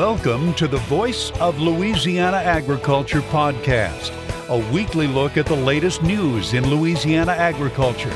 Welcome 0.00 0.54
to 0.54 0.66
the 0.66 0.78
Voice 0.78 1.30
of 1.40 1.60
Louisiana 1.60 2.38
Agriculture 2.38 3.20
podcast, 3.20 4.10
a 4.48 4.72
weekly 4.72 5.06
look 5.06 5.36
at 5.36 5.44
the 5.44 5.54
latest 5.54 6.02
news 6.02 6.54
in 6.54 6.66
Louisiana 6.70 7.32
agriculture. 7.32 8.14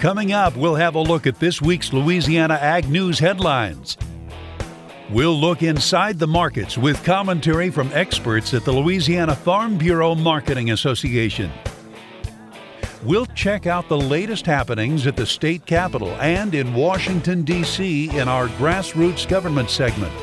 Coming 0.00 0.32
up, 0.32 0.56
we'll 0.56 0.76
have 0.76 0.94
a 0.94 1.00
look 1.00 1.26
at 1.26 1.38
this 1.38 1.60
week's 1.60 1.92
Louisiana 1.92 2.54
Ag 2.54 2.88
News 2.88 3.18
headlines. 3.18 3.98
We'll 5.10 5.38
look 5.38 5.62
inside 5.62 6.18
the 6.18 6.26
markets 6.26 6.78
with 6.78 7.04
commentary 7.04 7.68
from 7.68 7.90
experts 7.92 8.54
at 8.54 8.64
the 8.64 8.72
Louisiana 8.72 9.36
Farm 9.36 9.76
Bureau 9.76 10.14
Marketing 10.14 10.70
Association. 10.70 11.50
We'll 13.02 13.26
check 13.26 13.66
out 13.66 13.90
the 13.90 14.00
latest 14.00 14.46
happenings 14.46 15.06
at 15.06 15.16
the 15.16 15.26
state 15.26 15.66
capitol 15.66 16.12
and 16.12 16.54
in 16.54 16.72
Washington, 16.72 17.42
D.C. 17.42 18.08
in 18.16 18.26
our 18.26 18.48
grassroots 18.48 19.28
government 19.28 19.68
segment. 19.68 20.14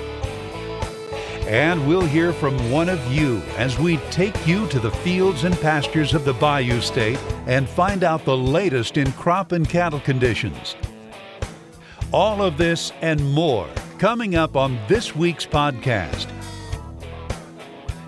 And 1.47 1.87
we'll 1.87 2.01
hear 2.01 2.33
from 2.33 2.71
one 2.71 2.89
of 2.89 2.99
you 3.13 3.41
as 3.55 3.77
we 3.77 3.97
take 4.09 4.47
you 4.47 4.67
to 4.69 4.79
the 4.79 4.89
fields 4.89 5.43
and 5.43 5.55
pastures 5.61 6.15
of 6.15 6.25
the 6.25 6.33
Bayou 6.33 6.81
State 6.81 7.19
and 7.45 7.69
find 7.69 8.03
out 8.03 8.25
the 8.25 8.35
latest 8.35 8.97
in 8.97 9.11
crop 9.11 9.51
and 9.51 9.69
cattle 9.69 9.99
conditions. 9.99 10.75
All 12.11 12.41
of 12.41 12.57
this 12.57 12.91
and 13.01 13.23
more 13.31 13.69
coming 13.99 14.35
up 14.35 14.55
on 14.55 14.79
this 14.87 15.15
week's 15.15 15.45
podcast. 15.45 16.27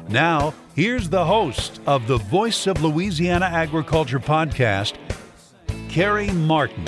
Now, 0.09 0.53
here's 0.75 1.09
the 1.09 1.25
host 1.25 1.79
of 1.85 2.07
the 2.07 2.17
Voice 2.17 2.65
of 2.65 2.81
Louisiana 2.81 3.45
Agriculture 3.45 4.19
podcast, 4.19 4.95
Carrie 5.89 6.31
Martin. 6.31 6.85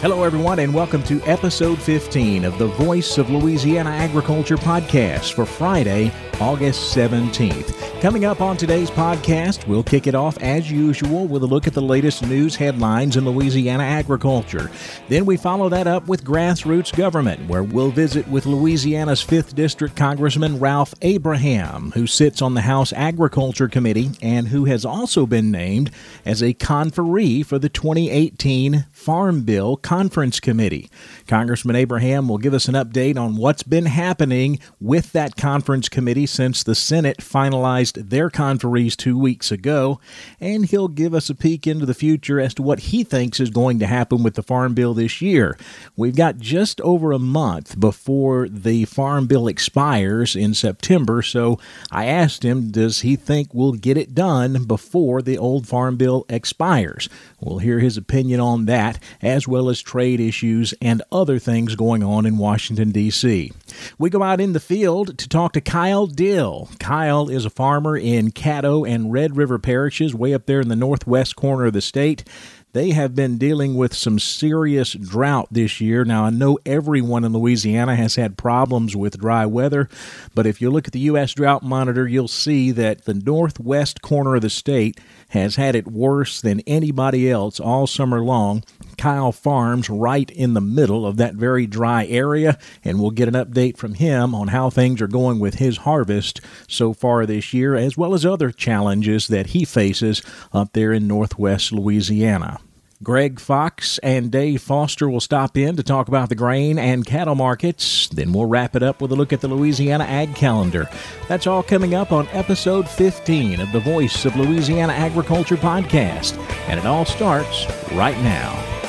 Hello, 0.00 0.22
everyone, 0.22 0.60
and 0.60 0.72
welcome 0.72 1.02
to 1.02 1.20
episode 1.24 1.78
15 1.78 2.46
of 2.46 2.56
the 2.56 2.68
Voice 2.68 3.18
of 3.18 3.28
Louisiana 3.28 3.90
Agriculture 3.90 4.56
podcast 4.56 5.34
for 5.34 5.44
Friday, 5.44 6.10
August 6.40 6.96
17th. 6.96 8.00
Coming 8.00 8.24
up 8.24 8.40
on 8.40 8.56
today's 8.56 8.90
podcast, 8.90 9.66
we'll 9.66 9.82
kick 9.82 10.06
it 10.06 10.14
off 10.14 10.38
as 10.38 10.70
usual 10.70 11.26
with 11.26 11.42
a 11.42 11.46
look 11.46 11.66
at 11.66 11.74
the 11.74 11.82
latest 11.82 12.26
news 12.26 12.56
headlines 12.56 13.18
in 13.18 13.26
Louisiana 13.26 13.84
agriculture. 13.84 14.70
Then 15.10 15.26
we 15.26 15.36
follow 15.36 15.68
that 15.68 15.86
up 15.86 16.08
with 16.08 16.24
grassroots 16.24 16.96
government, 16.96 17.46
where 17.46 17.62
we'll 17.62 17.90
visit 17.90 18.26
with 18.26 18.46
Louisiana's 18.46 19.22
5th 19.22 19.54
District 19.54 19.94
Congressman 19.94 20.58
Ralph 20.58 20.94
Abraham, 21.02 21.90
who 21.90 22.06
sits 22.06 22.40
on 22.40 22.54
the 22.54 22.62
House 22.62 22.94
Agriculture 22.94 23.68
Committee 23.68 24.12
and 24.22 24.48
who 24.48 24.64
has 24.64 24.86
also 24.86 25.26
been 25.26 25.50
named 25.50 25.90
as 26.24 26.42
a 26.42 26.54
conferee 26.54 27.44
for 27.44 27.58
the 27.58 27.68
2018 27.68 28.86
Farm 28.92 29.42
Bill 29.42 29.76
Conference 29.76 30.40
Committee. 30.40 30.90
Congressman 31.26 31.76
Abraham 31.76 32.28
will 32.28 32.38
give 32.38 32.54
us 32.54 32.66
an 32.66 32.74
update 32.74 33.18
on 33.18 33.36
what's 33.36 33.62
been 33.62 33.84
happening 33.84 34.58
with 34.80 35.12
that 35.12 35.36
conference 35.36 35.90
committee 35.90 36.28
since 36.30 36.62
the 36.62 36.74
Senate 36.74 37.18
finalized 37.18 38.10
their 38.10 38.30
conferees 38.30 38.96
two 38.96 39.18
weeks 39.18 39.50
ago, 39.50 40.00
and 40.40 40.66
he'll 40.66 40.88
give 40.88 41.14
us 41.14 41.28
a 41.28 41.34
peek 41.34 41.66
into 41.66 41.84
the 41.84 41.94
future 41.94 42.40
as 42.40 42.54
to 42.54 42.62
what 42.62 42.80
he 42.80 43.04
thinks 43.04 43.40
is 43.40 43.50
going 43.50 43.78
to 43.78 43.86
happen 43.86 44.22
with 44.22 44.34
the 44.34 44.42
Farm 44.42 44.74
Bill 44.74 44.94
this 44.94 45.20
year. 45.20 45.58
We've 45.96 46.16
got 46.16 46.38
just 46.38 46.80
over 46.82 47.12
a 47.12 47.18
month 47.18 47.78
before 47.78 48.48
the 48.48 48.84
Farm 48.84 49.26
Bill 49.26 49.48
expires 49.48 50.36
in 50.36 50.54
September, 50.54 51.22
so 51.22 51.58
I 51.90 52.06
asked 52.06 52.44
him, 52.44 52.70
does 52.70 53.00
he 53.00 53.16
think 53.16 53.52
we'll 53.52 53.72
get 53.72 53.96
it 53.96 54.14
done 54.14 54.64
before 54.64 55.22
the 55.22 55.38
old 55.38 55.66
Farm 55.66 55.96
Bill 55.96 56.24
expires? 56.28 57.08
We'll 57.40 57.58
hear 57.58 57.78
his 57.78 57.96
opinion 57.96 58.40
on 58.40 58.66
that, 58.66 59.02
as 59.22 59.48
well 59.48 59.68
as 59.68 59.80
trade 59.80 60.20
issues 60.20 60.74
and 60.80 61.02
other 61.10 61.38
things 61.38 61.74
going 61.74 62.02
on 62.02 62.26
in 62.26 62.38
Washington, 62.38 62.90
D.C. 62.90 63.52
We 63.98 64.10
go 64.10 64.22
out 64.22 64.40
in 64.40 64.52
the 64.52 64.60
field 64.60 65.18
to 65.18 65.28
talk 65.28 65.52
to 65.54 65.60
Kyle 65.60 66.06
Dill. 66.14 66.68
Kyle 66.78 67.28
is 67.28 67.44
a 67.44 67.50
farmer 67.50 67.96
in 67.96 68.32
Caddo 68.32 68.88
and 68.88 69.12
Red 69.12 69.36
River 69.36 69.58
parishes, 69.58 70.14
way 70.14 70.34
up 70.34 70.46
there 70.46 70.60
in 70.60 70.68
the 70.68 70.76
northwest 70.76 71.36
corner 71.36 71.66
of 71.66 71.72
the 71.72 71.80
state. 71.80 72.24
They 72.72 72.90
have 72.90 73.16
been 73.16 73.36
dealing 73.36 73.74
with 73.74 73.94
some 73.94 74.20
serious 74.20 74.92
drought 74.92 75.48
this 75.50 75.80
year. 75.80 76.04
Now, 76.04 76.24
I 76.24 76.30
know 76.30 76.58
everyone 76.64 77.24
in 77.24 77.32
Louisiana 77.32 77.96
has 77.96 78.14
had 78.14 78.38
problems 78.38 78.94
with 78.94 79.18
dry 79.18 79.44
weather, 79.44 79.88
but 80.34 80.46
if 80.46 80.60
you 80.60 80.70
look 80.70 80.86
at 80.86 80.92
the 80.92 81.00
U.S. 81.00 81.34
Drought 81.34 81.64
Monitor, 81.64 82.06
you'll 82.06 82.28
see 82.28 82.70
that 82.70 83.06
the 83.06 83.14
northwest 83.14 84.02
corner 84.02 84.36
of 84.36 84.42
the 84.42 84.50
state 84.50 85.00
has 85.30 85.56
had 85.56 85.74
it 85.74 85.90
worse 85.90 86.40
than 86.40 86.60
anybody 86.60 87.30
else 87.30 87.58
all 87.58 87.86
summer 87.86 88.22
long. 88.22 88.62
Kyle 88.98 89.32
Farms 89.32 89.88
right 89.88 90.30
in 90.30 90.54
the 90.54 90.60
middle 90.60 91.06
of 91.06 91.16
that 91.16 91.34
very 91.34 91.66
dry 91.66 92.06
area, 92.06 92.58
and 92.84 93.00
we'll 93.00 93.10
get 93.10 93.28
an 93.28 93.34
update 93.34 93.76
from 93.76 93.94
him 93.94 94.34
on 94.34 94.48
how 94.48 94.70
things 94.70 95.00
are 95.00 95.08
going 95.08 95.38
with 95.38 95.54
his 95.54 95.78
harvest 95.78 96.40
so 96.68 96.92
far 96.92 97.26
this 97.26 97.54
year, 97.54 97.74
as 97.74 97.96
well 97.96 98.14
as 98.14 98.26
other 98.26 98.50
challenges 98.50 99.28
that 99.28 99.48
he 99.48 99.64
faces 99.64 100.22
up 100.52 100.72
there 100.72 100.92
in 100.92 101.08
northwest 101.08 101.72
Louisiana. 101.72 102.60
Greg 103.02 103.40
Fox 103.40 103.98
and 103.98 104.30
Dave 104.30 104.60
Foster 104.60 105.08
will 105.08 105.20
stop 105.20 105.56
in 105.56 105.76
to 105.76 105.82
talk 105.82 106.08
about 106.08 106.28
the 106.28 106.34
grain 106.34 106.78
and 106.78 107.06
cattle 107.06 107.34
markets. 107.34 108.08
Then 108.08 108.32
we'll 108.32 108.44
wrap 108.44 108.76
it 108.76 108.82
up 108.82 109.00
with 109.00 109.10
a 109.10 109.16
look 109.16 109.32
at 109.32 109.40
the 109.40 109.48
Louisiana 109.48 110.04
Ag 110.04 110.34
Calendar. 110.34 110.86
That's 111.26 111.46
all 111.46 111.62
coming 111.62 111.94
up 111.94 112.12
on 112.12 112.28
episode 112.28 112.86
15 112.88 113.60
of 113.60 113.72
the 113.72 113.80
Voice 113.80 114.26
of 114.26 114.36
Louisiana 114.36 114.92
Agriculture 114.92 115.56
podcast. 115.56 116.36
And 116.68 116.78
it 116.78 116.84
all 116.84 117.06
starts 117.06 117.66
right 117.92 118.18
now. 118.18 118.79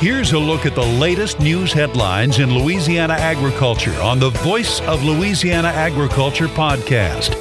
Here's 0.00 0.30
a 0.30 0.38
look 0.38 0.64
at 0.64 0.76
the 0.76 0.86
latest 0.86 1.40
news 1.40 1.72
headlines 1.72 2.38
in 2.38 2.54
Louisiana 2.54 3.14
agriculture 3.14 4.00
on 4.00 4.20
the 4.20 4.30
Voice 4.30 4.80
of 4.82 5.02
Louisiana 5.02 5.66
Agriculture 5.66 6.46
podcast. 6.46 7.34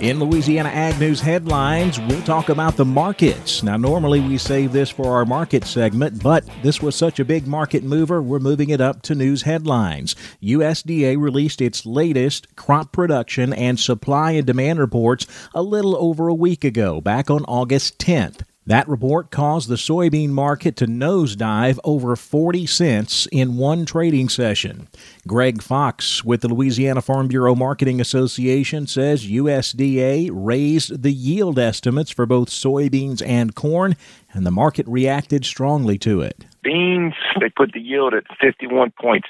In 0.00 0.18
Louisiana 0.18 0.70
Ag 0.70 0.98
News 0.98 1.20
headlines, 1.20 2.00
we'll 2.00 2.20
talk 2.22 2.48
about 2.48 2.76
the 2.76 2.84
markets. 2.84 3.62
Now, 3.62 3.76
normally 3.76 4.18
we 4.18 4.38
save 4.38 4.72
this 4.72 4.90
for 4.90 5.14
our 5.14 5.24
market 5.24 5.62
segment, 5.64 6.20
but 6.20 6.44
this 6.64 6.82
was 6.82 6.96
such 6.96 7.20
a 7.20 7.24
big 7.24 7.46
market 7.46 7.84
mover, 7.84 8.20
we're 8.20 8.40
moving 8.40 8.70
it 8.70 8.80
up 8.80 9.02
to 9.02 9.14
news 9.14 9.42
headlines. 9.42 10.16
USDA 10.42 11.16
released 11.16 11.60
its 11.60 11.86
latest 11.86 12.56
crop 12.56 12.90
production 12.90 13.52
and 13.52 13.78
supply 13.78 14.32
and 14.32 14.44
demand 14.44 14.80
reports 14.80 15.28
a 15.54 15.62
little 15.62 15.96
over 15.96 16.26
a 16.26 16.34
week 16.34 16.64
ago, 16.64 17.00
back 17.00 17.30
on 17.30 17.44
August 17.44 18.00
10th. 18.00 18.40
That 18.68 18.88
report 18.88 19.30
caused 19.30 19.68
the 19.68 19.76
soybean 19.76 20.30
market 20.30 20.74
to 20.76 20.86
nosedive 20.88 21.78
over 21.84 22.16
40 22.16 22.66
cents 22.66 23.28
in 23.30 23.56
one 23.56 23.86
trading 23.86 24.28
session. 24.28 24.88
Greg 25.24 25.62
Fox 25.62 26.24
with 26.24 26.40
the 26.40 26.48
Louisiana 26.48 27.00
Farm 27.00 27.28
Bureau 27.28 27.54
Marketing 27.54 28.00
Association 28.00 28.88
says 28.88 29.28
USDA 29.28 30.30
raised 30.32 31.04
the 31.04 31.12
yield 31.12 31.60
estimates 31.60 32.10
for 32.10 32.26
both 32.26 32.48
soybeans 32.48 33.22
and 33.24 33.54
corn, 33.54 33.94
and 34.34 34.44
the 34.44 34.50
market 34.50 34.88
reacted 34.88 35.44
strongly 35.44 35.96
to 35.98 36.20
it. 36.20 36.44
Beans, 36.64 37.14
they 37.38 37.50
put 37.50 37.72
the 37.72 37.80
yield 37.80 38.14
at 38.14 38.24
51.6 38.42 39.22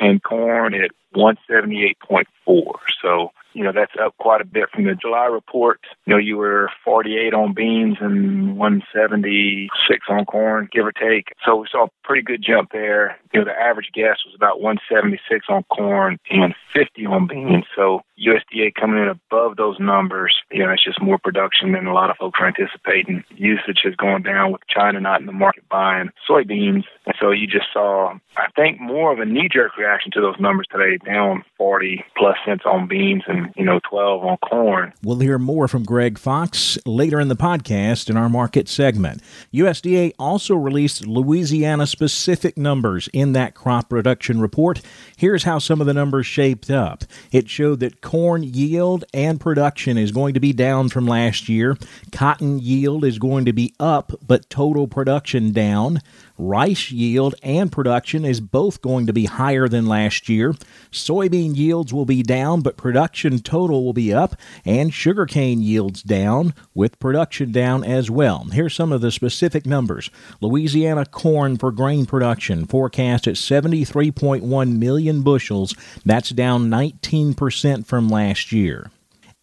and 0.00 0.20
corn 0.24 0.74
at 0.74 0.90
178.4. 1.14 2.72
So 3.02 3.30
you 3.58 3.64
know, 3.64 3.72
that's 3.74 3.92
up 4.00 4.16
quite 4.18 4.40
a 4.40 4.44
bit 4.44 4.70
from 4.72 4.84
the 4.84 4.94
July 4.94 5.24
report. 5.24 5.80
You 6.06 6.14
know, 6.14 6.18
you 6.18 6.36
were 6.36 6.70
48 6.84 7.34
on 7.34 7.54
beans 7.54 7.96
and 8.00 8.56
176 8.56 10.06
on 10.08 10.24
corn, 10.26 10.68
give 10.70 10.86
or 10.86 10.92
take. 10.92 11.32
So 11.44 11.56
we 11.56 11.66
saw 11.70 11.86
a 11.86 11.90
pretty 12.04 12.22
good 12.22 12.44
jump 12.46 12.70
there. 12.72 13.18
You 13.32 13.40
know, 13.40 13.46
the 13.46 13.58
average 13.58 13.90
guess 13.92 14.18
was 14.24 14.34
about 14.36 14.60
176 14.60 15.46
on 15.48 15.64
corn 15.64 16.18
and 16.30 16.54
50 16.72 17.06
on 17.06 17.26
beans. 17.26 17.64
So 17.74 18.02
USDA 18.18 18.74
coming 18.74 19.02
in 19.02 19.08
above 19.08 19.56
those 19.56 19.78
numbers, 19.80 20.36
you 20.50 20.64
know, 20.64 20.70
it's 20.70 20.84
just 20.84 21.02
more 21.02 21.18
production 21.18 21.72
than 21.72 21.86
a 21.86 21.94
lot 21.94 22.10
of 22.10 22.16
folks 22.16 22.38
are 22.40 22.46
anticipating. 22.46 23.24
Usage 23.30 23.80
has 23.84 23.94
gone 23.94 24.22
down 24.22 24.52
with 24.52 24.62
China 24.68 25.00
not 25.00 25.20
in 25.20 25.26
the 25.26 25.32
market 25.32 25.68
buying 25.68 26.10
soybeans. 26.28 26.84
And 27.06 27.14
so 27.20 27.30
you 27.30 27.46
just 27.46 27.72
saw, 27.72 28.14
I 28.36 28.48
think, 28.54 28.80
more 28.80 29.12
of 29.12 29.20
a 29.20 29.24
knee 29.24 29.48
jerk 29.50 29.76
reaction 29.76 30.10
to 30.12 30.20
those 30.20 30.38
numbers 30.38 30.66
today, 30.70 30.97
down 31.04 31.44
40 31.56 32.04
plus 32.16 32.36
cents 32.46 32.64
on 32.64 32.86
beans 32.86 33.22
and, 33.26 33.52
you 33.56 33.64
know, 33.64 33.80
12 33.88 34.24
on 34.24 34.36
corn. 34.38 34.92
We'll 35.02 35.18
hear 35.18 35.38
more 35.38 35.68
from 35.68 35.84
Greg 35.84 36.18
Fox 36.18 36.78
later 36.86 37.20
in 37.20 37.28
the 37.28 37.36
podcast 37.36 38.10
in 38.10 38.16
our 38.16 38.28
market 38.28 38.68
segment. 38.68 39.22
USDA 39.52 40.12
also 40.18 40.54
released 40.54 41.06
Louisiana 41.06 41.86
specific 41.86 42.56
numbers 42.56 43.08
in 43.12 43.32
that 43.32 43.54
crop 43.54 43.88
production 43.88 44.40
report. 44.40 44.80
Here's 45.16 45.44
how 45.44 45.58
some 45.58 45.80
of 45.80 45.86
the 45.86 45.94
numbers 45.94 46.26
shaped 46.26 46.70
up. 46.70 47.04
It 47.32 47.48
showed 47.48 47.80
that 47.80 48.00
corn 48.00 48.42
yield 48.42 49.04
and 49.12 49.40
production 49.40 49.98
is 49.98 50.12
going 50.12 50.34
to 50.34 50.40
be 50.40 50.52
down 50.52 50.88
from 50.88 51.06
last 51.06 51.48
year. 51.48 51.76
Cotton 52.12 52.58
yield 52.58 53.04
is 53.04 53.18
going 53.18 53.44
to 53.44 53.52
be 53.52 53.74
up, 53.80 54.12
but 54.26 54.48
total 54.50 54.86
production 54.86 55.52
down. 55.52 56.00
Rice 56.38 56.92
yield 56.92 57.34
and 57.42 57.70
production 57.72 58.24
is 58.24 58.40
both 58.40 58.80
going 58.80 59.08
to 59.08 59.12
be 59.12 59.24
higher 59.24 59.66
than 59.68 59.86
last 59.86 60.28
year. 60.28 60.54
Soybean 60.92 61.56
yields 61.56 61.92
will 61.92 62.04
be 62.04 62.22
down, 62.22 62.60
but 62.60 62.76
production 62.76 63.40
total 63.40 63.84
will 63.84 63.92
be 63.92 64.14
up, 64.14 64.36
and 64.64 64.94
sugarcane 64.94 65.60
yields 65.60 66.00
down, 66.02 66.54
with 66.74 67.00
production 67.00 67.50
down 67.50 67.82
as 67.82 68.08
well. 68.08 68.44
Here's 68.52 68.74
some 68.74 68.92
of 68.92 69.00
the 69.00 69.10
specific 69.10 69.66
numbers 69.66 70.10
Louisiana 70.40 71.04
corn 71.06 71.56
for 71.56 71.72
grain 71.72 72.06
production 72.06 72.66
forecast 72.66 73.26
at 73.26 73.34
73.1 73.34 74.78
million 74.78 75.22
bushels. 75.22 75.74
That's 76.04 76.30
down 76.30 76.70
19% 76.70 77.84
from 77.84 78.08
last 78.08 78.52
year 78.52 78.90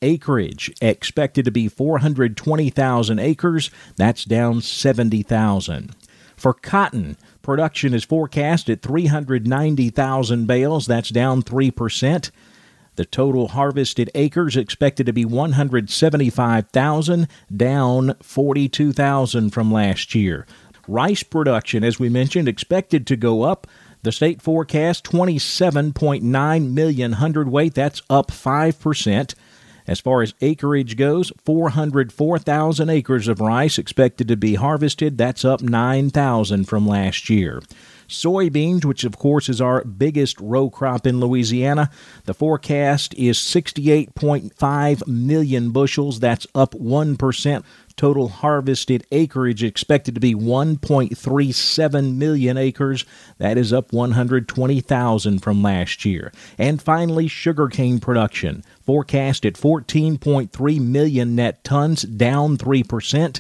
acreage 0.01 0.71
expected 0.81 1.45
to 1.45 1.51
be 1.51 1.67
420,000 1.67 3.19
acres. 3.19 3.71
That's 3.97 4.23
down 4.23 4.61
70,000. 4.61 5.95
For 6.35 6.53
cotton, 6.53 7.17
production 7.41 7.93
is 7.93 8.03
forecast 8.03 8.69
at 8.69 8.81
390,000 8.81 10.45
bales. 10.45 10.85
That's 10.85 11.09
down 11.09 11.43
3%. 11.43 12.31
The 12.95 13.05
total 13.05 13.49
harvested 13.49 14.09
acres 14.15 14.55
expected 14.55 15.05
to 15.05 15.13
be 15.13 15.25
175,000, 15.25 17.27
down 17.55 18.15
42,000 18.21 19.49
from 19.49 19.71
last 19.71 20.15
year. 20.15 20.45
Rice 20.87 21.23
production, 21.23 21.83
as 21.83 21.99
we 21.99 22.09
mentioned, 22.09 22.47
expected 22.47 23.07
to 23.07 23.15
go 23.15 23.43
up. 23.43 23.67
The 24.03 24.11
state 24.11 24.41
forecast 24.41 25.03
27.9 25.03 26.71
million 26.71 27.13
hundredweight, 27.13 27.73
that's 27.73 28.01
up 28.09 28.27
5%. 28.27 29.35
As 29.87 29.99
far 29.99 30.21
as 30.21 30.33
acreage 30.41 30.97
goes, 30.97 31.31
404,000 31.43 32.89
acres 32.89 33.27
of 33.27 33.39
rice 33.39 33.77
expected 33.77 34.27
to 34.27 34.35
be 34.35 34.55
harvested. 34.55 35.17
That's 35.17 35.45
up 35.45 35.61
9,000 35.61 36.65
from 36.65 36.87
last 36.87 37.29
year. 37.29 37.61
Soybeans, 38.07 38.85
which 38.85 39.03
of 39.03 39.17
course 39.17 39.49
is 39.49 39.59
our 39.59 39.83
biggest 39.83 40.39
row 40.39 40.69
crop 40.69 41.07
in 41.07 41.19
Louisiana, 41.19 41.89
the 42.25 42.33
forecast 42.33 43.13
is 43.15 43.37
68.5 43.37 45.07
million 45.07 45.71
bushels. 45.71 46.19
That's 46.19 46.45
up 46.53 46.73
1%. 46.73 47.63
Total 47.97 48.27
harvested 48.27 49.07
acreage 49.11 49.63
expected 49.63 50.15
to 50.15 50.21
be 50.21 50.35
1.37 50.35 52.15
million 52.15 52.57
acres. 52.57 53.05
That 53.37 53.57
is 53.57 53.71
up 53.71 53.93
120,000 53.93 55.39
from 55.39 55.63
last 55.63 56.03
year. 56.03 56.33
And 56.57 56.81
finally, 56.81 57.29
sugarcane 57.29 57.99
production 57.99 58.63
forecast 58.81 59.45
at 59.45 59.53
14.3 59.53 60.79
million 60.81 61.35
net 61.35 61.63
tons, 61.63 62.01
down 62.01 62.57
3% 62.57 63.39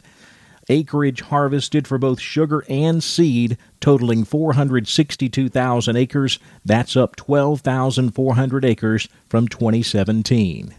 acreage 0.69 1.21
harvested 1.21 1.87
for 1.87 1.97
both 1.97 2.19
sugar 2.19 2.63
and 2.69 3.03
seed, 3.03 3.57
totaling 3.79 4.23
462,000 4.23 5.95
acres. 5.95 6.39
That's 6.63 6.95
up 6.95 7.15
12,400 7.15 8.65
acres 8.65 9.07
from 9.29 9.47
2017. 9.47 10.73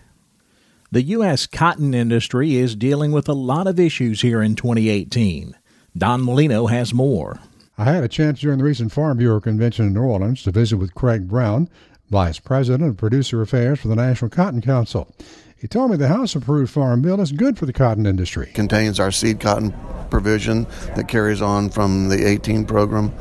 The 0.92 1.02
U.S. 1.02 1.46
cotton 1.46 1.94
industry 1.94 2.54
is 2.54 2.76
dealing 2.76 3.10
with 3.10 3.28
a 3.28 3.32
lot 3.32 3.66
of 3.66 3.80
issues 3.80 4.20
here 4.20 4.40
in 4.40 4.54
2018. 4.54 5.56
Don 5.98 6.22
Molino 6.22 6.66
has 6.66 6.94
more. 6.94 7.40
I 7.76 7.84
had 7.86 8.04
a 8.04 8.08
chance 8.08 8.40
during 8.40 8.58
the 8.58 8.64
recent 8.64 8.92
Farm 8.92 9.18
Bureau 9.18 9.40
convention 9.40 9.86
in 9.86 9.94
New 9.94 10.02
Orleans 10.02 10.44
to 10.44 10.52
visit 10.52 10.76
with 10.76 10.94
Craig 10.94 11.26
Brown, 11.26 11.68
Vice 12.08 12.38
President 12.38 12.88
of 12.88 12.96
Producer 12.96 13.42
Affairs 13.42 13.80
for 13.80 13.88
the 13.88 13.96
National 13.96 14.30
Cotton 14.30 14.62
Council. 14.62 15.12
He 15.58 15.66
told 15.66 15.90
me 15.90 15.96
the 15.96 16.06
House 16.06 16.36
approved 16.36 16.70
Farm 16.70 17.02
Bill 17.02 17.20
is 17.20 17.32
good 17.32 17.58
for 17.58 17.66
the 17.66 17.72
cotton 17.72 18.06
industry. 18.06 18.52
Contains 18.54 19.00
our 19.00 19.10
seed 19.10 19.40
cotton 19.40 19.74
provision 20.08 20.68
that 20.94 21.08
carries 21.08 21.42
on 21.42 21.68
from 21.70 22.10
the 22.10 22.28
18 22.28 22.64
program, 22.64 23.12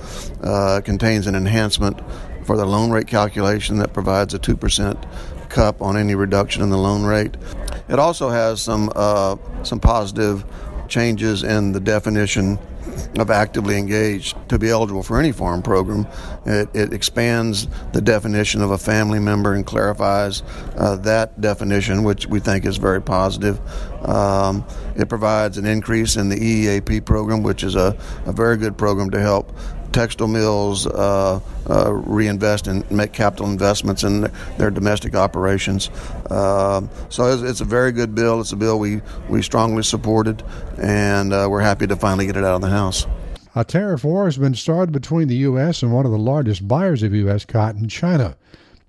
uh, 0.44 0.82
contains 0.86 1.26
an 1.26 1.34
enhancement 1.34 2.00
for 2.46 2.58
the 2.58 2.66
loan 2.66 2.92
rate 2.92 3.08
calculation 3.08 3.78
that 3.78 3.94
provides 3.94 4.36
a 4.36 4.40
2% 4.40 5.04
cup 5.56 5.82
on 5.82 5.96
any 5.96 6.14
reduction 6.16 6.62
in 6.62 6.70
the 6.70 6.78
loan 6.78 7.04
rate. 7.04 7.36
It 7.88 7.98
also 7.98 8.30
has 8.30 8.62
some 8.62 8.92
uh, 8.94 9.38
some 9.64 9.80
positive 9.80 10.44
changes 10.88 11.44
in 11.44 11.72
the 11.72 11.80
definition 11.80 12.60
of 13.18 13.32
actively 13.32 13.78
engaged 13.78 14.38
to 14.50 14.60
be 14.60 14.70
eligible 14.70 15.02
for 15.02 15.20
any 15.20 15.32
farm 15.32 15.62
program. 15.62 16.06
It, 16.46 16.70
it 16.74 16.94
expands 16.94 17.68
the 17.94 18.02
definition 18.02 18.62
of 18.62 18.72
a 18.72 18.78
family 18.78 19.20
member 19.20 19.54
and 19.54 19.66
clarifies 19.66 20.44
uh, 20.78 20.98
that 20.98 21.40
definition, 21.42 22.04
which 22.04 22.28
we 22.28 22.40
think 22.40 22.66
is 22.66 22.78
very 22.78 23.02
positive. 23.02 23.60
Um, 24.08 24.66
it 24.96 25.10
provides 25.10 25.58
an 25.58 25.66
increase 25.66 26.16
in 26.16 26.30
the 26.30 26.36
EEAP 26.36 27.06
program, 27.06 27.42
which 27.42 27.64
is 27.64 27.76
a, 27.76 27.98
a 28.26 28.32
very 28.32 28.58
good 28.58 28.78
program 28.78 29.10
to 29.12 29.20
help 29.20 29.58
textile 29.96 30.28
mills 30.28 30.86
uh, 30.88 31.40
uh, 31.70 31.94
reinvest 31.94 32.68
and 32.68 32.90
make 32.92 33.14
capital 33.14 33.48
investments 33.48 34.04
in 34.04 34.30
their 34.58 34.70
domestic 34.70 35.16
operations. 35.16 35.90
Uh, 36.30 36.86
so 37.08 37.32
it's, 37.32 37.42
it's, 37.42 37.62
a 37.62 37.66
very 37.66 37.94
good 37.94 38.14
bill. 38.14 38.42
It's 38.42 38.52
a 38.52 38.58
bill 38.58 38.78
we, 38.78 39.02
we 39.30 39.42
strongly 39.42 39.84
supported, 39.84 40.44
and 40.78 41.32
uh, 41.32 41.48
we're 41.50 41.62
happy 41.62 41.88
to 41.88 41.96
finally 41.96 42.26
get 42.26 42.36
it 42.36 42.44
out 42.44 42.56
of 42.56 42.62
the 42.62 42.70
House. 42.70 43.08
A 43.56 43.64
tariff 43.64 44.04
war 44.04 44.26
has 44.26 44.38
been 44.38 44.54
started 44.54 44.92
between 44.92 45.30
the 45.30 45.38
U.S. 45.38 45.82
and 45.82 45.94
one 45.94 46.06
of 46.06 46.12
the 46.12 46.18
largest 46.18 46.68
buyers 46.68 47.02
of 47.02 47.14
U.S. 47.14 47.46
cotton, 47.46 47.88
China. 47.88 48.36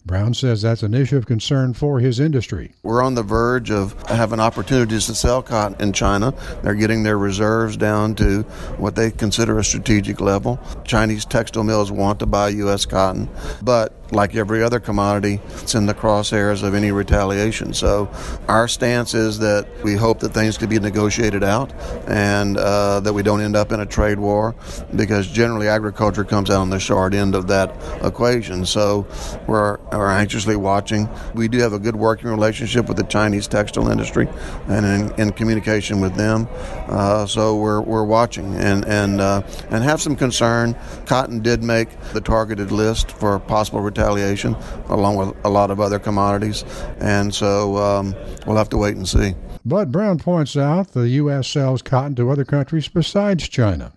Brown 0.06 0.35
says 0.35 0.62
that's 0.62 0.85
an 0.85 0.94
issue 0.94 1.17
of 1.17 1.26
concern 1.26 1.75
for 1.75 1.99
his 1.99 2.20
industry. 2.20 2.73
We're 2.85 3.03
on 3.03 3.17
the 3.17 3.25
verge 3.25 3.73
of 3.73 4.00
having 4.08 4.38
opportunities 4.38 5.06
to 5.06 5.17
sell 5.17 5.43
cotton 5.43 5.76
in 5.81 5.93
China. 5.93 6.32
They're 6.62 6.75
getting 6.76 7.03
their 7.03 7.19
reserves 7.19 7.76
down 7.76 8.14
to 8.17 8.43
what 8.79 8.94
they 8.94 9.11
consider 9.11 9.58
a 9.58 9.64
strategic 9.64 10.20
level. 10.20 10.61
Chinese 10.85 11.25
textile 11.25 11.64
mills 11.64 11.91
want 11.91 12.20
to 12.20 12.26
buy 12.26 12.50
U.S. 12.50 12.87
cotton, 12.87 13.29
but 13.62 14.06
like 14.12 14.35
every 14.35 14.62
other 14.62 14.81
commodity, 14.81 15.41
it's 15.55 15.75
in 15.75 15.87
the 15.87 15.94
crosshairs 15.94 16.62
of 16.62 16.75
any 16.75 16.93
retaliation. 16.93 17.75
So 17.75 18.08
our 18.49 18.69
stance 18.69 19.14
is 19.14 19.38
that 19.41 19.67
we 19.82 19.94
hope 19.94 20.20
that 20.20 20.31
things 20.31 20.56
can 20.58 20.69
be 20.69 20.79
negotiated 20.79 21.43
out 21.43 21.73
and 22.06 22.56
uh, 22.56 23.00
that 23.00 23.12
we 23.12 23.23
don't 23.23 23.41
end 23.41 23.56
up 23.56 23.73
in 23.73 23.81
a 23.81 23.87
trade 23.87 24.19
war 24.19 24.55
because 24.94 25.26
generally 25.26 25.69
agriculture 25.69 26.25
comes 26.25 26.50
out 26.50 26.61
on 26.61 26.70
the 26.70 26.79
short 26.79 27.14
end 27.14 27.35
of 27.35 27.49
that 27.49 27.75
equation. 28.05 28.64
So 28.64 29.06
we're, 29.47 29.79
we're 29.93 30.11
anxiously 30.11 30.56
watching. 30.56 31.09
We 31.35 31.49
do 31.49 31.59
have 31.59 31.73
a 31.73 31.79
good 31.79 31.97
working 31.97 32.31
relationship 32.31 32.88
with 32.88 32.97
the 32.97 33.05
Chinese 33.05 33.49
textile 33.49 33.88
industry 33.88 34.29
and 34.69 34.87
in, 34.87 35.20
in 35.20 35.32
communication 35.32 36.00
with 36.00 36.14
them. 36.14 36.49
Uh, 36.88 37.26
so 37.26 37.56
we're, 37.56 37.81
we're 37.81 38.05
watching 38.05 38.55
and, 38.55 38.85
and, 38.87 39.20
uh, 39.20 39.43
and 39.70 39.82
have 39.82 40.00
some 40.00 40.17
concern. 40.17 40.76
Cotton 41.07 41.40
did 41.40 41.62
make 41.62 41.88
the 42.12 42.21
targeted 42.21 42.71
list 42.71 43.11
for 43.12 43.38
possible 43.38 43.81
retaliation, 43.81 43.96
along 43.99 45.17
with 45.17 45.37
a 45.45 45.50
lot 45.50 45.71
of 45.71 45.81
other 45.81 45.99
commodities. 45.99 46.65
And 46.99 47.35
so 47.35 47.76
um, 47.76 48.15
we'll 48.47 48.57
have 48.57 48.69
to 48.71 48.76
wait 48.76 48.97
and 48.97 49.09
see. 49.09 49.35
Bud 49.65 49.91
Brown 49.91 50.19
points 50.19 50.57
out 50.57 50.93
the 50.93 51.09
U.S. 51.09 51.49
sells 51.49 51.83
cotton 51.83 52.15
to 52.17 52.31
other 52.31 52.45
countries 52.45 52.88
besides 52.88 53.49
China. 53.49 53.93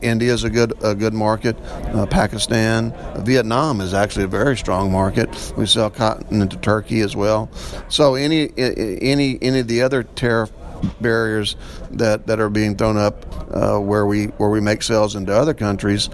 India 0.00 0.32
is 0.32 0.42
a 0.42 0.50
good 0.50 0.72
a 0.82 0.96
good 0.96 1.14
market. 1.14 1.56
Uh, 1.60 2.06
Pakistan, 2.06 2.92
Vietnam 3.24 3.80
is 3.80 3.94
actually 3.94 4.24
a 4.24 4.28
very 4.28 4.56
strong 4.56 4.90
market. 4.90 5.28
We 5.56 5.66
sell 5.66 5.90
cotton 5.90 6.42
into 6.42 6.56
Turkey 6.56 7.00
as 7.00 7.14
well. 7.14 7.48
So 7.88 8.16
any 8.16 8.50
any 8.56 9.38
any 9.40 9.60
of 9.60 9.68
the 9.68 9.82
other 9.82 10.02
tariff 10.02 10.50
barriers 11.00 11.56
that, 11.92 12.26
that 12.26 12.40
are 12.40 12.50
being 12.50 12.76
thrown 12.76 12.96
up 12.96 13.24
uh, 13.54 13.78
where 13.78 14.06
we 14.06 14.26
where 14.26 14.50
we 14.50 14.60
make 14.60 14.82
sales 14.82 15.14
into 15.14 15.32
other 15.32 15.54
countries, 15.54 16.08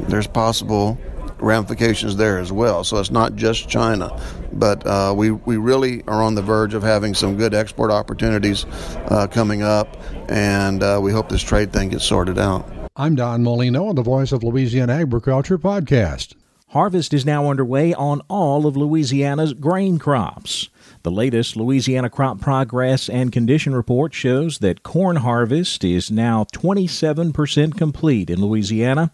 there's 0.00 0.26
possible 0.26 0.98
ramifications 1.46 2.16
there 2.16 2.38
as 2.38 2.52
well. 2.52 2.84
So 2.84 2.98
it's 2.98 3.10
not 3.10 3.36
just 3.36 3.68
China, 3.68 4.10
but 4.52 4.86
uh, 4.86 5.14
we 5.16 5.30
we 5.30 5.56
really 5.56 6.02
are 6.06 6.22
on 6.22 6.34
the 6.34 6.42
verge 6.42 6.74
of 6.74 6.82
having 6.82 7.14
some 7.14 7.36
good 7.36 7.54
export 7.54 7.90
opportunities 7.90 8.66
uh, 9.08 9.26
coming 9.30 9.62
up, 9.62 9.96
and 10.28 10.82
uh, 10.82 10.98
we 11.02 11.12
hope 11.12 11.28
this 11.28 11.42
trade 11.42 11.72
thing 11.72 11.90
gets 11.90 12.04
sorted 12.04 12.38
out. 12.38 12.68
I'm 12.96 13.14
Don 13.14 13.42
Molino 13.42 13.88
on 13.88 13.94
the 13.94 14.02
Voice 14.02 14.32
of 14.32 14.42
Louisiana 14.42 14.94
Agriculture 14.94 15.58
podcast. 15.58 16.34
Harvest 16.70 17.14
is 17.14 17.24
now 17.24 17.48
underway 17.48 17.94
on 17.94 18.20
all 18.28 18.66
of 18.66 18.76
Louisiana's 18.76 19.54
grain 19.54 19.98
crops. 19.98 20.68
The 21.02 21.10
latest 21.10 21.56
Louisiana 21.56 22.10
Crop 22.10 22.40
Progress 22.40 23.08
and 23.08 23.32
Condition 23.32 23.74
Report 23.74 24.12
shows 24.12 24.58
that 24.58 24.82
corn 24.82 25.16
harvest 25.16 25.84
is 25.84 26.10
now 26.10 26.44
27% 26.52 27.76
complete 27.76 28.28
in 28.28 28.40
Louisiana. 28.40 29.12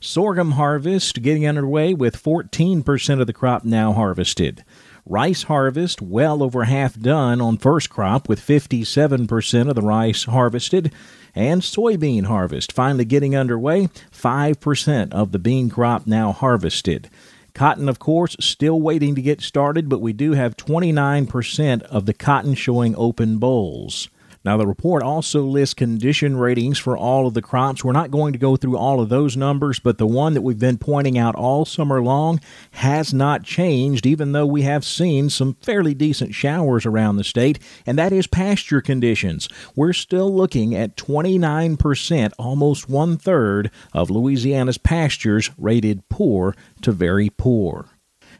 Sorghum 0.00 0.52
harvest 0.52 1.22
getting 1.22 1.44
underway 1.44 1.92
with 1.92 2.22
14% 2.22 3.20
of 3.20 3.26
the 3.26 3.32
crop 3.32 3.64
now 3.64 3.92
harvested. 3.92 4.64
Rice 5.04 5.44
harvest 5.44 6.00
well 6.00 6.40
over 6.40 6.64
half 6.64 6.98
done 7.00 7.40
on 7.40 7.58
first 7.58 7.90
crop 7.90 8.28
with 8.28 8.40
57% 8.40 9.68
of 9.68 9.74
the 9.74 9.82
rice 9.82 10.24
harvested. 10.24 10.92
And 11.34 11.62
soybean 11.62 12.26
harvest 12.26 12.72
finally 12.72 13.04
getting 13.04 13.34
underway, 13.34 13.88
5% 14.12 15.12
of 15.12 15.32
the 15.32 15.38
bean 15.40 15.68
crop 15.68 16.06
now 16.06 16.30
harvested. 16.30 17.10
Cotton, 17.52 17.88
of 17.88 17.98
course, 17.98 18.36
still 18.38 18.80
waiting 18.80 19.16
to 19.16 19.22
get 19.22 19.40
started, 19.40 19.88
but 19.88 20.00
we 20.00 20.12
do 20.12 20.32
have 20.32 20.56
29% 20.56 21.82
of 21.82 22.06
the 22.06 22.14
cotton 22.14 22.54
showing 22.54 22.94
open 22.96 23.38
bolls. 23.38 24.08
Now, 24.48 24.56
the 24.56 24.66
report 24.66 25.02
also 25.02 25.42
lists 25.42 25.74
condition 25.74 26.38
ratings 26.38 26.78
for 26.78 26.96
all 26.96 27.26
of 27.26 27.34
the 27.34 27.42
crops. 27.42 27.84
We're 27.84 27.92
not 27.92 28.10
going 28.10 28.32
to 28.32 28.38
go 28.38 28.56
through 28.56 28.78
all 28.78 28.98
of 28.98 29.10
those 29.10 29.36
numbers, 29.36 29.78
but 29.78 29.98
the 29.98 30.06
one 30.06 30.32
that 30.32 30.40
we've 30.40 30.58
been 30.58 30.78
pointing 30.78 31.18
out 31.18 31.34
all 31.34 31.66
summer 31.66 32.00
long 32.00 32.40
has 32.70 33.12
not 33.12 33.42
changed, 33.42 34.06
even 34.06 34.32
though 34.32 34.46
we 34.46 34.62
have 34.62 34.86
seen 34.86 35.28
some 35.28 35.58
fairly 35.60 35.92
decent 35.92 36.34
showers 36.34 36.86
around 36.86 37.16
the 37.16 37.24
state, 37.24 37.58
and 37.84 37.98
that 37.98 38.10
is 38.10 38.26
pasture 38.26 38.80
conditions. 38.80 39.50
We're 39.76 39.92
still 39.92 40.34
looking 40.34 40.74
at 40.74 40.96
29%, 40.96 42.32
almost 42.38 42.88
one 42.88 43.18
third 43.18 43.70
of 43.92 44.08
Louisiana's 44.08 44.78
pastures 44.78 45.50
rated 45.58 46.08
poor 46.08 46.56
to 46.80 46.90
very 46.90 47.28
poor. 47.28 47.90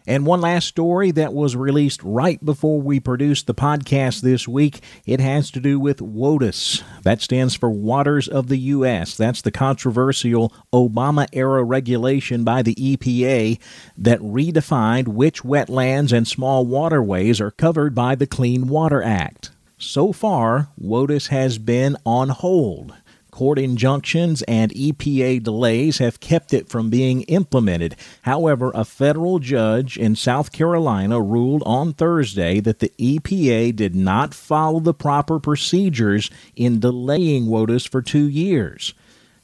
And 0.08 0.24
one 0.24 0.40
last 0.40 0.66
story 0.66 1.10
that 1.10 1.34
was 1.34 1.54
released 1.54 2.02
right 2.02 2.42
before 2.42 2.80
we 2.80 2.98
produced 2.98 3.46
the 3.46 3.54
podcast 3.54 4.22
this 4.22 4.48
week. 4.48 4.80
It 5.04 5.20
has 5.20 5.50
to 5.50 5.60
do 5.60 5.78
with 5.78 5.98
WOTUS. 5.98 6.82
That 7.02 7.20
stands 7.20 7.54
for 7.54 7.68
Waters 7.68 8.26
of 8.26 8.48
the 8.48 8.56
U.S. 8.56 9.14
That's 9.18 9.42
the 9.42 9.50
controversial 9.50 10.50
Obama 10.72 11.26
era 11.34 11.62
regulation 11.62 12.42
by 12.42 12.62
the 12.62 12.74
EPA 12.76 13.58
that 13.98 14.20
redefined 14.20 15.08
which 15.08 15.42
wetlands 15.42 16.10
and 16.10 16.26
small 16.26 16.64
waterways 16.64 17.38
are 17.38 17.50
covered 17.50 17.94
by 17.94 18.14
the 18.14 18.26
Clean 18.26 18.66
Water 18.66 19.02
Act. 19.02 19.50
So 19.76 20.14
far, 20.14 20.70
WOTUS 20.82 21.28
has 21.28 21.58
been 21.58 21.98
on 22.06 22.30
hold. 22.30 22.94
Court 23.38 23.60
injunctions 23.60 24.42
and 24.48 24.72
EPA 24.72 25.44
delays 25.44 25.98
have 25.98 26.18
kept 26.18 26.52
it 26.52 26.68
from 26.68 26.90
being 26.90 27.22
implemented. 27.22 27.94
However, 28.22 28.72
a 28.74 28.84
federal 28.84 29.38
judge 29.38 29.96
in 29.96 30.16
South 30.16 30.50
Carolina 30.50 31.20
ruled 31.20 31.62
on 31.64 31.92
Thursday 31.92 32.58
that 32.58 32.80
the 32.80 32.92
EPA 32.98 33.76
did 33.76 33.94
not 33.94 34.34
follow 34.34 34.80
the 34.80 34.92
proper 34.92 35.38
procedures 35.38 36.32
in 36.56 36.80
delaying 36.80 37.46
WOTUS 37.46 37.88
for 37.88 38.02
two 38.02 38.28
years. 38.28 38.92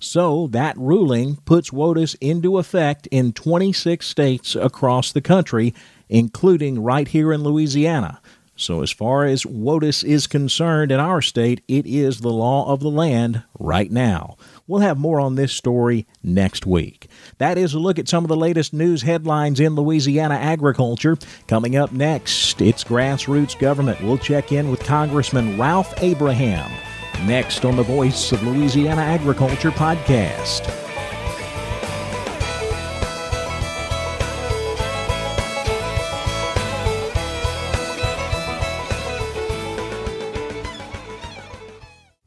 So, 0.00 0.48
that 0.48 0.76
ruling 0.76 1.36
puts 1.44 1.70
WOTUS 1.70 2.16
into 2.20 2.58
effect 2.58 3.06
in 3.12 3.32
26 3.32 4.04
states 4.04 4.56
across 4.56 5.12
the 5.12 5.22
country, 5.22 5.72
including 6.08 6.82
right 6.82 7.06
here 7.06 7.32
in 7.32 7.44
Louisiana. 7.44 8.20
So, 8.56 8.82
as 8.82 8.92
far 8.92 9.24
as 9.24 9.44
WOTUS 9.44 10.04
is 10.04 10.28
concerned 10.28 10.92
in 10.92 11.00
our 11.00 11.20
state, 11.20 11.62
it 11.66 11.86
is 11.86 12.20
the 12.20 12.32
law 12.32 12.72
of 12.72 12.80
the 12.80 12.90
land 12.90 13.42
right 13.58 13.90
now. 13.90 14.36
We'll 14.68 14.80
have 14.80 14.96
more 14.96 15.18
on 15.18 15.34
this 15.34 15.52
story 15.52 16.06
next 16.22 16.64
week. 16.64 17.08
That 17.38 17.58
is 17.58 17.74
a 17.74 17.80
look 17.80 17.98
at 17.98 18.08
some 18.08 18.24
of 18.24 18.28
the 18.28 18.36
latest 18.36 18.72
news 18.72 19.02
headlines 19.02 19.58
in 19.58 19.74
Louisiana 19.74 20.36
agriculture. 20.36 21.18
Coming 21.48 21.74
up 21.74 21.92
next, 21.92 22.62
it's 22.62 22.84
grassroots 22.84 23.58
government. 23.58 24.00
We'll 24.00 24.18
check 24.18 24.52
in 24.52 24.70
with 24.70 24.80
Congressman 24.84 25.58
Ralph 25.58 25.92
Abraham. 26.00 26.70
Next 27.26 27.64
on 27.64 27.76
the 27.76 27.82
Voice 27.82 28.32
of 28.32 28.42
Louisiana 28.42 29.02
Agriculture 29.02 29.70
podcast. 29.70 30.83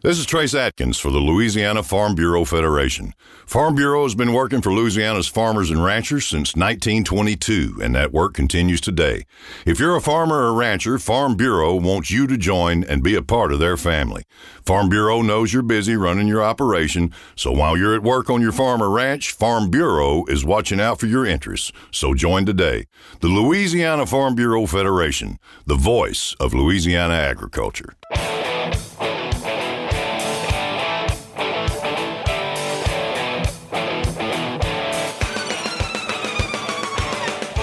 This 0.08 0.20
is 0.20 0.26
Trace 0.26 0.56
Atkins 0.56 0.98
for 0.98 1.12
the 1.12 1.20
Louisiana 1.20 1.84
Farm 1.84 2.16
Bureau 2.16 2.46
Federation. 2.46 3.14
Farm 3.46 3.76
Bureau 3.76 4.04
has 4.04 4.16
been 4.16 4.32
working 4.32 4.62
for 4.62 4.72
Louisiana's 4.72 5.28
farmers 5.28 5.70
and 5.70 5.84
ranchers 5.84 6.26
since 6.26 6.56
1922, 6.56 7.82
and 7.84 7.94
that 7.94 8.14
work 8.14 8.34
continues 8.34 8.80
today. 8.80 9.26
If 9.66 9.82
you're 9.82 9.98
a 9.98 10.02
farmer 10.02 10.46
or 10.46 10.54
rancher, 10.54 10.98
Farm 10.98 11.36
Bureau 11.36 11.76
wants 11.76 12.10
you 12.10 12.26
to 12.26 12.38
join 12.38 12.86
and 12.86 13.04
be 13.04 13.16
a 13.16 13.22
part 13.22 13.52
of 13.52 13.60
their 13.60 13.76
family. 13.76 14.24
Farm 14.66 14.88
Bureau 14.88 15.22
knows 15.22 15.52
you're 15.52 15.62
busy 15.62 15.98
running 15.98 16.30
your 16.30 16.42
operation, 16.42 17.14
so 17.36 17.52
while 17.52 17.76
you're 17.76 17.94
at 17.94 18.02
work 18.02 18.30
on 18.30 18.42
your 18.42 18.54
farm 18.54 18.82
or 18.82 18.90
ranch, 18.90 19.34
Farm 19.34 19.70
Bureau 19.70 20.24
is 20.28 20.46
watching 20.46 20.80
out 20.80 21.02
for 21.02 21.08
your 21.08 21.26
interests. 21.26 21.74
So 21.92 22.14
join 22.14 22.46
today. 22.46 22.86
The 23.20 23.28
Louisiana 23.28 24.06
Farm 24.06 24.36
Bureau 24.36 24.68
Federation, 24.68 25.38
the 25.66 25.76
voice 25.76 26.34
of 26.40 26.54
Louisiana 26.54 27.16
agriculture. 27.16 27.98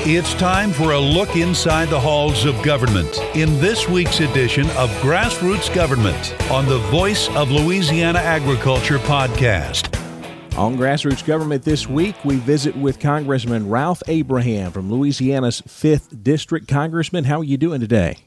It's 0.07 0.35
time 0.35 0.71
for 0.71 0.93
a 0.93 1.01
look 1.01 1.35
inside 1.35 1.89
the 1.89 1.99
halls 1.99 2.45
of 2.45 2.63
government 2.63 3.17
in 3.35 3.59
this 3.59 3.89
week's 3.89 4.21
edition 4.21 4.67
of 4.73 4.91
Grassroots 5.01 5.75
Government 5.75 6.39
on 6.51 6.67
the 6.67 6.77
Voice 6.91 7.31
of 7.31 7.51
Louisiana 7.51 8.19
Agriculture 8.19 8.99
podcast. 8.99 9.99
On 10.59 10.77
Grassroots 10.77 11.25
Government 11.25 11.63
this 11.63 11.89
week, 11.89 12.23
we 12.23 12.37
visit 12.37 12.77
with 12.77 13.01
Congressman 13.01 13.71
Ralph 13.71 14.03
Abraham 14.07 14.73
from 14.73 14.93
Louisiana's 14.93 15.63
5th 15.63 16.23
District. 16.23 16.69
Congressman, 16.69 17.25
how 17.25 17.41
are 17.41 17.45
you 17.45 17.57
doing 17.57 17.81
today? 17.81 18.19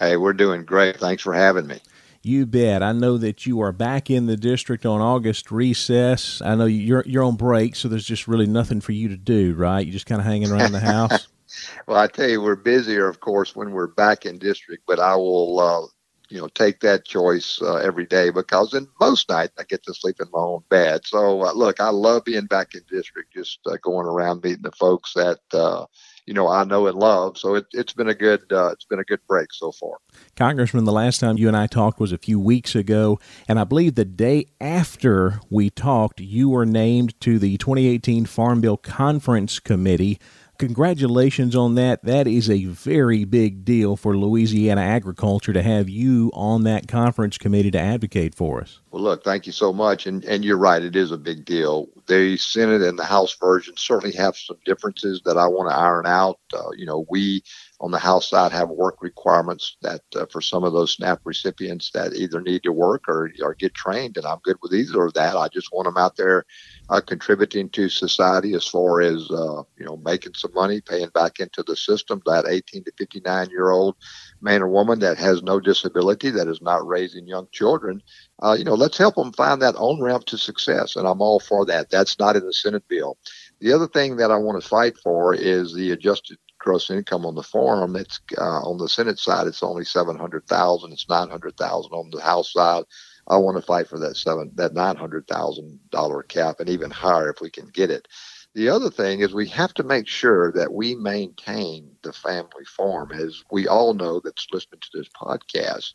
Hey, 0.00 0.16
we're 0.16 0.32
doing 0.32 0.64
great. 0.64 0.96
Thanks 0.96 1.22
for 1.22 1.32
having 1.32 1.68
me. 1.68 1.78
You 2.22 2.44
bet. 2.44 2.82
I 2.82 2.92
know 2.92 3.16
that 3.16 3.46
you 3.46 3.60
are 3.62 3.72
back 3.72 4.10
in 4.10 4.26
the 4.26 4.36
district 4.36 4.84
on 4.84 5.00
August 5.00 5.50
recess. 5.50 6.42
I 6.42 6.54
know 6.54 6.66
you're 6.66 7.02
you're 7.06 7.24
on 7.24 7.36
break, 7.36 7.74
so 7.74 7.88
there's 7.88 8.04
just 8.04 8.28
really 8.28 8.46
nothing 8.46 8.82
for 8.82 8.92
you 8.92 9.08
to 9.08 9.16
do, 9.16 9.54
right? 9.54 9.86
You're 9.86 9.94
just 9.94 10.04
kind 10.04 10.20
of 10.20 10.26
hanging 10.26 10.50
around 10.50 10.72
the 10.72 10.80
house. 10.80 11.28
well, 11.86 11.98
I 11.98 12.08
tell 12.08 12.28
you, 12.28 12.42
we're 12.42 12.56
busier, 12.56 13.08
of 13.08 13.20
course, 13.20 13.56
when 13.56 13.70
we're 13.70 13.86
back 13.86 14.26
in 14.26 14.38
district. 14.38 14.82
But 14.86 15.00
I 15.00 15.16
will, 15.16 15.60
uh, 15.60 15.86
you 16.28 16.38
know, 16.38 16.48
take 16.48 16.80
that 16.80 17.06
choice 17.06 17.58
uh, 17.62 17.76
every 17.76 18.04
day 18.04 18.28
because 18.28 18.74
in 18.74 18.86
most 19.00 19.30
nights 19.30 19.54
I 19.58 19.64
get 19.64 19.82
to 19.84 19.94
sleep 19.94 20.16
in 20.20 20.28
my 20.30 20.40
own 20.40 20.62
bed. 20.68 21.06
So 21.06 21.42
uh, 21.46 21.52
look, 21.54 21.80
I 21.80 21.88
love 21.88 22.26
being 22.26 22.44
back 22.44 22.74
in 22.74 22.82
district, 22.90 23.32
just 23.32 23.60
uh, 23.64 23.78
going 23.82 24.06
around 24.06 24.44
meeting 24.44 24.62
the 24.62 24.72
folks 24.72 25.14
that 25.14 25.40
uh, 25.54 25.86
you 26.26 26.34
know 26.34 26.48
I 26.48 26.64
know 26.64 26.86
and 26.86 26.98
love. 26.98 27.38
So 27.38 27.54
it, 27.54 27.66
has 27.74 27.92
been 27.92 28.08
a 28.08 28.14
good 28.14 28.42
uh, 28.52 28.70
it's 28.70 28.84
been 28.84 28.98
a 28.98 29.04
good 29.04 29.20
break 29.26 29.52
so 29.52 29.72
far. 29.72 29.98
Congressman, 30.36 30.84
the 30.84 30.92
last 30.92 31.18
time 31.20 31.38
you 31.38 31.48
and 31.48 31.56
I 31.56 31.66
talked 31.66 32.00
was 32.00 32.12
a 32.12 32.18
few 32.18 32.38
weeks 32.38 32.74
ago, 32.74 33.18
and 33.48 33.58
I 33.58 33.64
believe 33.64 33.94
the 33.94 34.04
day 34.04 34.46
after 34.60 35.40
we 35.50 35.70
talked, 35.70 36.20
you 36.20 36.48
were 36.48 36.66
named 36.66 37.20
to 37.20 37.38
the 37.38 37.56
2018 37.56 38.26
Farm 38.26 38.60
Bill 38.60 38.76
Conference 38.76 39.58
Committee 39.58 40.18
congratulations 40.60 41.56
on 41.56 41.74
that. 41.74 42.04
That 42.04 42.28
is 42.28 42.50
a 42.50 42.66
very 42.66 43.24
big 43.24 43.64
deal 43.64 43.96
for 43.96 44.16
Louisiana 44.16 44.82
agriculture 44.82 45.54
to 45.54 45.62
have 45.62 45.88
you 45.88 46.30
on 46.34 46.64
that 46.64 46.86
conference 46.86 47.38
committee 47.38 47.70
to 47.70 47.78
advocate 47.78 48.34
for 48.34 48.60
us. 48.60 48.80
Well, 48.90 49.02
look, 49.02 49.24
thank 49.24 49.46
you 49.46 49.52
so 49.52 49.72
much. 49.72 50.06
And, 50.06 50.22
and 50.24 50.44
you're 50.44 50.58
right, 50.58 50.82
it 50.82 50.94
is 50.94 51.12
a 51.12 51.16
big 51.16 51.46
deal. 51.46 51.88
The 52.06 52.36
Senate 52.36 52.82
and 52.82 52.98
the 52.98 53.04
House 53.04 53.34
version 53.40 53.74
certainly 53.78 54.14
have 54.16 54.36
some 54.36 54.58
differences 54.66 55.22
that 55.24 55.38
I 55.38 55.46
want 55.46 55.70
to 55.70 55.76
iron 55.76 56.06
out. 56.06 56.38
Uh, 56.52 56.70
you 56.76 56.84
know, 56.84 57.06
we 57.08 57.42
on 57.80 57.90
the 57.90 57.98
House 57.98 58.28
side 58.28 58.52
have 58.52 58.68
work 58.68 58.96
requirements 59.00 59.76
that 59.80 60.02
uh, 60.14 60.26
for 60.26 60.42
some 60.42 60.64
of 60.64 60.74
those 60.74 60.92
SNAP 60.92 61.20
recipients 61.24 61.90
that 61.92 62.12
either 62.12 62.40
need 62.40 62.62
to 62.64 62.72
work 62.72 63.08
or, 63.08 63.30
or 63.42 63.54
get 63.54 63.72
trained. 63.74 64.18
And 64.18 64.26
I'm 64.26 64.40
good 64.44 64.56
with 64.62 64.74
either 64.74 65.06
of 65.06 65.14
that. 65.14 65.34
I 65.34 65.48
just 65.48 65.72
want 65.72 65.86
them 65.86 65.96
out 65.96 66.16
there 66.16 66.44
uh, 66.90 67.00
contributing 67.00 67.70
to 67.70 67.88
society 67.88 68.52
as 68.52 68.66
far 68.66 69.00
as 69.00 69.30
uh, 69.30 69.62
you 69.78 69.86
know 69.86 69.96
making 70.04 70.34
some 70.34 70.52
money, 70.54 70.82
paying 70.82 71.08
back 71.14 71.40
into 71.40 71.62
the 71.62 71.74
system. 71.74 72.20
That 72.26 72.46
18 72.46 72.84
to 72.84 72.92
59 72.98 73.48
year 73.50 73.70
old 73.70 73.96
man 74.42 74.62
or 74.62 74.68
woman 74.68 74.98
that 74.98 75.16
has 75.16 75.42
no 75.42 75.58
disability, 75.58 76.30
that 76.30 76.48
is 76.48 76.60
not 76.60 76.86
raising 76.86 77.26
young 77.26 77.48
children, 77.52 78.02
uh, 78.42 78.56
you 78.58 78.64
know, 78.64 78.74
let's 78.74 78.98
help 78.98 79.14
them 79.14 79.32
find 79.32 79.62
that 79.62 79.76
on 79.76 80.00
ramp 80.00 80.24
to 80.26 80.38
success. 80.38 80.96
And 80.96 81.06
I'm 81.06 81.22
all 81.22 81.40
for 81.40 81.64
that. 81.66 81.90
That's 81.90 82.18
not 82.18 82.36
in 82.36 82.44
the 82.44 82.52
Senate 82.52 82.84
bill. 82.88 83.16
The 83.60 83.72
other 83.72 83.88
thing 83.88 84.16
that 84.16 84.30
I 84.30 84.36
want 84.36 84.62
to 84.62 84.68
fight 84.68 84.96
for 85.02 85.34
is 85.34 85.74
the 85.74 85.90
adjusted 85.92 86.38
gross 86.60 86.90
income 86.90 87.26
on 87.26 87.34
the 87.34 87.42
farm. 87.42 87.96
It's 87.96 88.20
uh, 88.38 88.62
on 88.62 88.78
the 88.78 88.88
Senate 88.88 89.18
side, 89.18 89.48
it's 89.48 89.64
only 89.64 89.84
700,000. 89.84 90.92
It's 90.92 91.08
900,000 91.08 91.92
on 91.92 92.10
the 92.12 92.20
House 92.22 92.52
side. 92.52 92.84
I 93.28 93.36
want 93.36 93.56
to 93.56 93.62
fight 93.62 93.88
for 93.88 93.98
that 94.00 94.16
seven 94.16 94.50
that 94.56 94.74
nine 94.74 94.96
hundred 94.96 95.26
thousand 95.28 95.78
dollar 95.90 96.22
cap 96.22 96.60
and 96.60 96.68
even 96.68 96.90
higher 96.90 97.30
if 97.30 97.40
we 97.40 97.50
can 97.50 97.68
get 97.68 97.90
it. 97.90 98.08
The 98.54 98.68
other 98.68 98.90
thing 98.90 99.20
is 99.20 99.32
we 99.32 99.48
have 99.48 99.72
to 99.74 99.84
make 99.84 100.08
sure 100.08 100.50
that 100.52 100.72
we 100.72 100.96
maintain 100.96 101.92
the 102.02 102.12
family 102.12 102.64
farm, 102.66 103.12
as 103.12 103.44
we 103.52 103.68
all 103.68 103.94
know 103.94 104.20
that's 104.20 104.48
listening 104.52 104.80
to 104.80 104.98
this 104.98 105.08
podcast. 105.10 105.92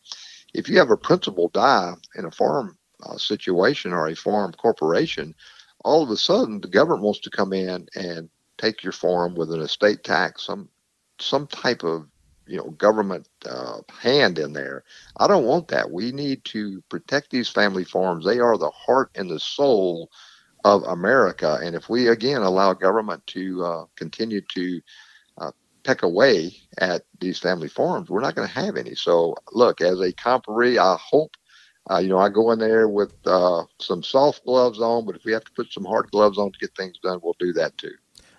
If 0.54 0.70
you 0.70 0.78
have 0.80 0.92
a 0.92 0.98
principal 0.98 1.50
die 1.50 1.94
in 2.16 2.26
a 2.26 2.32
farm 2.32 2.78
uh, 3.04 3.18
situation 3.18 3.92
or 3.92 4.08
a 4.08 4.16
farm 4.16 4.54
corporation, 4.54 5.36
all 5.84 6.04
of 6.04 6.10
a 6.10 6.18
sudden 6.18 6.62
the 6.62 6.70
government 6.70 7.04
wants 7.04 7.20
to 7.22 7.30
come 7.30 7.52
in 7.52 7.88
and 7.96 8.30
take 8.58 8.84
your 8.84 8.94
farm 8.94 9.36
with 9.36 9.52
an 9.54 9.62
estate 9.62 10.04
tax, 10.04 10.46
some 10.46 10.70
some 11.20 11.48
type 11.48 11.84
of 11.84 12.08
you 12.48 12.58
know 12.58 12.72
government 12.72 13.28
uh, 13.50 13.80
hand 14.02 14.40
in 14.40 14.54
there. 14.54 14.84
I 15.18 15.28
don't 15.28 15.46
want 15.46 15.70
that. 15.70 15.92
We 15.92 16.12
need 16.12 16.46
to 16.48 16.84
protect 16.90 17.32
these 17.32 17.50
family 17.50 17.86
farms. 17.86 18.26
They 18.26 18.40
are 18.40 18.58
the 18.58 18.72
heart 18.72 19.12
and 19.16 19.30
the 19.30 19.40
soul 19.40 20.10
of 20.66 20.84
America. 20.84 21.60
And 21.64 21.76
if 21.76 21.90
we 21.90 22.10
again 22.10 22.42
allow 22.44 22.74
government 22.74 23.26
to 23.30 23.66
uh, 23.66 23.86
continue 23.98 24.42
to 24.42 24.82
uh, 25.40 25.52
peck 25.86 26.04
away 26.04 26.58
at 26.80 27.04
these 27.20 27.40
family 27.40 27.70
farms, 27.70 28.10
we're 28.10 28.22
not 28.22 28.36
going 28.36 28.48
to 28.48 28.54
have 28.56 28.78
any. 28.78 28.96
So 28.96 29.36
look, 29.54 29.82
as 29.82 30.00
a 30.02 30.14
conferee, 30.14 30.78
I 30.80 30.98
hope 31.02 31.32
Uh, 31.92 32.00
you 32.00 32.10
know, 32.10 32.20
I 32.20 32.30
go 32.30 32.52
in 32.52 32.60
there 32.60 32.88
with 32.90 33.14
uh, 33.28 33.64
some 33.80 34.04
soft 34.04 34.44
gloves 34.46 34.80
on, 34.82 35.06
but 35.06 35.16
if 35.18 35.26
we 35.26 35.34
have 35.34 35.46
to 35.46 35.52
put 35.56 35.72
some 35.74 35.86
hard 35.86 36.10
gloves 36.12 36.38
on 36.40 36.52
to 36.52 36.60
get 36.60 36.76
things 36.76 36.98
done, 37.04 37.20
we'll 37.24 37.36
do 37.40 37.54
that 37.54 37.78
too. 37.78 37.94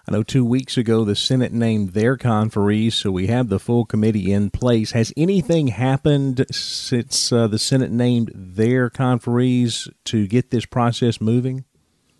I 0.09 0.13
know 0.13 0.23
two 0.23 0.45
weeks 0.45 0.77
ago 0.77 1.05
the 1.05 1.17
Senate 1.17 1.53
named 1.53 1.91
their 1.91 2.17
conferees, 2.17 2.95
so 2.95 3.11
we 3.11 3.27
have 3.27 3.49
the 3.49 3.59
full 3.59 3.85
committee 3.85 4.33
in 4.33 4.51
place. 4.51 4.93
Has 4.93 5.13
anything 5.17 5.69
happened 5.69 6.47
since 6.53 7.33
uh, 7.33 7.49
the 7.49 7.59
Senate 7.59 7.91
named 7.91 8.31
their 8.35 8.89
conferees 8.89 9.89
to 10.05 10.29
get 10.29 10.51
this 10.51 10.65
process 10.65 11.21
moving? 11.21 11.65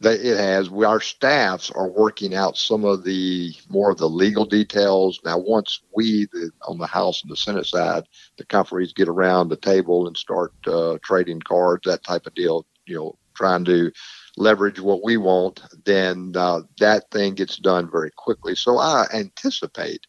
it 0.03 0.37
has. 0.37 0.69
We, 0.69 0.85
our 0.85 1.01
staffs 1.01 1.71
are 1.71 1.89
working 1.89 2.35
out 2.35 2.57
some 2.57 2.85
of 2.85 3.05
the 3.05 3.55
more 3.69 3.91
of 3.91 3.99
the 3.99 4.09
legal 4.09 4.45
details. 4.45 5.21
Now, 5.25 5.39
once 5.39 5.81
we, 5.95 6.27
the, 6.33 6.51
on 6.67 6.79
the 6.79 6.87
House 6.87 7.23
and 7.23 7.31
the 7.31 7.37
Senate 7.37 7.67
side, 7.67 8.05
the 8.37 8.45
conferees 8.45 8.93
get 8.93 9.09
around 9.09 9.49
the 9.49 9.57
table 9.57 10.07
and 10.07 10.17
start 10.17 10.53
uh, 10.67 10.99
trading 11.03 11.41
cards, 11.41 11.83
that 11.87 12.05
type 12.05 12.27
of 12.27 12.35
deal, 12.35 12.67
you 12.85 12.97
know, 12.97 13.19
trying 13.37 13.65
to 13.67 13.93
leverage 14.37 14.81
what 14.81 15.03
we 15.03 15.17
want, 15.17 15.63
then 15.85 16.33
uh, 16.37 16.61
that 16.79 17.11
thing 17.11 17.35
gets 17.35 17.57
done 17.57 17.91
very 17.91 18.11
quickly. 18.17 18.55
So 18.55 18.79
I 18.79 19.07
anticipate 19.13 20.07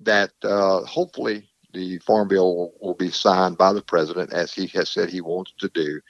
that 0.00 0.32
uh, 0.42 0.84
hopefully 0.84 1.48
the 1.72 1.98
Farm 1.98 2.28
Bill 2.28 2.72
will, 2.80 2.94
be 2.94 3.10
signed 3.10 3.58
by 3.58 3.72
the 3.72 3.82
president, 3.82 4.32
as 4.32 4.54
he 4.54 4.68
has 4.68 4.88
said 4.88 5.10
he 5.10 5.20
wants 5.20 5.52
to 5.58 5.68
do, 5.70 6.00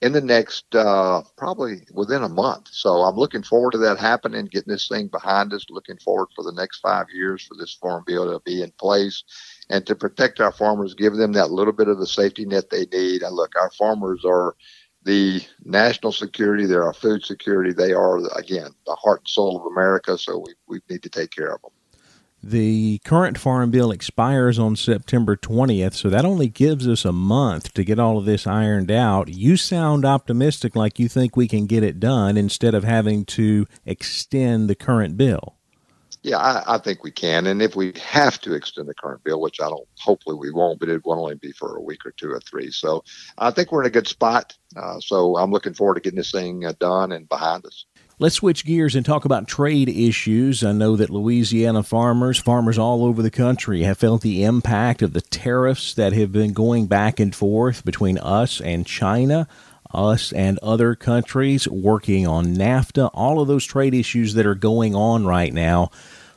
in 0.00 0.12
the 0.12 0.20
next 0.20 0.74
uh, 0.74 1.22
probably 1.36 1.82
within 1.92 2.22
a 2.22 2.28
month. 2.28 2.68
So 2.70 3.02
I'm 3.02 3.16
looking 3.16 3.42
forward 3.42 3.72
to 3.72 3.78
that 3.78 3.98
happening, 3.98 4.46
getting 4.46 4.72
this 4.72 4.88
thing 4.88 5.08
behind 5.08 5.52
us, 5.52 5.66
looking 5.68 5.98
forward 5.98 6.28
for 6.34 6.42
the 6.42 6.54
next 6.54 6.78
five 6.78 7.06
years 7.12 7.44
for 7.44 7.54
this 7.54 7.74
Farm 7.74 8.04
Bill 8.06 8.32
to 8.32 8.40
be 8.46 8.62
in 8.62 8.72
place. 8.78 9.22
And 9.68 9.86
to 9.86 9.94
protect 9.94 10.40
our 10.40 10.52
farmers, 10.52 10.94
give 10.94 11.14
them 11.14 11.32
that 11.32 11.50
little 11.50 11.74
bit 11.74 11.88
of 11.88 11.98
the 11.98 12.06
safety 12.06 12.46
net 12.46 12.70
they 12.70 12.86
need. 12.86 13.22
And 13.22 13.36
look, 13.36 13.52
our 13.56 13.70
farmers 13.72 14.24
are 14.24 14.56
the 15.04 15.42
national 15.64 16.12
security, 16.12 16.66
they're 16.66 16.84
our 16.84 16.92
food 16.92 17.24
security. 17.24 17.72
They 17.72 17.92
are, 17.92 18.18
again, 18.38 18.70
the 18.86 18.94
heart 18.96 19.20
and 19.20 19.28
soul 19.28 19.56
of 19.56 19.72
America. 19.72 20.18
So 20.18 20.44
we, 20.44 20.54
we 20.68 20.80
need 20.90 21.02
to 21.02 21.08
take 21.08 21.30
care 21.30 21.54
of 21.54 21.62
them. 21.62 21.70
The 22.42 23.00
current 23.04 23.36
farm 23.36 23.70
bill 23.70 23.90
expires 23.90 24.58
on 24.58 24.74
September 24.74 25.36
20th, 25.36 25.92
so 25.92 26.08
that 26.08 26.24
only 26.24 26.48
gives 26.48 26.88
us 26.88 27.04
a 27.04 27.12
month 27.12 27.74
to 27.74 27.84
get 27.84 27.98
all 27.98 28.16
of 28.16 28.24
this 28.24 28.46
ironed 28.46 28.90
out. 28.90 29.28
You 29.28 29.58
sound 29.58 30.06
optimistic 30.06 30.74
like 30.74 30.98
you 30.98 31.06
think 31.06 31.36
we 31.36 31.46
can 31.46 31.66
get 31.66 31.82
it 31.82 32.00
done 32.00 32.38
instead 32.38 32.74
of 32.74 32.82
having 32.82 33.26
to 33.26 33.66
extend 33.84 34.70
the 34.70 34.74
current 34.74 35.18
bill. 35.18 35.56
Yeah, 36.22 36.36
I, 36.36 36.74
I, 36.74 36.78
think 36.78 37.02
we 37.02 37.10
can. 37.10 37.46
And 37.46 37.62
if 37.62 37.74
we 37.74 37.94
have 37.98 38.38
to 38.42 38.52
extend 38.52 38.88
the 38.88 38.94
current 38.94 39.24
bill, 39.24 39.40
which 39.40 39.58
I 39.60 39.68
don't, 39.68 39.88
hopefully 39.98 40.36
we 40.36 40.50
won't, 40.50 40.78
but 40.78 40.90
it 40.90 41.04
will 41.04 41.18
only 41.18 41.36
be 41.36 41.52
for 41.52 41.76
a 41.76 41.80
week 41.80 42.04
or 42.04 42.10
two 42.10 42.30
or 42.30 42.40
three. 42.40 42.70
So 42.70 43.04
I 43.38 43.50
think 43.50 43.72
we're 43.72 43.82
in 43.82 43.86
a 43.86 43.90
good 43.90 44.06
spot. 44.06 44.54
Uh, 44.76 45.00
so 45.00 45.36
I'm 45.38 45.50
looking 45.50 45.72
forward 45.72 45.94
to 45.94 46.00
getting 46.00 46.18
this 46.18 46.30
thing 46.30 46.66
uh, 46.66 46.74
done 46.78 47.12
and 47.12 47.26
behind 47.26 47.64
us. 47.64 47.86
Let's 48.18 48.34
switch 48.34 48.66
gears 48.66 48.94
and 48.94 49.06
talk 49.06 49.24
about 49.24 49.48
trade 49.48 49.88
issues. 49.88 50.62
I 50.62 50.72
know 50.72 50.94
that 50.94 51.08
Louisiana 51.08 51.82
farmers, 51.82 52.38
farmers 52.38 52.76
all 52.76 53.06
over 53.06 53.22
the 53.22 53.30
country, 53.30 53.84
have 53.84 53.96
felt 53.96 54.20
the 54.20 54.44
impact 54.44 55.00
of 55.00 55.14
the 55.14 55.22
tariffs 55.22 55.94
that 55.94 56.12
have 56.12 56.30
been 56.30 56.52
going 56.52 56.86
back 56.86 57.18
and 57.18 57.34
forth 57.34 57.82
between 57.82 58.18
us 58.18 58.60
and 58.60 58.86
China 58.86 59.48
us 59.92 60.32
and 60.32 60.58
other 60.58 60.94
countries 60.94 61.68
working 61.68 62.26
on 62.26 62.56
NAFTA, 62.56 63.10
all 63.14 63.40
of 63.40 63.48
those 63.48 63.64
trade 63.64 63.94
issues 63.94 64.34
that 64.34 64.46
are 64.46 64.54
going 64.54 64.94
on 64.94 65.26
right 65.26 65.52
now. 65.52 65.90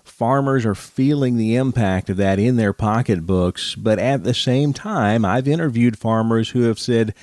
Farmers 0.04 0.66
are 0.66 0.76
feeling 0.76 1.38
the 1.38 1.56
impact 1.56 2.10
of 2.10 2.18
that 2.18 2.40
in 2.40 2.56
their 2.56 2.74
pocketbooks, 2.74 3.76
but 3.76 4.00
at 4.00 4.24
the 4.24 4.34
same 4.34 4.74
time, 4.74 5.26
I've 5.26 5.48
interviewed 5.48 5.98
farmers 5.98 6.50
who 6.50 6.62
have 6.64 6.80
said, 6.80 7.14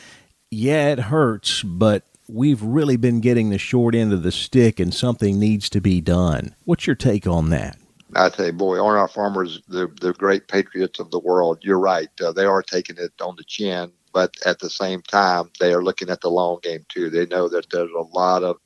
Yeah, 0.51 0.89
it 0.89 0.99
hurts, 0.99 1.63
but 1.63 2.05
we've 2.29 2.63
really 2.63 2.97
been 2.97 3.21
getting 3.21 3.51
the 3.51 3.59
short 3.59 3.95
end 3.95 4.13
of 4.13 4.23
the 4.23 4.33
stick 4.33 4.81
and 4.81 4.95
something 4.95 5.39
needs 5.39 5.69
to 5.71 5.81
be 5.81 6.01
done. 6.01 6.55
What's 6.65 6.87
your 6.87 6.97
take 6.97 7.27
on 7.27 7.51
that? 7.51 7.77
I 8.15 8.31
you, 8.39 8.53
boy, 8.53 8.83
aren't 8.83 8.99
our 8.99 9.09
farmers 9.09 9.61
the, 9.69 9.87
the 10.01 10.13
great 10.13 10.49
patriots 10.49 10.99
of 10.99 11.11
the 11.11 11.19
world? 11.21 11.59
You're 11.63 11.79
right. 11.79 12.09
Uh, 12.21 12.33
they 12.33 12.45
are 12.45 12.63
taking 12.63 12.97
it 12.99 13.13
on 13.21 13.37
the 13.37 13.45
chin 13.45 13.93
but 14.13 14.35
at 14.45 14.59
the 14.59 14.71
same 14.71 15.03
time, 15.03 15.51
they 15.61 15.73
are 15.73 15.83
looking 15.83 16.11
at 16.11 16.21
the 16.21 16.31
long 16.31 16.59
game 16.63 16.85
too. 16.89 17.11
They 17.11 17.27
know 17.27 17.49
that 17.49 17.71
there's 17.71 17.91
a 17.93 18.17
lot 18.17 18.43
of 18.43 18.57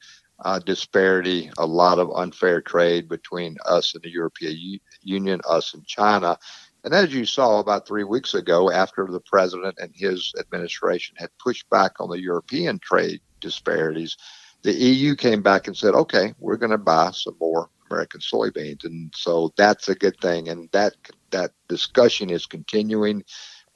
uh, 0.45 0.59
disparity, 0.59 1.51
a 1.59 1.67
lot 1.67 1.99
of 1.99 2.11
unfair 2.15 2.61
trade 2.61 3.09
between 3.09 3.57
us 3.67 3.95
and 3.95 4.03
the 4.03 4.11
European 4.11 4.57
U- 4.57 4.81
Union, 5.03 5.41
us 5.49 5.75
and 5.75 5.87
China. 5.87 6.37
And 6.85 6.93
as 6.93 7.15
you 7.15 7.25
saw 7.25 7.61
about 7.61 7.87
three 7.87 8.05
weeks 8.05 8.35
ago, 8.35 8.71
after 8.71 9.07
the 9.07 9.21
president 9.21 9.77
and 9.79 9.91
his 9.95 10.33
administration 10.39 11.17
had 11.19 11.31
pushed 11.39 11.69
back 11.71 11.93
on 11.99 12.11
the 12.11 12.21
European 12.21 12.79
trade 12.79 13.21
disparities, 13.41 14.17
the 14.63 14.73
EU 14.73 15.15
came 15.15 15.43
back 15.43 15.67
and 15.67 15.77
said, 15.77 15.95
okay, 15.95 16.35
we're 16.39 16.57
going 16.57 16.71
to 16.71 16.79
buy 16.79 17.11
some 17.13 17.37
more 17.41 17.71
American 17.91 18.21
soybeans. 18.21 18.85
And 18.85 19.13
so 19.17 19.53
that's 19.57 19.89
a 19.89 19.95
good 19.95 20.19
thing. 20.21 20.49
And 20.49 20.69
that, 20.73 20.95
that 21.31 21.53
discussion 21.69 22.29
is 22.31 22.47
continuing 22.47 23.25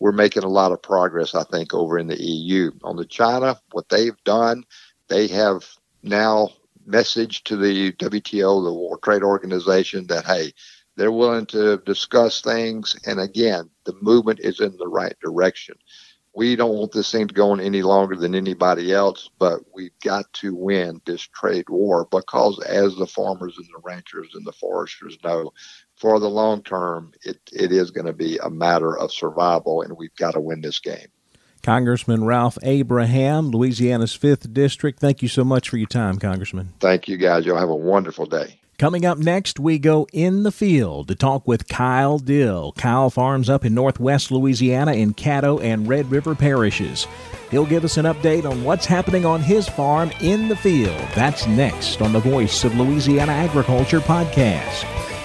we're 0.00 0.12
making 0.12 0.44
a 0.44 0.48
lot 0.48 0.72
of 0.72 0.82
progress, 0.82 1.34
I 1.34 1.44
think, 1.44 1.74
over 1.74 1.98
in 1.98 2.06
the 2.06 2.22
EU. 2.22 2.70
On 2.82 2.96
the 2.96 3.04
China, 3.04 3.58
what 3.72 3.88
they've 3.88 4.22
done, 4.24 4.64
they 5.08 5.26
have 5.28 5.66
now 6.02 6.50
messaged 6.88 7.44
to 7.44 7.56
the 7.56 7.92
WTO, 7.92 8.64
the 8.64 8.72
World 8.72 9.02
Trade 9.02 9.22
Organization, 9.22 10.06
that, 10.06 10.24
hey, 10.24 10.52
they're 10.96 11.12
willing 11.12 11.46
to 11.46 11.78
discuss 11.78 12.40
things. 12.40 12.96
And 13.06 13.20
again, 13.20 13.70
the 13.84 13.96
movement 14.00 14.40
is 14.40 14.60
in 14.60 14.76
the 14.76 14.88
right 14.88 15.14
direction. 15.20 15.76
We 16.34 16.54
don't 16.54 16.76
want 16.76 16.92
this 16.92 17.10
thing 17.10 17.26
to 17.26 17.34
go 17.34 17.50
on 17.50 17.60
any 17.60 17.82
longer 17.82 18.14
than 18.14 18.34
anybody 18.34 18.92
else, 18.92 19.28
but 19.38 19.60
we've 19.74 19.98
got 20.04 20.32
to 20.34 20.54
win 20.54 21.00
this 21.04 21.22
trade 21.22 21.68
war 21.68 22.06
because, 22.10 22.60
as 22.64 22.94
the 22.94 23.06
farmers 23.06 23.56
and 23.56 23.66
the 23.66 23.80
ranchers 23.82 24.34
and 24.34 24.46
the 24.46 24.52
foresters 24.52 25.18
know, 25.24 25.52
for 25.98 26.20
the 26.20 26.30
long 26.30 26.62
term, 26.62 27.12
it, 27.24 27.38
it 27.52 27.72
is 27.72 27.90
going 27.90 28.06
to 28.06 28.12
be 28.12 28.38
a 28.38 28.50
matter 28.50 28.96
of 28.96 29.12
survival, 29.12 29.82
and 29.82 29.96
we've 29.96 30.14
got 30.16 30.32
to 30.32 30.40
win 30.40 30.60
this 30.60 30.78
game. 30.78 31.08
Congressman 31.62 32.24
Ralph 32.24 32.56
Abraham, 32.62 33.50
Louisiana's 33.50 34.16
5th 34.16 34.52
District, 34.52 34.98
thank 34.98 35.22
you 35.22 35.28
so 35.28 35.44
much 35.44 35.68
for 35.68 35.76
your 35.76 35.88
time, 35.88 36.18
Congressman. 36.18 36.72
Thank 36.80 37.08
you, 37.08 37.16
guys. 37.16 37.44
You'll 37.44 37.58
have 37.58 37.68
a 37.68 37.74
wonderful 37.74 38.26
day. 38.26 38.60
Coming 38.78 39.04
up 39.04 39.18
next, 39.18 39.58
we 39.58 39.80
go 39.80 40.06
in 40.12 40.44
the 40.44 40.52
field 40.52 41.08
to 41.08 41.16
talk 41.16 41.48
with 41.48 41.66
Kyle 41.66 42.20
Dill. 42.20 42.72
Kyle 42.78 43.10
farms 43.10 43.50
up 43.50 43.64
in 43.64 43.74
northwest 43.74 44.30
Louisiana 44.30 44.92
in 44.92 45.14
Caddo 45.14 45.60
and 45.60 45.88
Red 45.88 46.08
River 46.12 46.36
parishes. 46.36 47.08
He'll 47.50 47.66
give 47.66 47.84
us 47.84 47.96
an 47.96 48.04
update 48.04 48.48
on 48.48 48.62
what's 48.62 48.86
happening 48.86 49.26
on 49.26 49.40
his 49.40 49.68
farm 49.68 50.12
in 50.20 50.46
the 50.46 50.54
field. 50.54 50.96
That's 51.16 51.48
next 51.48 52.00
on 52.00 52.12
the 52.12 52.20
Voice 52.20 52.62
of 52.62 52.76
Louisiana 52.76 53.32
Agriculture 53.32 53.98
podcast. 53.98 55.17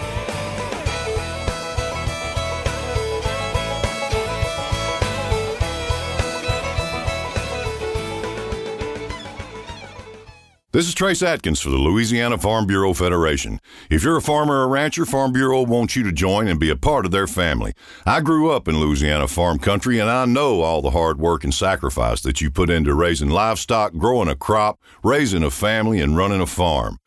This 10.74 10.88
is 10.88 10.96
Trace 10.96 11.22
Atkins 11.22 11.60
for 11.62 11.70
the 11.70 11.78
Louisiana 11.78 12.40
Farm 12.40 12.66
Bureau 12.66 12.96
Federation. 12.96 13.62
If 13.92 14.04
you're 14.04 14.18
a 14.18 14.24
farmer 14.24 14.64
or 14.64 14.68
rancher, 14.68 15.06
Farm 15.06 15.32
Bureau 15.32 15.62
wants 15.62 15.96
you 15.96 16.02
to 16.02 16.12
join 16.12 16.48
and 16.48 16.60
be 16.60 16.72
a 16.72 16.76
part 16.76 17.06
of 17.06 17.12
their 17.12 17.28
family. 17.28 17.74
I 18.08 18.22
grew 18.22 18.50
up 18.50 18.68
in 18.68 18.80
Louisiana 18.80 19.28
farm 19.28 19.60
country 19.60 20.00
and 20.00 20.10
I 20.10 20.26
know 20.26 20.62
all 20.62 20.82
the 20.82 20.90
hard 20.90 21.20
work 21.20 21.44
and 21.44 21.54
sacrifice 21.54 22.22
that 22.22 22.42
you 22.42 22.50
put 22.50 22.72
into 22.72 22.96
raising 22.96 23.30
livestock, 23.30 23.94
growing 23.94 24.28
a 24.28 24.36
crop, 24.36 24.80
raising 25.04 25.44
a 25.44 25.52
family, 25.52 26.02
and 26.02 26.18
running 26.18 26.42
a 26.42 26.48
farm. 26.48 26.98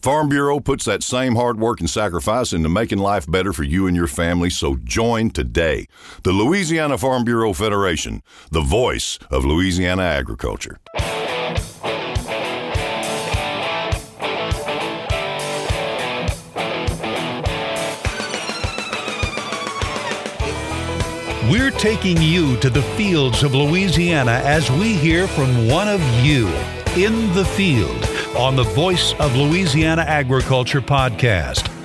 Farm 0.00 0.28
Bureau 0.28 0.60
puts 0.60 0.84
that 0.84 1.02
same 1.02 1.34
hard 1.34 1.58
work 1.58 1.80
and 1.80 1.90
sacrifice 1.90 2.52
into 2.52 2.68
making 2.68 2.98
life 2.98 3.28
better 3.28 3.52
for 3.52 3.64
you 3.64 3.88
and 3.88 3.96
your 3.96 4.06
family, 4.06 4.50
so 4.50 4.76
join 4.84 5.30
today. 5.30 5.88
The 6.22 6.30
Louisiana 6.30 6.96
Farm 6.96 7.24
Bureau 7.24 7.52
Federation, 7.52 8.22
the 8.52 8.60
voice 8.60 9.18
of 9.32 9.44
Louisiana 9.44 10.02
agriculture. 10.02 10.78
We're 21.48 21.70
taking 21.70 22.20
you 22.20 22.56
to 22.56 22.68
the 22.68 22.82
fields 22.82 23.44
of 23.44 23.54
Louisiana 23.54 24.42
as 24.44 24.68
we 24.68 24.94
hear 24.94 25.28
from 25.28 25.68
one 25.68 25.86
of 25.86 26.00
you 26.24 26.48
in 26.96 27.32
the 27.34 27.44
field 27.44 28.04
on 28.36 28.56
the 28.56 28.64
Voice 28.64 29.14
of 29.20 29.36
Louisiana 29.36 30.02
Agriculture 30.02 30.80
podcast. 30.80 31.75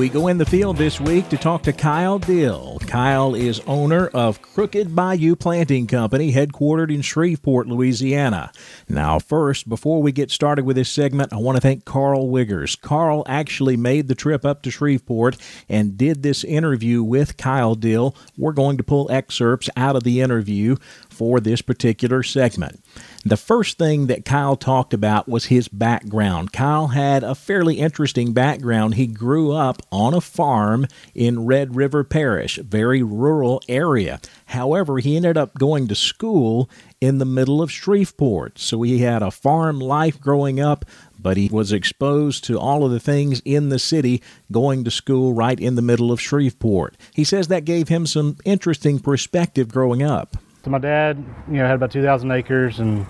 We 0.00 0.08
go 0.08 0.28
in 0.28 0.38
the 0.38 0.46
field 0.46 0.78
this 0.78 0.98
week 0.98 1.28
to 1.28 1.36
talk 1.36 1.62
to 1.64 1.74
Kyle 1.74 2.18
Dill. 2.18 2.78
Kyle 2.86 3.34
is 3.34 3.60
owner 3.66 4.06
of 4.06 4.40
Crooked 4.40 4.96
Bayou 4.96 5.36
Planting 5.36 5.86
Company, 5.88 6.32
headquartered 6.32 6.90
in 6.90 7.02
Shreveport, 7.02 7.66
Louisiana. 7.66 8.50
Now, 8.88 9.18
first, 9.18 9.68
before 9.68 10.00
we 10.00 10.10
get 10.10 10.30
started 10.30 10.64
with 10.64 10.76
this 10.76 10.88
segment, 10.88 11.34
I 11.34 11.36
want 11.36 11.56
to 11.56 11.60
thank 11.60 11.84
Carl 11.84 12.28
Wiggers. 12.28 12.80
Carl 12.80 13.24
actually 13.26 13.76
made 13.76 14.08
the 14.08 14.14
trip 14.14 14.46
up 14.46 14.62
to 14.62 14.70
Shreveport 14.70 15.36
and 15.68 15.98
did 15.98 16.22
this 16.22 16.44
interview 16.44 17.02
with 17.02 17.36
Kyle 17.36 17.74
Dill. 17.74 18.16
We're 18.38 18.52
going 18.52 18.78
to 18.78 18.82
pull 18.82 19.10
excerpts 19.10 19.68
out 19.76 19.96
of 19.96 20.02
the 20.02 20.22
interview 20.22 20.76
for 21.20 21.38
this 21.38 21.60
particular 21.60 22.22
segment. 22.22 22.82
The 23.26 23.36
first 23.36 23.76
thing 23.76 24.06
that 24.06 24.24
Kyle 24.24 24.56
talked 24.56 24.94
about 24.94 25.28
was 25.28 25.44
his 25.44 25.68
background. 25.68 26.50
Kyle 26.54 26.86
had 26.86 27.22
a 27.22 27.34
fairly 27.34 27.74
interesting 27.74 28.32
background. 28.32 28.94
He 28.94 29.06
grew 29.06 29.52
up 29.52 29.82
on 29.92 30.14
a 30.14 30.22
farm 30.22 30.86
in 31.14 31.44
Red 31.44 31.76
River 31.76 32.04
Parish, 32.04 32.56
very 32.56 33.02
rural 33.02 33.60
area. 33.68 34.18
However, 34.46 34.96
he 34.96 35.14
ended 35.14 35.36
up 35.36 35.58
going 35.58 35.88
to 35.88 35.94
school 35.94 36.70
in 37.02 37.18
the 37.18 37.26
middle 37.26 37.60
of 37.60 37.70
Shreveport. 37.70 38.58
So 38.58 38.80
he 38.80 39.00
had 39.00 39.22
a 39.22 39.30
farm 39.30 39.78
life 39.78 40.18
growing 40.18 40.58
up, 40.58 40.86
but 41.18 41.36
he 41.36 41.50
was 41.52 41.70
exposed 41.70 42.44
to 42.44 42.58
all 42.58 42.82
of 42.82 42.92
the 42.92 42.98
things 42.98 43.42
in 43.44 43.68
the 43.68 43.78
city 43.78 44.22
going 44.50 44.84
to 44.84 44.90
school 44.90 45.34
right 45.34 45.60
in 45.60 45.74
the 45.74 45.82
middle 45.82 46.10
of 46.10 46.18
Shreveport. 46.18 46.96
He 47.12 47.24
says 47.24 47.48
that 47.48 47.66
gave 47.66 47.88
him 47.88 48.06
some 48.06 48.38
interesting 48.46 49.00
perspective 49.00 49.68
growing 49.68 50.02
up. 50.02 50.38
So 50.62 50.70
my 50.70 50.78
dad, 50.78 51.16
you 51.48 51.54
know, 51.54 51.66
had 51.66 51.76
about 51.76 51.90
2,000 51.90 52.30
acres 52.32 52.80
and 52.80 53.06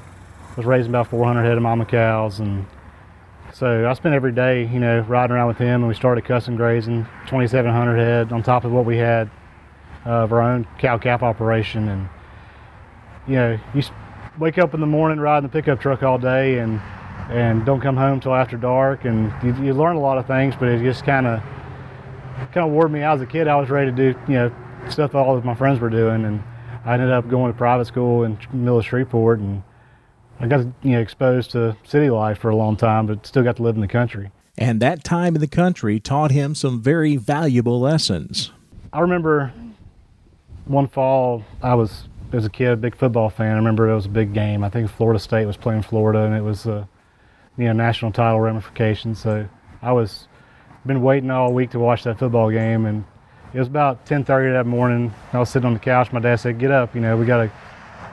was 0.57 0.65
raising 0.65 0.93
about 0.93 1.09
400 1.09 1.43
head 1.43 1.57
of 1.57 1.63
mama 1.63 1.85
cows, 1.85 2.39
and 2.39 2.65
so 3.53 3.89
I 3.89 3.93
spent 3.95 4.15
every 4.15 4.31
day, 4.31 4.69
you 4.69 4.79
know, 4.79 5.01
riding 5.01 5.35
around 5.35 5.49
with 5.49 5.59
him, 5.59 5.81
and 5.81 5.89
we 5.89 5.95
started 5.95 6.25
custom 6.25 6.55
grazing 6.55 7.05
2,700 7.27 7.97
head 7.99 8.33
on 8.33 8.45
top 8.45 8.65
of 8.65 8.71
what 8.71 8.85
we 8.85 8.99
had 8.99 9.29
uh, 10.07 10.11
of 10.11 10.33
our 10.33 10.41
own 10.41 10.65
cow 10.79 10.97
calf 10.97 11.25
operation, 11.25 11.89
and 11.89 12.09
you 13.27 13.35
know, 13.35 13.59
you 13.75 13.83
wake 14.39 14.59
up 14.59 14.73
in 14.73 14.81
the 14.81 14.87
morning 14.87 15.19
riding 15.19 15.49
the 15.49 15.53
pickup 15.53 15.81
truck 15.81 16.05
all 16.05 16.19
day, 16.19 16.59
and 16.59 16.81
and 17.31 17.67
don't 17.67 17.81
come 17.81 17.97
home 17.97 18.21
till 18.21 18.35
after 18.35 18.57
dark, 18.57 19.05
and 19.05 19.33
you, 19.43 19.65
you 19.65 19.75
learn 19.75 19.97
a 19.97 20.01
lot 20.01 20.19
of 20.19 20.27
things, 20.29 20.55
but 20.55 20.69
it 20.69 20.83
just 20.85 21.05
kind 21.05 21.27
of 21.27 21.41
kind 22.53 22.65
of 22.65 22.71
wore 22.71 22.89
me 22.89 23.03
out 23.03 23.17
as 23.17 23.23
a 23.23 23.27
kid. 23.27 23.49
I 23.49 23.57
was 23.57 23.71
ready 23.71 23.91
to 23.91 23.97
do, 23.97 24.19
you 24.29 24.35
know, 24.35 24.53
stuff 24.89 25.17
all 25.17 25.37
of 25.37 25.45
my 25.45 25.55
friends 25.57 25.81
were 25.81 25.91
doing, 25.91 26.25
and 26.25 26.43
I 26.91 26.95
ended 26.95 27.13
up 27.13 27.29
going 27.29 27.53
to 27.53 27.57
private 27.57 27.85
school 27.85 28.25
in 28.25 28.37
the 28.51 28.57
middle 28.57 28.81
of 28.81 28.85
Shreveport, 28.85 29.39
and 29.39 29.63
I 30.41 30.49
got 30.49 30.67
you 30.83 30.91
know 30.91 30.99
exposed 30.99 31.53
to 31.53 31.77
city 31.85 32.11
life 32.11 32.39
for 32.39 32.51
a 32.51 32.57
long 32.57 32.75
time, 32.75 33.07
but 33.07 33.25
still 33.25 33.45
got 33.45 33.59
to 33.59 33.63
live 33.63 33.77
in 33.77 33.81
the 33.81 33.87
country. 33.87 34.33
And 34.59 34.83
that 34.83 35.05
time 35.05 35.37
in 35.37 35.41
the 35.41 35.47
country 35.47 36.01
taught 36.01 36.33
him 36.33 36.53
some 36.53 36.83
very 36.83 37.15
valuable 37.15 37.79
lessons. 37.79 38.51
I 38.93 38.99
remember 38.99 39.53
one 40.65 40.89
fall 40.89 41.45
I 41.63 41.75
was 41.77 42.09
as 42.33 42.45
a 42.45 42.51
kid 42.51 42.73
a 42.73 42.77
big 42.77 42.97
football 42.97 43.31
fan. 43.31 43.53
I 43.53 43.57
remember 43.59 43.89
it 43.89 43.95
was 43.95 44.07
a 44.07 44.09
big 44.09 44.35
game. 44.35 44.65
I 44.65 44.69
think 44.69 44.91
Florida 44.91 45.21
State 45.21 45.47
was 45.47 45.57
playing 45.57 45.83
Florida, 45.83 46.25
and 46.25 46.35
it 46.35 46.43
was 46.43 46.67
a 46.67 46.89
you 47.57 47.67
know 47.67 47.73
national 47.73 48.11
title 48.11 48.41
ramifications. 48.41 49.21
So 49.21 49.49
I 49.81 49.93
was 49.93 50.27
been 50.85 51.03
waiting 51.03 51.31
all 51.31 51.53
week 51.53 51.71
to 51.71 51.79
watch 51.79 52.03
that 52.03 52.19
football 52.19 52.51
game, 52.51 52.85
and 52.85 53.05
it 53.53 53.59
was 53.59 53.69
about 53.69 54.07
10:30 54.07 54.53
that 54.53 54.67
morning. 54.67 55.13
I 55.33 55.39
was 55.39 55.51
sitting 55.51 55.67
on 55.67 55.75
the 55.75 55.81
couch. 55.81 56.13
My 56.13 56.21
dad 56.21 56.37
said, 56.37 56.59
"Get 56.59 56.71
up, 56.71 56.95
you 56.95 57.01
know, 57.01 57.17
we 57.17 57.27
got 57.27 57.41
a, 57.41 57.51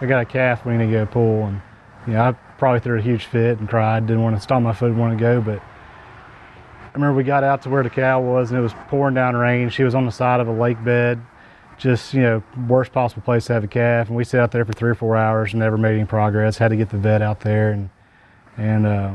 we 0.01 0.07
got 0.07 0.21
a 0.21 0.25
calf. 0.25 0.65
We 0.65 0.75
need 0.75 0.87
to 0.87 0.91
go 0.91 1.05
pull." 1.05 1.45
And 1.45 1.61
you 2.07 2.13
know, 2.13 2.21
I 2.21 2.31
probably 2.57 2.79
threw 2.79 2.97
a 2.97 3.01
huge 3.01 3.25
fit 3.25 3.59
and 3.59 3.69
cried. 3.69 4.07
Didn't 4.07 4.23
want 4.23 4.35
to 4.35 4.41
stomp 4.41 4.63
my 4.63 4.73
foot, 4.73 4.87
didn't 4.87 4.99
want 4.99 5.17
to 5.17 5.21
go. 5.21 5.41
But 5.41 5.59
I 5.59 6.93
remember 6.93 7.15
we 7.15 7.23
got 7.23 7.43
out 7.43 7.61
to 7.63 7.69
where 7.69 7.83
the 7.83 7.89
cow 7.89 8.21
was, 8.21 8.49
and 8.49 8.59
it 8.59 8.63
was 8.63 8.73
pouring 8.87 9.13
down 9.13 9.35
rain. 9.35 9.69
She 9.69 9.83
was 9.83 9.93
on 9.93 10.05
the 10.05 10.11
side 10.11 10.39
of 10.39 10.47
a 10.47 10.51
lake 10.51 10.83
bed, 10.83 11.21
just 11.77 12.13
you 12.13 12.21
know, 12.21 12.43
worst 12.67 12.91
possible 12.91 13.21
place 13.21 13.45
to 13.45 13.53
have 13.53 13.63
a 13.63 13.67
calf. 13.67 14.07
And 14.07 14.17
we 14.17 14.23
sat 14.23 14.41
out 14.41 14.51
there 14.51 14.65
for 14.65 14.73
three 14.73 14.89
or 14.89 14.95
four 14.95 15.15
hours 15.15 15.53
and 15.53 15.59
never 15.59 15.77
made 15.77 15.95
any 15.95 16.05
progress. 16.05 16.57
Had 16.57 16.69
to 16.69 16.77
get 16.77 16.89
the 16.89 16.97
vet 16.97 17.21
out 17.21 17.41
there, 17.41 17.71
and 17.71 17.89
and 18.57 18.87
uh, 18.87 19.13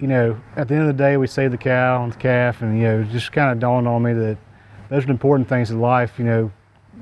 you 0.00 0.08
know, 0.08 0.40
at 0.56 0.66
the 0.66 0.74
end 0.74 0.88
of 0.88 0.96
the 0.96 1.00
day, 1.00 1.16
we 1.16 1.28
saved 1.28 1.52
the 1.52 1.58
cow 1.58 2.02
and 2.02 2.12
the 2.12 2.18
calf, 2.18 2.60
and 2.60 2.76
you 2.76 2.84
know, 2.84 3.00
it 3.02 3.10
just 3.10 3.30
kind 3.30 3.52
of 3.52 3.60
dawned 3.60 3.86
on 3.86 4.02
me 4.02 4.12
that 4.12 4.38
those 4.88 5.06
are 5.06 5.10
important 5.10 5.48
things 5.48 5.70
in 5.70 5.80
life. 5.80 6.18
You 6.18 6.24
know, 6.24 6.52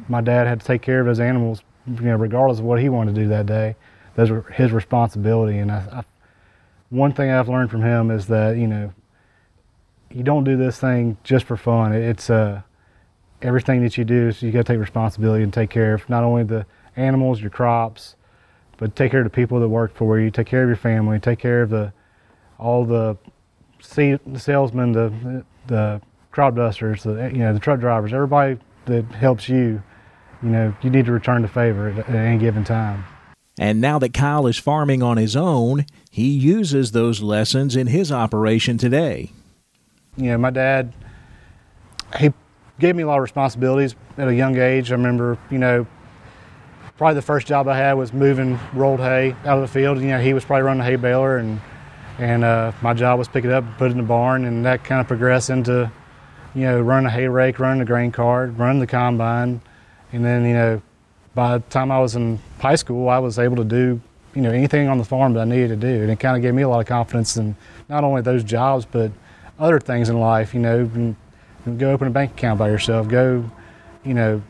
my 0.09 0.21
dad 0.21 0.47
had 0.47 0.61
to 0.61 0.67
take 0.67 0.83
care 0.83 1.01
of 1.01 1.07
his 1.07 1.21
animals, 1.21 1.63
you 1.87 2.03
know, 2.03 2.17
regardless 2.17 2.59
of 2.59 2.65
what 2.65 2.81
he 2.81 2.89
wanted 2.89 3.15
to 3.15 3.21
do 3.23 3.29
that 3.29 3.47
day. 3.47 3.77
Those 4.17 4.31
were 4.31 4.43
his 4.43 4.73
responsibility. 4.73 5.59
And 5.59 5.71
I, 5.71 5.77
I, 5.93 6.05
one 6.91 7.13
thing 7.13 7.31
I've 7.31 7.49
learned 7.49 7.71
from 7.71 7.83
him 7.83 8.11
is 8.11 8.27
that 8.29 8.57
you 8.57 8.67
know, 8.67 8.93
you 10.11 10.23
don't 10.23 10.45
do 10.45 10.57
this 10.57 10.79
thing 10.79 11.17
just 11.25 11.45
for 11.47 11.57
fun. 11.57 11.93
It's 11.93 12.31
uh, 12.31 12.63
everything 13.43 13.83
that 13.83 13.99
you 13.99 14.05
do 14.05 14.29
is 14.29 14.43
you 14.43 14.53
got 14.53 14.67
to 14.67 14.73
take 14.73 14.81
responsibility 14.81 15.43
and 15.43 15.53
take 15.53 15.71
care 15.71 15.95
of 15.95 16.09
not 16.09 16.23
only 16.23 16.45
the 16.45 16.67
animals, 16.97 17.41
your 17.41 17.51
crops, 17.51 18.17
but 18.77 18.95
take 18.97 19.11
care 19.11 19.21
of 19.21 19.25
the 19.25 19.31
people 19.31 19.61
that 19.61 19.69
work 19.69 19.95
for 19.95 20.19
you. 20.19 20.31
Take 20.31 20.47
care 20.47 20.63
of 20.63 20.69
your 20.69 20.77
family. 20.77 21.19
Take 21.19 21.39
care 21.39 21.63
of 21.63 21.71
the 21.71 21.93
all 22.59 22.85
the 22.85 23.17
salesmen, 23.81 24.93
the 24.93 25.45
the 25.67 26.01
crop 26.35 26.57
dusters, 26.57 27.05
the 27.05 27.31
you 27.33 27.39
know 27.39 27.55
the 27.55 27.61
truck 27.61 27.79
drivers, 27.81 28.13
everybody 28.13 28.59
that 28.87 29.05
helps 29.13 29.49
you. 29.49 29.83
You 30.43 30.51
know, 30.51 30.75
you 30.83 30.91
need 30.91 31.07
to 31.07 31.13
return 31.13 31.41
the 31.41 31.49
favor 31.49 31.89
at, 31.89 31.99
at 32.01 32.15
any 32.15 32.39
given 32.39 32.65
time. 32.65 33.05
And 33.59 33.81
now 33.81 33.99
that 34.01 34.13
Kyle 34.13 34.47
is 34.47 34.59
farming 34.59 35.03
on 35.03 35.17
his 35.17 35.37
own, 35.37 35.87
he 36.11 36.29
uses 36.29 36.91
those 36.91 37.23
lessons 37.23 37.77
in 37.77 37.87
his 37.87 38.11
operation 38.11 38.77
today. 38.77 39.31
You 40.17 40.33
know, 40.33 40.39
my 40.39 40.51
dad, 40.51 40.93
he 42.19 42.33
gave 42.81 42.97
me 42.97 43.05
a 43.05 43.07
lot 43.07 43.17
of 43.17 43.23
responsibilities 43.23 43.95
at 44.19 44.27
a 44.27 44.35
young 44.35 44.59
age. 44.59 44.91
I 44.91 44.97
remember, 44.97 45.39
you 45.51 45.59
know, 45.59 45.87
probably 46.99 47.15
the 47.15 47.23
first 47.23 47.47
job 47.47 47.69
I 47.69 47.77
had 47.77 47.95
was 47.95 48.13
moving 48.13 48.59
rolled 48.75 49.01
hay 49.01 49.37
out 49.45 49.57
of 49.57 49.63
the 49.63 49.69
field. 49.69 50.01
You 50.01 50.09
know, 50.09 50.21
he 50.21 50.35
was 50.35 50.45
probably 50.45 50.63
running 50.63 50.81
the 50.81 50.91
hay 50.91 50.97
baler, 50.97 51.39
and 51.39 51.61
and 52.19 52.45
uh, 52.45 52.73
my 52.83 52.93
job 52.93 53.19
was 53.19 53.29
pick 53.29 53.45
it 53.45 53.53
up, 53.53 53.65
put 53.79 53.87
it 53.87 53.93
in 53.93 53.99
the 53.99 54.03
barn, 54.03 54.45
and 54.45 54.67
that 54.67 54.85
kind 54.85 55.01
of 55.01 55.07
progressed 55.07 55.49
into, 55.49 55.91
you 56.55 56.63
know, 56.63 56.81
run 56.81 57.07
a 57.07 57.11
hay 57.11 57.29
rake, 57.29 57.59
run 57.59 57.79
the 57.79 57.85
grain 57.85 58.13
cart, 58.13 58.53
run 58.57 58.79
the 58.79 58.87
combine, 58.87 59.61
and 60.13 60.25
then 60.25 60.45
you 60.45 60.55
know, 60.55 60.83
by 61.35 61.59
the 61.59 61.65
time 61.65 61.91
I 61.91 61.99
was 61.99 62.15
in 62.15 62.39
high 62.61 62.77
school, 62.77 63.09
I 63.09 63.19
was 63.19 63.39
able 63.39 63.57
to 63.57 63.65
do, 63.65 64.01
you 64.35 64.43
know, 64.43 64.51
anything 64.51 64.89
on 64.89 64.99
the 64.99 65.05
farm 65.05 65.35
that 65.35 65.41
I 65.41 65.45
needed 65.45 65.69
to 65.69 65.77
do, 65.77 66.03
and 66.03 66.11
it 66.11 66.21
kind 66.21 66.37
of 66.37 66.43
gave 66.43 66.55
me 66.55 66.63
a 66.63 66.69
lot 66.69 66.81
of 66.81 66.87
confidence 66.87 67.37
in 67.37 67.57
not 67.89 68.05
only 68.05 68.23
those 68.23 68.45
jobs 68.45 68.85
but 68.85 69.11
other 69.59 69.81
things 69.81 70.09
in 70.09 70.19
life. 70.19 70.55
You 70.55 70.61
know, 70.61 71.17
go 71.79 71.91
open 71.91 72.09
a 72.09 72.11
bank 72.11 72.33
account 72.33 72.59
by 72.59 72.69
yourself. 72.69 73.09
Go, 73.09 73.51
you 74.05 74.15
know, 74.15 74.43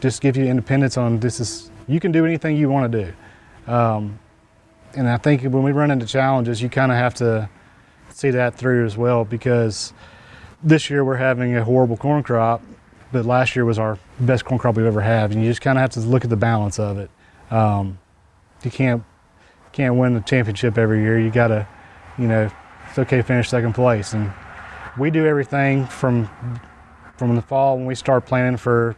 just 0.00 0.20
give 0.20 0.36
you 0.36 0.44
independence 0.44 0.96
on 0.96 1.20
this 1.20 1.40
is 1.40 1.70
you 1.88 2.00
can 2.00 2.12
do 2.12 2.24
anything 2.24 2.56
you 2.56 2.68
want 2.68 2.90
to 2.92 3.04
do. 3.04 3.72
Um, 3.72 4.18
and 4.94 5.08
I 5.08 5.16
think 5.16 5.42
when 5.42 5.62
we 5.62 5.72
run 5.72 5.90
into 5.90 6.06
challenges, 6.06 6.60
you 6.60 6.68
kind 6.68 6.92
of 6.92 6.98
have 6.98 7.14
to 7.14 7.48
see 8.10 8.30
that 8.30 8.54
through 8.54 8.84
as 8.84 8.96
well 8.96 9.24
because 9.24 9.92
this 10.62 10.90
year 10.90 11.04
we're 11.04 11.16
having 11.16 11.56
a 11.56 11.64
horrible 11.64 11.96
corn 11.96 12.22
crop, 12.22 12.62
but 13.10 13.24
last 13.24 13.56
year 13.56 13.64
was 13.64 13.78
our 13.78 13.98
best 14.20 14.44
corn 14.44 14.58
crop 14.58 14.76
we've 14.76 14.86
ever 14.86 15.00
had, 15.00 15.32
and 15.32 15.42
you 15.42 15.50
just 15.50 15.60
kind 15.60 15.78
of 15.78 15.80
have 15.80 15.90
to 15.90 16.00
look 16.00 16.24
at 16.24 16.30
the 16.30 16.36
balance 16.36 16.78
of 16.78 16.98
it. 16.98 17.10
Um, 17.50 17.98
you 18.62 18.70
can't 18.70 19.04
can't 19.72 19.96
win 19.96 20.14
the 20.14 20.20
championship 20.20 20.76
every 20.76 21.00
year. 21.00 21.18
You 21.18 21.30
got 21.30 21.48
to, 21.48 21.66
you 22.18 22.26
know, 22.26 22.50
it's 22.88 22.98
okay 22.98 23.16
to 23.16 23.22
finish 23.22 23.48
second 23.48 23.74
place, 23.74 24.12
and 24.12 24.32
we 24.98 25.10
do 25.10 25.26
everything 25.26 25.86
from 25.86 26.30
from 27.16 27.36
the 27.36 27.42
fall 27.42 27.76
when 27.76 27.86
we 27.86 27.94
start 27.94 28.26
planning 28.26 28.56
for 28.56 28.96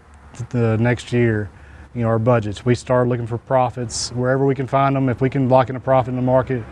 the 0.50 0.76
next 0.78 1.12
year 1.12 1.50
you 1.94 2.02
know, 2.02 2.08
our 2.08 2.18
budgets. 2.18 2.64
We 2.64 2.74
start 2.74 3.08
looking 3.08 3.26
for 3.26 3.38
profits 3.38 4.10
wherever 4.12 4.44
we 4.44 4.54
can 4.54 4.66
find 4.66 4.96
them. 4.96 5.08
If 5.08 5.20
we 5.20 5.30
can 5.30 5.48
lock 5.48 5.70
in 5.70 5.76
a 5.76 5.80
profit 5.80 6.10
in 6.10 6.16
the 6.16 6.22
market, 6.22 6.64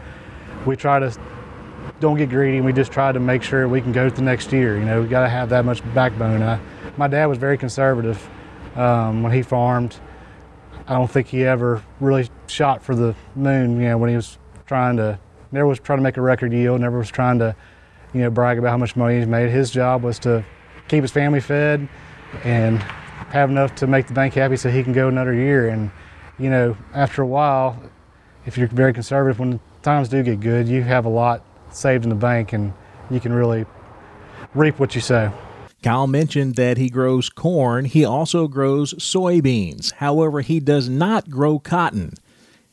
we 0.67 0.77
try 0.77 0.99
to 0.99 1.17
don't 2.03 2.19
get 2.19 2.29
greedy. 2.29 2.57
And 2.57 2.67
we 2.67 2.73
just 2.73 2.93
try 2.93 3.13
to 3.13 3.21
make 3.21 3.43
sure 3.43 3.67
we 3.69 3.81
can 3.81 3.93
go 3.93 4.09
to 4.09 4.15
the 4.15 4.23
next 4.23 4.53
year. 4.53 4.77
You 4.77 4.85
know, 4.85 5.01
we 5.01 5.09
got 5.09 5.23
to 5.23 5.29
have 5.29 5.49
that 5.51 5.65
much 5.65 5.83
backbone. 5.95 6.43
I, 6.43 6.61
my 6.97 7.07
dad 7.07 7.27
was 7.27 7.39
very 7.39 7.57
conservative 7.57 8.29
um, 8.75 9.23
when 9.23 9.33
he 9.33 9.41
farmed. 9.41 9.97
I 10.89 10.95
don't 10.95 11.11
think 11.11 11.29
he 11.29 11.45
ever 11.45 11.83
really 12.01 12.29
shot 12.49 12.83
for 12.83 12.97
the 12.97 13.15
moon. 13.37 13.81
You 13.81 13.89
know, 13.91 13.99
when 13.99 14.11
he 14.11 14.17
was 14.17 14.37
trying 14.67 14.97
to, 14.97 15.19
never 15.53 15.67
was 15.67 15.79
trying 15.79 15.99
to 15.99 16.03
make 16.03 16.17
a 16.17 16.21
record 16.21 16.53
yield. 16.53 16.81
Never 16.81 16.99
was 16.99 17.09
trying 17.09 17.39
to, 17.39 17.55
you 18.13 18.21
know, 18.21 18.31
brag 18.31 18.59
about 18.59 18.71
how 18.71 18.79
much 18.79 18.97
money 18.97 19.19
he's 19.19 19.29
made. 19.29 19.49
His 19.49 19.71
job 19.71 20.03
was 20.03 20.19
to 20.21 20.45
keep 20.89 21.03
his 21.03 21.13
family 21.13 21.41
fed 21.41 21.89
and 22.43 22.79
have 23.31 23.49
enough 23.49 23.77
to 23.77 23.87
make 23.87 24.09
the 24.09 24.13
bank 24.13 24.35
happy 24.35 24.57
so 24.57 24.71
he 24.71 24.83
can 24.83 24.93
go 24.93 25.07
another 25.07 25.33
year. 25.33 25.69
And, 25.69 25.93
you 26.37 26.51
know, 26.51 26.77
after 26.95 27.23
a 27.23 27.27
while, 27.27 27.81
if 28.45 28.59
you're 28.59 28.67
very 28.67 28.93
conservative, 28.93 29.39
when 29.39 29.61
times 29.83 30.09
do 30.09 30.21
get 30.25 30.41
good, 30.41 30.67
you 30.67 30.83
have 30.83 31.05
a 31.05 31.09
lot 31.09 31.45
saved 31.75 32.05
in 32.05 32.11
the 32.11 32.17
bank 32.17 32.53
and 32.53 32.73
you 33.11 33.21
can 33.21 33.33
really 33.33 33.67
reap 34.55 34.79
what 34.79 34.95
you 34.95 35.01
sow. 35.01 35.33
Kyle 35.83 36.07
mentioned 36.07 36.55
that 36.55 36.79
he 36.79 36.89
grows 36.89 37.29
corn. 37.29 37.87
He 37.87 38.05
also 38.05 38.47
grows 38.47 38.95
soybeans. 38.95 39.93
However, 39.95 40.41
he 40.41 40.61
does 40.61 40.89
not 40.89 41.29
grow 41.29 41.59
cotton. 41.59 42.15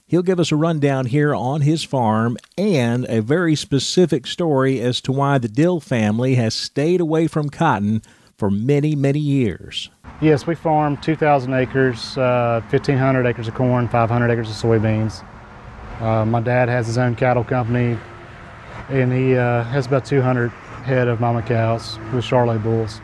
He'll 0.06 0.22
give 0.24 0.40
us 0.40 0.52
a 0.52 0.56
rundown 0.56 1.08
here 1.08 1.36
on 1.36 1.62
his 1.62 1.84
farm 1.84 2.38
and 2.58 3.06
a 3.06 3.22
very 3.22 3.56
specific 3.56 4.26
story 4.26 4.80
as 4.80 5.02
to 5.02 5.12
why 5.12 5.38
the 5.38 5.48
Dill 5.48 5.80
family 5.80 6.36
has 6.36 6.56
stayed 6.56 7.00
away 7.00 7.28
from 7.28 7.50
cotton 7.50 8.02
for 8.36 8.50
many, 8.50 8.96
many 8.96 9.20
years. 9.20 9.90
Yes, 10.22 10.48
we 10.48 10.56
farm 10.56 10.98
2,000 10.98 11.54
acres, 11.54 12.18
uh, 12.18 12.62
1,500 12.70 13.26
acres 13.26 13.48
of 13.48 13.54
corn, 13.54 13.88
500 13.88 14.32
acres 14.32 14.50
of 14.50 14.56
soybeans. 14.56 15.24
Uh, 16.02 16.26
my 16.26 16.40
dad 16.40 16.70
has 16.70 16.88
his 16.88 16.98
own 16.98 17.16
cattle 17.16 17.44
company, 17.44 17.98
and 18.90 19.14
he 19.14 19.36
uh, 19.36 19.64
has 19.66 19.86
about 19.86 20.06
200 20.06 20.50
head 20.50 21.08
of 21.08 21.20
mama 21.20 21.42
cows 21.44 21.98
with 22.14 22.26
Charolais 22.26 22.62
bulls. 22.62 23.02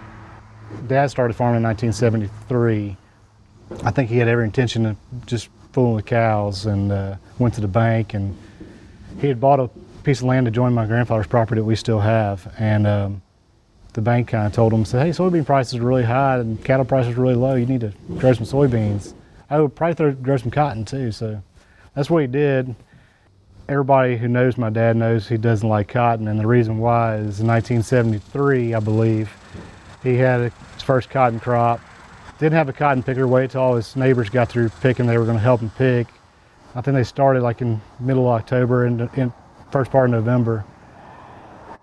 Dad 0.87 1.11
started 1.11 1.35
farming 1.35 1.57
in 1.57 1.63
1973. 1.63 2.97
I 3.83 3.91
think 3.91 4.09
he 4.09 4.17
had 4.17 4.27
every 4.27 4.45
intention 4.45 4.85
of 4.85 4.97
just 5.25 5.49
fooling 5.73 5.95
with 5.95 6.05
cows 6.05 6.65
and 6.65 6.91
uh, 6.91 7.15
went 7.37 7.53
to 7.55 7.61
the 7.61 7.67
bank 7.67 8.13
and 8.13 8.35
he 9.19 9.27
had 9.27 9.39
bought 9.39 9.59
a 9.59 9.69
piece 10.03 10.19
of 10.19 10.25
land 10.25 10.45
to 10.45 10.51
join 10.51 10.73
my 10.73 10.85
grandfather's 10.85 11.27
property 11.27 11.61
that 11.61 11.65
we 11.65 11.75
still 11.75 11.99
have. 11.99 12.51
And 12.57 12.87
um, 12.87 13.21
the 13.93 14.01
bank 14.01 14.29
kind 14.29 14.47
of 14.47 14.53
told 14.53 14.73
him 14.73 14.85
said 14.85 15.05
hey 15.05 15.11
soybean 15.11 15.45
prices 15.45 15.75
are 15.75 15.83
really 15.83 16.03
high 16.03 16.39
and 16.39 16.63
cattle 16.63 16.85
prices 16.85 17.15
are 17.15 17.21
really 17.21 17.35
low. 17.35 17.53
You 17.53 17.67
need 17.67 17.81
to 17.81 17.93
grow 18.17 18.33
some 18.33 18.45
soybeans. 18.45 19.13
I 19.51 19.59
would 19.59 19.75
probably 19.75 20.13
grow 20.13 20.37
some 20.37 20.49
cotton 20.49 20.83
too. 20.83 21.11
So 21.11 21.43
that's 21.93 22.09
what 22.09 22.21
he 22.21 22.27
did 22.27 22.75
everybody 23.67 24.17
who 24.17 24.27
knows 24.27 24.57
my 24.57 24.69
dad 24.69 24.95
knows 24.95 25.27
he 25.27 25.37
doesn't 25.37 25.67
like 25.67 25.87
cotton 25.87 26.27
and 26.27 26.39
the 26.39 26.45
reason 26.45 26.77
why 26.77 27.15
is 27.15 27.39
in 27.39 27.47
1973 27.47 28.73
I 28.73 28.79
believe 28.79 29.31
he 30.03 30.15
had 30.15 30.51
his 30.73 30.83
first 30.83 31.09
cotton 31.09 31.39
crop 31.39 31.79
didn't 32.37 32.53
have 32.53 32.69
a 32.69 32.73
cotton 32.73 33.01
picker. 33.01 33.27
Wait 33.27 33.51
till 33.51 33.61
all 33.61 33.75
his 33.75 33.95
neighbors 33.95 34.29
got 34.29 34.49
through 34.49 34.69
picking. 34.81 35.05
They 35.07 35.17
were 35.17 35.25
going 35.25 35.37
to 35.37 35.43
help 35.43 35.61
him 35.61 35.69
pick. 35.71 36.07
I 36.75 36.81
think 36.81 36.95
they 36.95 37.03
started 37.03 37.41
like 37.43 37.61
in 37.61 37.81
middle 37.99 38.27
of 38.27 38.41
October 38.41 38.85
and 38.85 39.01
in 39.15 39.33
first 39.71 39.91
part 39.91 40.09
of 40.09 40.11
November. 40.11 40.65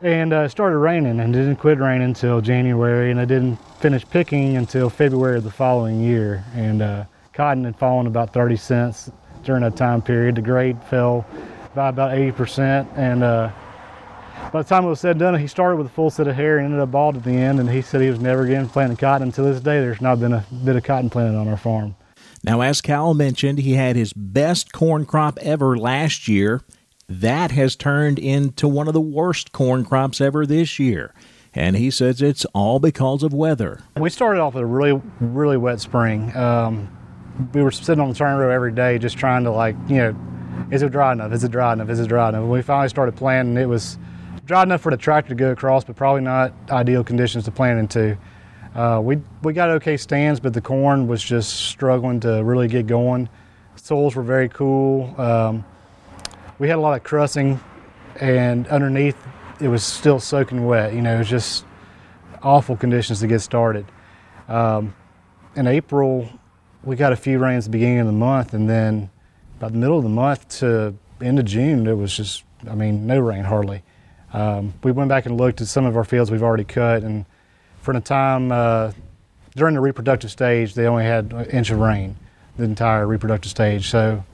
And 0.02 0.32
uh, 0.32 0.40
it 0.40 0.50
started 0.50 0.78
raining 0.78 1.20
and 1.20 1.32
didn't 1.32 1.56
quit 1.56 1.78
raining 1.78 2.08
until 2.08 2.40
January, 2.40 3.10
and 3.10 3.20
it 3.20 3.26
didn't 3.26 3.56
finish 3.78 4.04
picking 4.08 4.56
until 4.56 4.90
February 4.90 5.38
of 5.38 5.44
the 5.44 5.50
following 5.50 6.00
year. 6.00 6.44
And 6.54 6.82
uh, 6.82 7.04
cotton 7.32 7.64
had 7.64 7.76
fallen 7.76 8.06
about 8.06 8.32
30 8.32 8.56
cents 8.56 9.10
during 9.44 9.62
that 9.62 9.76
time 9.76 10.02
period. 10.02 10.34
The 10.34 10.42
grade 10.42 10.82
fell 10.84 11.24
by 11.74 11.88
about 11.88 12.12
80%, 12.12 12.86
and 12.96 13.22
uh, 13.22 13.50
by 14.52 14.62
the 14.62 14.68
time 14.68 14.84
it 14.84 14.88
was 14.88 15.00
said 15.00 15.12
and 15.12 15.20
done, 15.20 15.38
he 15.38 15.46
started 15.46 15.76
with 15.76 15.86
a 15.86 15.90
full 15.90 16.10
set 16.10 16.26
of 16.26 16.34
hair 16.34 16.58
and 16.58 16.66
ended 16.66 16.80
up 16.80 16.90
bald 16.90 17.16
at 17.16 17.24
the 17.24 17.30
end. 17.30 17.60
And 17.60 17.70
he 17.70 17.80
said 17.82 18.00
he 18.00 18.10
was 18.10 18.20
never 18.20 18.42
again 18.42 18.68
planting 18.68 18.96
cotton. 18.96 19.28
Until 19.28 19.44
this 19.44 19.60
day, 19.60 19.80
there's 19.80 20.00
not 20.00 20.20
been 20.20 20.32
a 20.32 20.44
bit 20.64 20.76
of 20.76 20.82
cotton 20.84 21.10
planted 21.10 21.38
on 21.38 21.48
our 21.48 21.56
farm. 21.56 21.94
Now, 22.44 22.60
as 22.60 22.80
Cal 22.80 23.14
mentioned, 23.14 23.60
he 23.60 23.74
had 23.74 23.94
his 23.94 24.12
best 24.12 24.72
corn 24.72 25.06
crop 25.06 25.38
ever 25.40 25.76
last 25.76 26.28
year. 26.28 26.62
That 27.08 27.50
has 27.52 27.76
turned 27.76 28.18
into 28.18 28.66
one 28.66 28.88
of 28.88 28.94
the 28.94 29.00
worst 29.00 29.52
corn 29.52 29.84
crops 29.84 30.20
ever 30.20 30.44
this 30.44 30.78
year. 30.78 31.14
And 31.54 31.76
he 31.76 31.90
says 31.90 32.22
it's 32.22 32.44
all 32.46 32.78
because 32.80 33.22
of 33.22 33.32
weather. 33.32 33.80
We 33.96 34.10
started 34.10 34.40
off 34.40 34.54
with 34.54 34.62
a 34.62 34.66
really, 34.66 35.00
really 35.20 35.58
wet 35.58 35.80
spring. 35.80 36.34
Um, 36.34 36.90
we 37.52 37.62
were 37.62 37.70
sitting 37.70 38.00
on 38.00 38.08
the 38.08 38.14
turn 38.14 38.38
row 38.38 38.50
every 38.50 38.72
day 38.72 38.98
just 38.98 39.18
trying 39.18 39.44
to, 39.44 39.50
like, 39.50 39.76
you 39.88 39.96
know, 39.96 40.16
is 40.70 40.82
it 40.82 40.90
dry 40.92 41.12
enough? 41.12 41.32
Is 41.32 41.44
it 41.44 41.50
dry 41.50 41.72
enough? 41.72 41.88
Is 41.88 42.00
it 42.00 42.08
dry 42.08 42.28
enough? 42.28 42.42
When 42.42 42.50
we 42.50 42.62
finally 42.62 42.88
started 42.88 43.16
planting, 43.16 43.56
it 43.56 43.68
was 43.68 43.98
dry 44.44 44.62
enough 44.62 44.80
for 44.80 44.90
the 44.90 44.96
tractor 44.96 45.30
to 45.30 45.34
go 45.34 45.50
across, 45.50 45.84
but 45.84 45.96
probably 45.96 46.22
not 46.22 46.52
ideal 46.70 47.04
conditions 47.04 47.44
to 47.44 47.50
plant 47.50 47.78
into. 47.78 48.18
Uh, 48.74 49.00
we 49.02 49.20
we 49.42 49.52
got 49.52 49.68
okay 49.68 49.96
stands, 49.96 50.40
but 50.40 50.54
the 50.54 50.60
corn 50.60 51.06
was 51.06 51.22
just 51.22 51.52
struggling 51.52 52.20
to 52.20 52.42
really 52.42 52.68
get 52.68 52.86
going. 52.86 53.28
Soils 53.76 54.16
were 54.16 54.22
very 54.22 54.48
cool. 54.48 55.14
Um, 55.20 55.64
we 56.58 56.68
had 56.68 56.78
a 56.78 56.80
lot 56.80 56.96
of 56.96 57.02
crusting, 57.02 57.60
and 58.20 58.66
underneath 58.68 59.16
it 59.60 59.68
was 59.68 59.84
still 59.84 60.20
soaking 60.20 60.66
wet. 60.66 60.94
You 60.94 61.02
know, 61.02 61.16
it 61.16 61.18
was 61.18 61.28
just 61.28 61.66
awful 62.42 62.76
conditions 62.76 63.20
to 63.20 63.26
get 63.26 63.40
started. 63.40 63.84
Um, 64.48 64.94
in 65.54 65.66
April, 65.66 66.28
we 66.82 66.96
got 66.96 67.12
a 67.12 67.16
few 67.16 67.38
rains 67.38 67.66
at 67.66 67.72
the 67.72 67.78
beginning 67.78 68.00
of 68.00 68.06
the 68.06 68.12
month, 68.12 68.54
and 68.54 68.68
then 68.68 69.10
by 69.62 69.68
the 69.68 69.78
middle 69.78 69.96
of 69.96 70.02
the 70.02 70.08
month 70.08 70.48
to 70.48 70.92
end 71.20 71.38
of 71.38 71.44
June, 71.44 71.86
it 71.86 71.96
was 71.96 72.16
just, 72.16 72.42
I 72.68 72.74
mean, 72.74 73.06
no 73.06 73.20
rain 73.20 73.44
hardly. 73.44 73.84
Um, 74.32 74.74
we 74.82 74.90
went 74.90 75.08
back 75.08 75.24
and 75.24 75.36
looked 75.36 75.60
at 75.60 75.68
some 75.68 75.86
of 75.86 75.96
our 75.96 76.02
fields 76.02 76.32
we've 76.32 76.42
already 76.42 76.64
cut, 76.64 77.04
and 77.04 77.24
for 77.80 77.94
the 77.94 78.00
time 78.00 78.50
uh, 78.50 78.90
during 79.54 79.76
the 79.76 79.80
reproductive 79.80 80.32
stage, 80.32 80.74
they 80.74 80.86
only 80.86 81.04
had 81.04 81.32
an 81.32 81.44
inch 81.50 81.70
of 81.70 81.78
rain 81.78 82.16
the 82.56 82.64
entire 82.64 83.06
reproductive 83.06 83.52
stage. 83.52 83.88
So, 83.88 84.24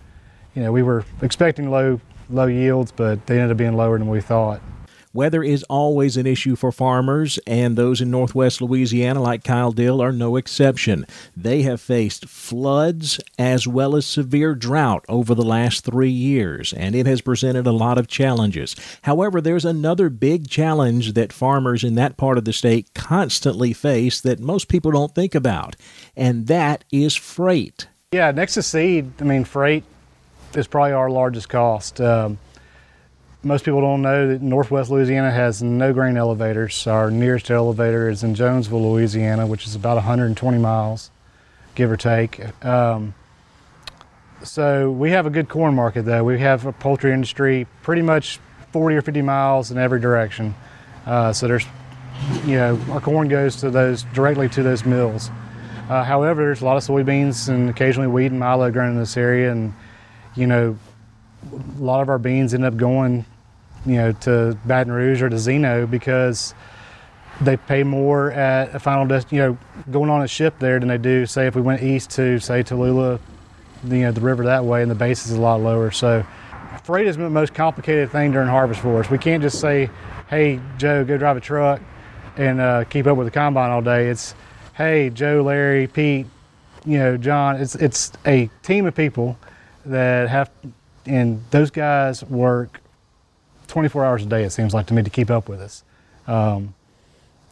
you 0.54 0.62
know, 0.62 0.72
we 0.72 0.82
were 0.82 1.04
expecting 1.20 1.70
low 1.70 2.00
low 2.30 2.46
yields, 2.46 2.90
but 2.90 3.26
they 3.26 3.34
ended 3.34 3.50
up 3.50 3.58
being 3.58 3.76
lower 3.76 3.98
than 3.98 4.08
we 4.08 4.22
thought. 4.22 4.62
Weather 5.14 5.42
is 5.42 5.62
always 5.64 6.16
an 6.16 6.26
issue 6.26 6.54
for 6.54 6.70
farmers, 6.70 7.38
and 7.46 7.76
those 7.76 8.00
in 8.00 8.10
northwest 8.10 8.60
Louisiana, 8.60 9.22
like 9.22 9.42
Kyle 9.42 9.72
Dill, 9.72 10.02
are 10.02 10.12
no 10.12 10.36
exception. 10.36 11.06
They 11.36 11.62
have 11.62 11.80
faced 11.80 12.28
floods 12.28 13.18
as 13.38 13.66
well 13.66 13.96
as 13.96 14.04
severe 14.04 14.54
drought 14.54 15.04
over 15.08 15.34
the 15.34 15.44
last 15.44 15.84
three 15.84 16.10
years, 16.10 16.72
and 16.72 16.94
it 16.94 17.06
has 17.06 17.20
presented 17.20 17.66
a 17.66 17.72
lot 17.72 17.96
of 17.96 18.06
challenges. 18.06 18.76
However, 19.02 19.40
there's 19.40 19.64
another 19.64 20.10
big 20.10 20.48
challenge 20.48 21.14
that 21.14 21.32
farmers 21.32 21.84
in 21.84 21.94
that 21.94 22.16
part 22.16 22.36
of 22.36 22.44
the 22.44 22.52
state 22.52 22.92
constantly 22.94 23.72
face 23.72 24.20
that 24.20 24.40
most 24.40 24.68
people 24.68 24.90
don't 24.90 25.14
think 25.14 25.34
about, 25.34 25.74
and 26.16 26.46
that 26.48 26.84
is 26.92 27.16
freight. 27.16 27.88
Yeah, 28.12 28.30
next 28.30 28.54
to 28.54 28.62
seed, 28.62 29.12
I 29.20 29.24
mean, 29.24 29.44
freight 29.44 29.84
is 30.54 30.66
probably 30.66 30.92
our 30.92 31.10
largest 31.10 31.48
cost. 31.48 32.00
Um, 32.00 32.38
most 33.42 33.64
people 33.64 33.80
don't 33.80 34.02
know 34.02 34.28
that 34.28 34.42
Northwest 34.42 34.90
Louisiana 34.90 35.30
has 35.30 35.62
no 35.62 35.92
grain 35.92 36.16
elevators. 36.16 36.86
Our 36.86 37.10
nearest 37.10 37.50
elevator 37.50 38.08
is 38.08 38.24
in 38.24 38.34
Jonesville, 38.34 38.92
Louisiana, 38.92 39.46
which 39.46 39.66
is 39.66 39.74
about 39.74 39.94
120 39.94 40.58
miles, 40.58 41.10
give 41.74 41.90
or 41.90 41.96
take. 41.96 42.40
Um, 42.64 43.14
so 44.42 44.90
we 44.90 45.10
have 45.12 45.26
a 45.26 45.30
good 45.30 45.48
corn 45.48 45.74
market, 45.74 46.02
though. 46.02 46.24
We 46.24 46.40
have 46.40 46.66
a 46.66 46.72
poultry 46.72 47.12
industry 47.12 47.66
pretty 47.82 48.02
much 48.02 48.40
40 48.72 48.96
or 48.96 49.02
50 49.02 49.22
miles 49.22 49.70
in 49.70 49.78
every 49.78 50.00
direction. 50.00 50.54
Uh, 51.06 51.32
so 51.32 51.46
there's, 51.46 51.66
you 52.44 52.56
know, 52.56 52.80
our 52.90 53.00
corn 53.00 53.28
goes 53.28 53.56
to 53.56 53.70
those 53.70 54.02
directly 54.14 54.48
to 54.50 54.62
those 54.62 54.84
mills. 54.84 55.30
Uh, 55.88 56.04
however, 56.04 56.42
there's 56.42 56.60
a 56.60 56.64
lot 56.64 56.76
of 56.76 56.82
soybeans 56.82 57.48
and 57.48 57.70
occasionally 57.70 58.08
wheat 58.08 58.26
and 58.26 58.38
milo 58.38 58.70
grown 58.70 58.90
in 58.90 58.98
this 58.98 59.16
area, 59.16 59.50
and 59.50 59.72
you 60.34 60.46
know, 60.46 60.76
a 61.52 61.82
lot 61.82 62.02
of 62.02 62.08
our 62.08 62.18
beans 62.18 62.54
end 62.54 62.64
up 62.64 62.76
going, 62.76 63.24
you 63.86 63.94
know, 63.94 64.12
to 64.12 64.56
Baton 64.64 64.92
Rouge 64.92 65.22
or 65.22 65.28
to 65.28 65.38
Zen-Noh 65.38 65.86
because 65.86 66.54
they 67.40 67.56
pay 67.56 67.84
more 67.84 68.32
at 68.32 68.74
a 68.74 68.78
final 68.78 69.06
dest, 69.06 69.32
you 69.32 69.38
know, 69.38 69.58
going 69.90 70.10
on 70.10 70.22
a 70.22 70.28
ship 70.28 70.58
there 70.58 70.78
than 70.78 70.88
they 70.88 70.98
do, 70.98 71.26
say, 71.26 71.46
if 71.46 71.54
we 71.54 71.62
went 71.62 71.82
east 71.82 72.10
to, 72.10 72.38
say, 72.40 72.62
Tallulah, 72.62 73.20
you 73.84 73.98
know, 74.00 74.12
the 74.12 74.20
river 74.20 74.44
that 74.46 74.64
way, 74.64 74.82
and 74.82 74.90
the 74.90 74.96
base 74.96 75.26
is 75.26 75.32
a 75.32 75.40
lot 75.40 75.60
lower. 75.60 75.90
So 75.90 76.26
freight 76.82 77.06
is 77.06 77.16
the 77.16 77.30
most 77.30 77.54
complicated 77.54 78.10
thing 78.10 78.32
during 78.32 78.48
harvest 78.48 78.80
for 78.80 78.98
us. 78.98 79.08
We 79.10 79.18
can't 79.18 79.42
just 79.42 79.60
say, 79.60 79.88
hey, 80.28 80.60
Joe, 80.78 81.04
go 81.04 81.16
drive 81.16 81.36
a 81.36 81.40
truck 81.40 81.80
and 82.36 82.60
uh, 82.60 82.84
keep 82.84 83.06
up 83.06 83.16
with 83.16 83.26
the 83.26 83.30
combine 83.30 83.70
all 83.70 83.82
day. 83.82 84.08
It's, 84.08 84.34
hey, 84.74 85.10
Joe, 85.10 85.42
Larry, 85.42 85.86
Pete, 85.86 86.26
you 86.84 86.98
know, 86.98 87.16
John. 87.16 87.56
It's 87.56 87.74
it's 87.74 88.12
a 88.26 88.48
team 88.62 88.86
of 88.86 88.94
people 88.94 89.38
that 89.84 90.28
have 90.28 90.50
and 91.08 91.42
those 91.50 91.70
guys 91.70 92.22
work 92.24 92.80
24 93.68 94.04
hours 94.04 94.22
a 94.22 94.26
day. 94.26 94.44
It 94.44 94.50
seems 94.50 94.74
like 94.74 94.86
to 94.86 94.94
me 94.94 95.02
to 95.02 95.10
keep 95.10 95.30
up 95.30 95.48
with 95.48 95.60
us. 95.60 95.84
Um, 96.26 96.74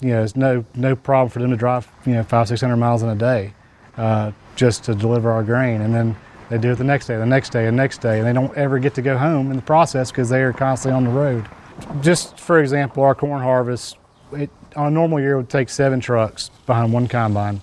you 0.01 0.11
know, 0.11 0.23
it's 0.23 0.37
no 0.37 0.65
no 0.75 0.95
problem 0.95 1.31
for 1.31 1.39
them 1.39 1.51
to 1.51 1.57
drive 1.57 1.89
you 2.05 2.13
know 2.13 2.23
five 2.23 2.49
six 2.49 2.61
hundred 2.61 2.77
miles 2.77 3.03
in 3.03 3.09
a 3.09 3.15
day 3.15 3.55
uh, 3.97 4.33
just 4.55 4.85
to 4.85 4.95
deliver 4.95 5.31
our 5.31 5.43
grain, 5.43 5.81
and 5.81 5.95
then 5.95 6.17
they 6.51 6.59
do 6.59 6.73
it 6.73 6.77
the 6.77 6.85
next 6.85 7.07
day, 7.07 7.17
the 7.17 7.27
next 7.27 7.51
day, 7.51 7.65
the 7.65 7.73
next 7.73 8.01
day, 8.03 8.19
and 8.19 8.27
they 8.27 8.33
don't 8.33 8.55
ever 8.57 8.79
get 8.79 8.95
to 8.95 9.03
go 9.03 9.17
home 9.17 9.51
in 9.51 9.57
the 9.57 9.63
process 9.63 10.11
because 10.11 10.29
they 10.29 10.43
are 10.43 10.53
constantly 10.53 10.97
on 10.97 11.05
the 11.05 11.11
road. 11.11 11.47
Just 12.03 12.39
for 12.39 12.61
example, 12.61 13.03
our 13.03 13.15
corn 13.15 13.43
harvest, 13.43 13.97
it, 14.33 14.51
on 14.77 14.89
a 14.89 14.91
normal 14.91 15.19
year, 15.19 15.37
would 15.39 15.49
take 15.49 15.71
seven 15.71 15.99
trucks 15.99 16.51
behind 16.67 16.93
one 16.93 17.09
combine, 17.09 17.63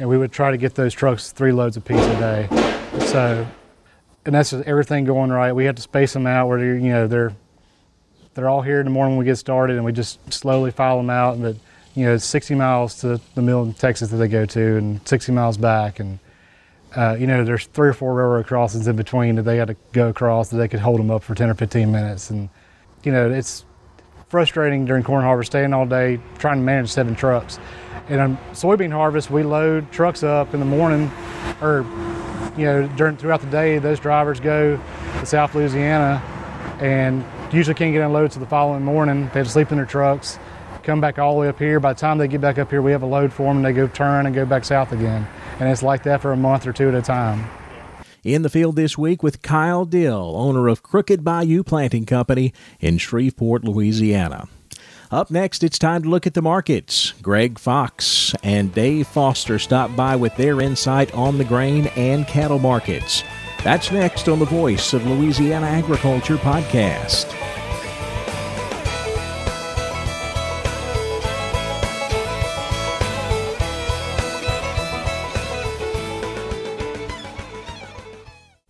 and 0.00 0.08
we 0.08 0.18
would 0.18 0.32
try 0.32 0.50
to 0.50 0.56
get 0.56 0.74
those 0.74 0.92
trucks 0.92 1.30
three 1.30 1.52
loads 1.52 1.76
apiece 1.76 2.04
a 2.04 2.18
day. 2.18 2.98
So 3.06 3.46
and 4.24 4.34
that's 4.34 4.50
just 4.50 4.64
everything 4.64 5.04
going 5.04 5.30
right. 5.30 5.52
We 5.52 5.64
have 5.64 5.76
to 5.76 5.82
space 5.82 6.12
them 6.12 6.26
out 6.26 6.48
where 6.48 6.58
they're, 6.58 6.76
you 6.76 6.90
know 6.90 7.06
they're 7.06 7.32
they're 8.34 8.48
all 8.48 8.62
here 8.62 8.80
in 8.80 8.86
the 8.86 8.90
morning 8.90 9.16
when 9.16 9.26
we 9.26 9.30
get 9.30 9.36
started, 9.36 9.76
and 9.76 9.84
we 9.84 9.92
just 9.92 10.32
slowly 10.32 10.70
file 10.70 10.96
them 10.96 11.10
out. 11.10 11.40
But 11.40 11.56
you 11.94 12.06
know, 12.06 12.14
it's 12.14 12.24
60 12.24 12.54
miles 12.54 13.00
to 13.00 13.20
the 13.34 13.42
mill 13.42 13.62
in 13.62 13.74
Texas 13.74 14.10
that 14.10 14.16
they 14.16 14.28
go 14.28 14.46
to, 14.46 14.76
and 14.76 15.06
60 15.06 15.32
miles 15.32 15.56
back, 15.56 16.00
and 16.00 16.18
uh, 16.96 17.16
you 17.18 17.26
know, 17.26 17.44
there's 17.44 17.66
three 17.66 17.88
or 17.88 17.92
four 17.92 18.14
railroad 18.14 18.46
crossings 18.46 18.86
in 18.86 18.96
between 18.96 19.36
that 19.36 19.42
they 19.42 19.56
got 19.56 19.66
to 19.66 19.76
go 19.92 20.08
across 20.08 20.50
that 20.50 20.58
they 20.58 20.68
could 20.68 20.80
hold 20.80 20.98
them 21.00 21.10
up 21.10 21.22
for 21.22 21.34
10 21.34 21.48
or 21.48 21.54
15 21.54 21.90
minutes, 21.90 22.30
and 22.30 22.48
you 23.02 23.12
know, 23.12 23.30
it's 23.30 23.64
frustrating 24.28 24.84
during 24.84 25.02
corn 25.02 25.22
harvest, 25.22 25.50
staying 25.50 25.72
all 25.74 25.84
day 25.84 26.18
trying 26.38 26.58
to 26.58 26.62
manage 26.62 26.90
seven 26.90 27.14
trucks. 27.14 27.58
And 28.08 28.20
on 28.20 28.36
soybean 28.52 28.90
harvest, 28.90 29.30
we 29.30 29.42
load 29.42 29.90
trucks 29.92 30.22
up 30.22 30.54
in 30.54 30.60
the 30.60 30.66
morning, 30.66 31.10
or 31.60 31.82
you 32.56 32.64
know, 32.64 32.86
during 32.96 33.16
throughout 33.16 33.40
the 33.40 33.50
day, 33.50 33.78
those 33.78 34.00
drivers 34.00 34.40
go 34.40 34.80
to 35.20 35.26
South 35.26 35.54
Louisiana 35.54 36.22
and 36.80 37.24
usually 37.52 37.74
can't 37.74 37.92
get 37.92 38.02
unloaded 38.02 38.32
to 38.32 38.38
the 38.38 38.46
following 38.46 38.82
morning. 38.82 39.28
They 39.28 39.40
have 39.40 39.46
to 39.46 39.52
sleep 39.52 39.70
in 39.70 39.76
their 39.76 39.86
trucks, 39.86 40.38
come 40.82 41.00
back 41.00 41.18
all 41.18 41.34
the 41.34 41.40
way 41.40 41.48
up 41.48 41.58
here. 41.58 41.80
By 41.80 41.92
the 41.92 42.00
time 42.00 42.18
they 42.18 42.28
get 42.28 42.40
back 42.40 42.58
up 42.58 42.70
here, 42.70 42.82
we 42.82 42.92
have 42.92 43.02
a 43.02 43.06
load 43.06 43.32
for 43.32 43.44
them 43.44 43.58
and 43.58 43.64
they 43.64 43.72
go 43.72 43.86
turn 43.86 44.26
and 44.26 44.34
go 44.34 44.44
back 44.44 44.64
south 44.64 44.92
again. 44.92 45.26
And 45.60 45.68
it's 45.68 45.82
like 45.82 46.02
that 46.04 46.20
for 46.20 46.32
a 46.32 46.36
month 46.36 46.66
or 46.66 46.72
two 46.72 46.88
at 46.88 46.94
a 46.94 47.02
time. 47.02 47.48
In 48.24 48.42
the 48.42 48.48
field 48.48 48.76
this 48.76 48.96
week 48.96 49.22
with 49.22 49.42
Kyle 49.42 49.84
Dill, 49.84 50.34
owner 50.36 50.68
of 50.68 50.82
Crooked 50.82 51.24
Bayou 51.24 51.64
Planting 51.64 52.06
Company 52.06 52.52
in 52.78 52.98
Shreveport, 52.98 53.64
Louisiana. 53.64 54.48
Up 55.12 55.30
next, 55.30 55.62
it's 55.62 55.78
time 55.78 56.02
to 56.04 56.08
look 56.08 56.26
at 56.26 56.32
the 56.32 56.40
markets. 56.40 57.12
Greg 57.20 57.58
Fox 57.58 58.34
and 58.42 58.74
Dave 58.74 59.06
Foster 59.06 59.58
stop 59.58 59.94
by 59.94 60.16
with 60.16 60.34
their 60.36 60.62
insight 60.62 61.12
on 61.12 61.36
the 61.36 61.44
grain 61.44 61.88
and 61.96 62.26
cattle 62.26 62.58
markets. 62.58 63.22
That's 63.62 63.92
next 63.92 64.26
on 64.30 64.38
the 64.38 64.46
Voice 64.46 64.94
of 64.94 65.06
Louisiana 65.06 65.66
Agriculture 65.66 66.38
podcast. 66.38 67.30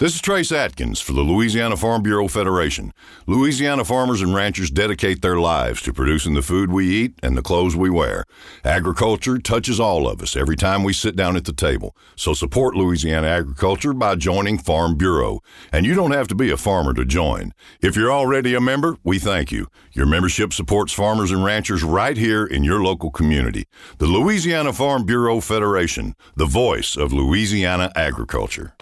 This 0.03 0.17
is 0.17 0.21
Trace 0.21 0.51
Adkins 0.51 1.01
for 1.01 1.13
the 1.13 1.21
Louisiana 1.21 1.77
Farm 1.77 2.03
Bureau 2.03 2.27
Federation. 2.27 2.93
Louisiana 3.29 3.85
farmers 3.85 4.21
and 4.21 4.35
ranchers 4.35 4.69
dedicate 4.69 5.23
their 5.23 5.37
lives 5.37 5.81
to 5.83 5.93
producing 5.93 6.35
the 6.35 6.43
food 6.43 6.73
we 6.73 6.89
eat 6.89 7.15
and 7.23 7.39
the 7.39 7.41
clothes 7.41 7.77
we 7.77 7.89
wear. 7.89 8.25
Agriculture 8.65 9.39
touches 9.39 9.79
all 9.79 10.09
of 10.09 10.21
us 10.21 10.35
every 10.35 10.57
time 10.57 10.83
we 10.83 10.93
sit 10.93 11.15
down 11.15 11.37
at 11.37 11.45
the 11.45 11.53
table. 11.53 11.97
So 12.17 12.35
support 12.35 12.75
Louisiana 12.75 13.29
agriculture 13.29 13.93
by 13.93 14.17
joining 14.17 14.59
Farm 14.59 14.97
Bureau. 14.97 15.41
And 15.71 15.87
you 15.87 15.95
don't 15.95 16.11
have 16.11 16.27
to 16.27 16.35
be 16.35 16.51
a 16.51 16.57
farmer 16.57 16.95
to 16.95 17.05
join. 17.05 17.53
If 17.81 17.95
you're 17.95 18.11
already 18.11 18.57
a 18.57 18.61
member, 18.61 18.97
we 19.05 19.21
thank 19.21 19.53
you. 19.53 19.69
Your 19.93 20.07
membership 20.07 20.53
supports 20.53 20.93
farmers 20.93 21.31
and 21.31 21.45
ranchers 21.45 21.85
right 21.85 22.17
here 22.17 22.45
in 22.45 22.65
your 22.65 22.83
local 22.83 23.13
community. 23.13 23.69
The 23.99 24.07
Louisiana 24.07 24.73
Farm 24.73 25.07
Bureau 25.07 25.39
Federation, 25.39 26.17
the 26.35 26.45
voice 26.45 26.97
of 26.97 27.13
Louisiana 27.13 27.93
agriculture. 27.95 28.75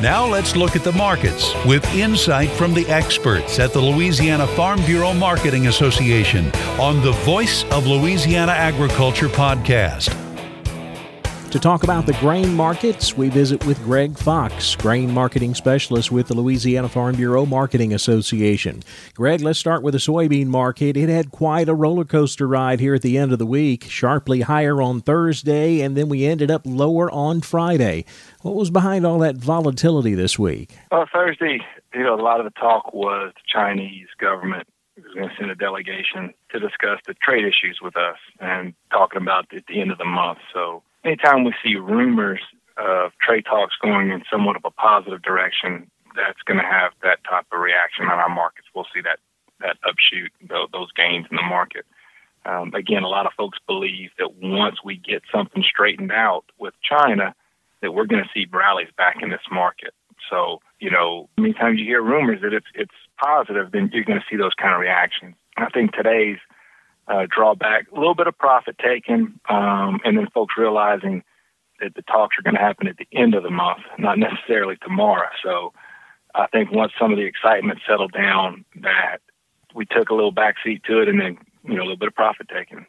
Now 0.00 0.26
let's 0.26 0.54
look 0.54 0.76
at 0.76 0.84
the 0.84 0.92
markets 0.92 1.54
with 1.64 1.82
insight 1.94 2.50
from 2.50 2.74
the 2.74 2.86
experts 2.86 3.58
at 3.58 3.72
the 3.72 3.80
Louisiana 3.80 4.46
Farm 4.46 4.78
Bureau 4.84 5.14
Marketing 5.14 5.68
Association 5.68 6.50
on 6.78 7.00
the 7.00 7.12
Voice 7.24 7.64
of 7.70 7.86
Louisiana 7.86 8.52
Agriculture 8.52 9.28
podcast. 9.28 10.25
To 11.50 11.60
talk 11.60 11.84
about 11.84 12.06
the 12.06 12.12
grain 12.14 12.54
markets, 12.54 13.16
we 13.16 13.28
visit 13.28 13.64
with 13.66 13.82
Greg 13.84 14.18
Fox, 14.18 14.74
grain 14.74 15.14
marketing 15.14 15.54
specialist 15.54 16.10
with 16.10 16.26
the 16.26 16.34
Louisiana 16.34 16.88
Farm 16.88 17.14
Bureau 17.14 17.46
Marketing 17.46 17.94
Association. 17.94 18.82
Greg, 19.14 19.40
let's 19.40 19.58
start 19.58 19.82
with 19.82 19.92
the 19.92 19.98
soybean 19.98 20.48
market. 20.48 20.96
It 20.96 21.08
had 21.08 21.30
quite 21.30 21.68
a 21.68 21.74
roller 21.74 22.04
coaster 22.04 22.48
ride 22.48 22.80
here 22.80 22.94
at 22.94 23.02
the 23.02 23.16
end 23.16 23.32
of 23.32 23.38
the 23.38 23.46
week, 23.46 23.84
sharply 23.84 24.40
higher 24.42 24.82
on 24.82 25.00
Thursday, 25.00 25.80
and 25.80 25.96
then 25.96 26.08
we 26.08 26.26
ended 26.26 26.50
up 26.50 26.62
lower 26.64 27.10
on 27.10 27.40
Friday. 27.40 28.04
What 28.42 28.56
was 28.56 28.70
behind 28.70 29.06
all 29.06 29.20
that 29.20 29.36
volatility 29.36 30.14
this 30.14 30.38
week? 30.38 30.76
Well, 30.90 31.08
Thursday, 31.10 31.60
you 31.94 32.02
know, 32.02 32.16
a 32.16 32.20
lot 32.20 32.40
of 32.40 32.44
the 32.44 32.58
talk 32.60 32.92
was 32.92 33.32
the 33.34 33.40
Chinese 33.46 34.08
government 34.18 34.66
was 34.96 35.14
going 35.14 35.28
to 35.28 35.34
send 35.38 35.50
a 35.50 35.54
delegation 35.54 36.34
to 36.50 36.58
discuss 36.58 36.98
the 37.06 37.14
trade 37.14 37.44
issues 37.44 37.78
with 37.80 37.96
us 37.96 38.16
and 38.40 38.74
talking 38.90 39.22
about 39.22 39.46
at 39.54 39.66
the 39.66 39.80
end 39.80 39.90
of 39.90 39.98
the 39.98 40.04
month. 40.04 40.38
So 40.52 40.82
anytime 41.06 41.44
we 41.44 41.54
see 41.64 41.76
rumors 41.76 42.40
of 42.76 43.12
trade 43.22 43.44
talks 43.46 43.74
going 43.80 44.10
in 44.10 44.22
somewhat 44.30 44.56
of 44.56 44.62
a 44.64 44.70
positive 44.70 45.22
direction, 45.22 45.90
that's 46.14 46.42
going 46.44 46.58
to 46.58 46.64
have 46.64 46.92
that 47.02 47.18
type 47.28 47.46
of 47.52 47.60
reaction 47.60 48.06
on 48.06 48.18
our 48.18 48.28
markets. 48.28 48.68
We'll 48.74 48.86
see 48.94 49.00
that 49.02 49.18
that 49.60 49.76
upshoot, 49.88 50.32
those 50.50 50.92
gains 50.92 51.26
in 51.30 51.36
the 51.36 51.42
market. 51.42 51.86
Um, 52.44 52.74
again, 52.74 53.02
a 53.04 53.08
lot 53.08 53.24
of 53.24 53.32
folks 53.36 53.58
believe 53.66 54.10
that 54.18 54.34
once 54.42 54.76
we 54.84 54.96
get 54.96 55.22
something 55.34 55.62
straightened 55.62 56.12
out 56.12 56.44
with 56.58 56.74
China, 56.82 57.34
that 57.80 57.92
we're 57.92 58.04
going 58.04 58.22
to 58.22 58.30
see 58.34 58.46
rallies 58.52 58.88
back 58.98 59.16
in 59.22 59.30
this 59.30 59.40
market. 59.50 59.94
So, 60.28 60.60
you 60.78 60.90
know, 60.90 61.28
anytime 61.38 61.76
you 61.76 61.84
hear 61.84 62.02
rumors 62.02 62.40
that 62.42 62.52
it's 62.52 62.66
it's 62.74 62.94
positive, 63.22 63.72
then 63.72 63.90
you're 63.92 64.04
going 64.04 64.18
to 64.18 64.24
see 64.28 64.36
those 64.36 64.54
kind 64.60 64.74
of 64.74 64.80
reactions. 64.80 65.34
I 65.56 65.70
think 65.70 65.92
today's 65.92 66.38
uh, 67.08 67.26
drawback, 67.28 67.86
a 67.92 67.98
little 67.98 68.14
bit 68.14 68.26
of 68.26 68.36
profit 68.36 68.76
taken, 68.78 69.38
um, 69.48 70.00
and 70.04 70.16
then 70.18 70.26
folks 70.34 70.54
realizing 70.58 71.22
that 71.80 71.94
the 71.94 72.02
talks 72.02 72.36
are 72.38 72.42
going 72.42 72.54
to 72.54 72.60
happen 72.60 72.88
at 72.88 72.96
the 72.96 73.06
end 73.12 73.34
of 73.34 73.42
the 73.42 73.50
month, 73.50 73.80
not 73.98 74.18
necessarily 74.18 74.76
tomorrow. 74.82 75.28
So 75.42 75.72
I 76.34 76.46
think 76.48 76.72
once 76.72 76.92
some 76.98 77.12
of 77.12 77.18
the 77.18 77.24
excitement 77.24 77.80
settled 77.88 78.12
down, 78.12 78.64
that 78.82 79.18
we 79.74 79.84
took 79.86 80.10
a 80.10 80.14
little 80.14 80.32
backseat 80.32 80.84
to 80.84 81.00
it, 81.00 81.08
and 81.08 81.20
then 81.20 81.38
you 81.64 81.74
know 81.74 81.82
a 81.82 81.84
little 81.84 81.96
bit 81.96 82.08
of 82.08 82.14
profit 82.14 82.48
taken. 82.48 82.86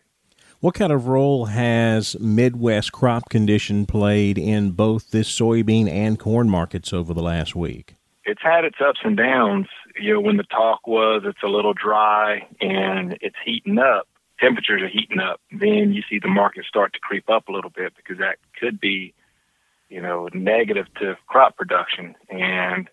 What 0.59 0.73
kind 0.73 0.91
of 0.91 1.07
role 1.07 1.45
has 1.45 2.19
Midwest 2.19 2.91
crop 2.91 3.29
condition 3.29 3.85
played 3.85 4.39
in 4.39 4.71
both 4.71 5.11
this 5.11 5.29
soybean 5.29 5.87
and 5.87 6.17
corn 6.17 6.49
markets 6.49 6.91
over 6.91 7.13
the 7.13 7.21
last 7.21 7.55
week? 7.55 7.95
It's 8.25 8.41
had 8.41 8.65
its 8.65 8.77
ups 8.83 8.99
and 9.03 9.15
downs 9.15 9.67
you 9.99 10.13
know, 10.13 10.21
when 10.21 10.37
the 10.37 10.43
talk 10.43 10.87
was 10.87 11.23
it's 11.25 11.43
a 11.43 11.47
little 11.47 11.73
dry 11.73 12.47
and 12.61 13.17
it's 13.21 13.35
heating 13.43 13.77
up, 13.77 14.07
temperatures 14.39 14.81
are 14.81 14.89
heating 14.89 15.19
up, 15.19 15.41
then 15.51 15.93
you 15.93 16.03
see 16.09 16.19
the 16.19 16.27
market 16.27 16.65
start 16.65 16.93
to 16.93 16.99
creep 16.99 17.29
up 17.29 17.47
a 17.47 17.51
little 17.51 17.69
bit 17.69 17.93
because 17.95 18.17
that 18.19 18.37
could 18.59 18.79
be, 18.79 19.13
you 19.89 20.01
know, 20.01 20.29
negative 20.33 20.87
to 20.99 21.15
crop 21.27 21.55
production. 21.57 22.15
And 22.29 22.89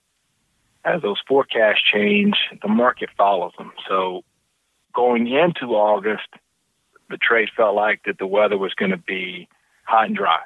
as 0.85 1.03
those 1.03 1.21
forecasts 1.27 1.83
change, 1.93 2.37
the 2.63 2.69
market 2.69 3.11
follows 3.17 3.53
them. 3.59 3.73
So 3.89 4.23
going 4.95 5.27
into 5.27 5.75
August, 5.75 6.29
the 7.11 7.17
trade 7.17 7.49
felt 7.57 7.75
like 7.75 8.03
that 8.07 8.19
the 8.19 8.27
weather 8.27 8.59
was 8.59 8.75
going 8.75 8.91
to 8.91 8.97
be 8.97 9.49
hot 9.85 10.07
and 10.07 10.17
dry 10.17 10.41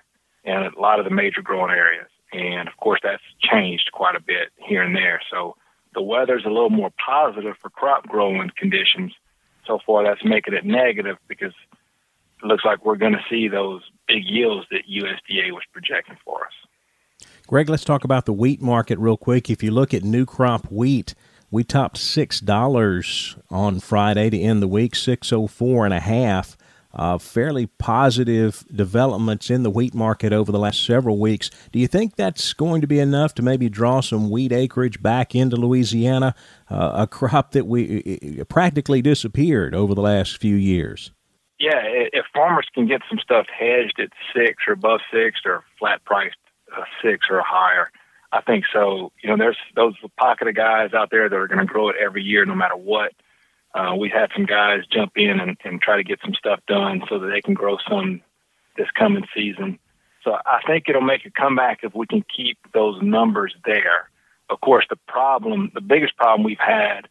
in 0.44 0.54
a 0.54 0.70
lot 0.78 0.98
of 0.98 1.04
the 1.04 1.10
major 1.10 1.42
growing 1.42 1.70
areas. 1.70 2.08
And 2.32 2.68
of 2.68 2.76
course, 2.76 3.00
that's 3.02 3.22
changed 3.40 3.90
quite 3.92 4.16
a 4.16 4.20
bit 4.20 4.48
here 4.56 4.82
and 4.82 4.94
there. 4.94 5.20
So 5.30 5.56
the 5.94 6.03
weather's 6.03 6.44
a 6.44 6.48
little 6.48 6.70
more 6.70 6.92
positive 7.05 7.57
for 7.61 7.70
crop 7.70 8.07
growing 8.07 8.51
conditions. 8.57 9.12
So 9.66 9.79
far, 9.85 10.05
that's 10.05 10.24
making 10.24 10.55
it 10.55 10.64
negative 10.64 11.16
because 11.29 11.53
it 12.42 12.46
looks 12.46 12.64
like 12.64 12.85
we're 12.85 12.96
going 12.96 13.12
to 13.12 13.24
see 13.29 13.48
those 13.48 13.83
big 14.07 14.24
yields 14.24 14.66
that 14.70 14.83
USDA 14.88 15.53
was 15.53 15.62
projecting 15.72 16.16
for 16.24 16.46
us. 16.46 17.29
Greg, 17.46 17.68
let's 17.68 17.85
talk 17.85 18.05
about 18.05 18.27
the 18.27 18.33
wheat 18.33 18.62
market 18.62 18.98
real 18.98 19.16
quick. 19.16 19.51
If 19.51 19.62
you 19.62 19.70
look 19.70 19.92
at 19.92 20.05
new 20.05 20.24
crop 20.24 20.70
wheat, 20.70 21.14
we 21.51 21.64
topped 21.64 21.96
six 21.96 22.40
dollars 22.40 23.37
on 23.51 23.81
Friday 23.81 24.31
to 24.31 24.38
end 24.38 24.62
the 24.62 24.68
week, 24.68 24.94
six 24.94 25.33
oh 25.33 25.46
four 25.46 25.85
and 25.85 25.94
a 25.94 26.01
half 26.01 26.57
uh, 26.98 27.16
fairly 27.16 27.66
positive 27.66 28.64
developments 28.74 29.50
in 29.50 29.62
the 29.62 29.70
wheat 29.70 29.94
market 29.94 30.32
over 30.32 30.50
the 30.50 30.58
last 30.58 30.84
several 30.84 31.18
weeks. 31.18 31.50
Do 31.72 31.78
you 31.78 31.87
think 31.87 32.16
that's 32.16 32.52
going 32.52 32.80
to 32.80 32.87
be 32.87 32.98
enough 32.98 33.34
to 33.37 33.42
maybe 33.42 33.68
draw 33.68 34.00
some 34.00 34.30
wheat 34.30 34.52
acreage 34.52 35.00
back 35.00 35.34
into 35.34 35.56
Louisiana, 35.56 36.34
uh, 36.68 36.90
a 36.94 37.06
crop 37.06 37.52
that 37.52 37.66
we 37.66 38.42
practically 38.48 39.00
disappeared 39.00 39.74
over 39.74 39.94
the 39.94 40.02
last 40.02 40.38
few 40.38 40.56
years? 40.56 41.12
Yeah, 41.61 41.80
if 41.82 42.24
farmers 42.32 42.66
can 42.72 42.87
get 42.87 43.02
some 43.08 43.18
stuff 43.18 43.46
hedged 43.46 43.98
at 43.98 44.11
six 44.34 44.62
or 44.66 44.74
above 44.74 45.00
six 45.12 45.40
or 45.44 45.64
flat 45.78 46.04
priced 46.04 46.37
uh, 46.76 46.82
six 47.02 47.26
or 47.30 47.42
higher, 47.44 47.90
I 48.30 48.42
think 48.42 48.64
so. 48.72 49.12
You 49.22 49.30
know, 49.30 49.37
there's 49.37 49.56
those 49.74 49.94
pocket 50.18 50.48
of 50.48 50.54
guys 50.54 50.92
out 50.94 51.11
there 51.11 51.28
that 51.28 51.34
are 51.34 51.48
going 51.48 51.58
to 51.58 51.64
grow 51.64 51.88
it 51.88 51.96
every 52.00 52.22
year, 52.22 52.44
no 52.44 52.54
matter 52.54 52.76
what. 52.76 53.12
Uh, 53.74 53.94
we 53.98 54.09
had 54.09 54.31
some 54.35 54.46
guys 54.46 54.81
jump 54.90 55.12
in 55.16 55.40
and, 55.40 55.57
and 55.64 55.81
try 55.81 55.96
to 55.96 56.04
get 56.04 56.20
some 56.22 56.35
stuff 56.35 56.61
done 56.66 57.02
so 57.09 57.18
that 57.18 57.28
they 57.28 57.40
can 57.40 57.54
grow 57.54 57.76
some 57.88 58.20
this 58.76 58.88
coming 58.96 59.24
season. 59.35 59.78
So 60.24 60.37
I 60.46 60.61
think 60.66 60.85
it'll 60.88 61.02
make 61.02 61.26
a 61.26 61.31
comeback 61.31 61.81
if 61.83 61.94
we 61.94 62.07
can 62.07 62.24
keep 62.35 62.59
those 62.72 63.00
numbers 63.02 63.54
there. 63.64 64.11
Of 64.50 64.61
course, 64.61 64.87
the 64.88 64.96
problem, 65.07 65.70
the 65.74 65.81
biggest 65.81 66.16
problem 66.16 66.44
we've 66.44 66.59
had 66.59 67.09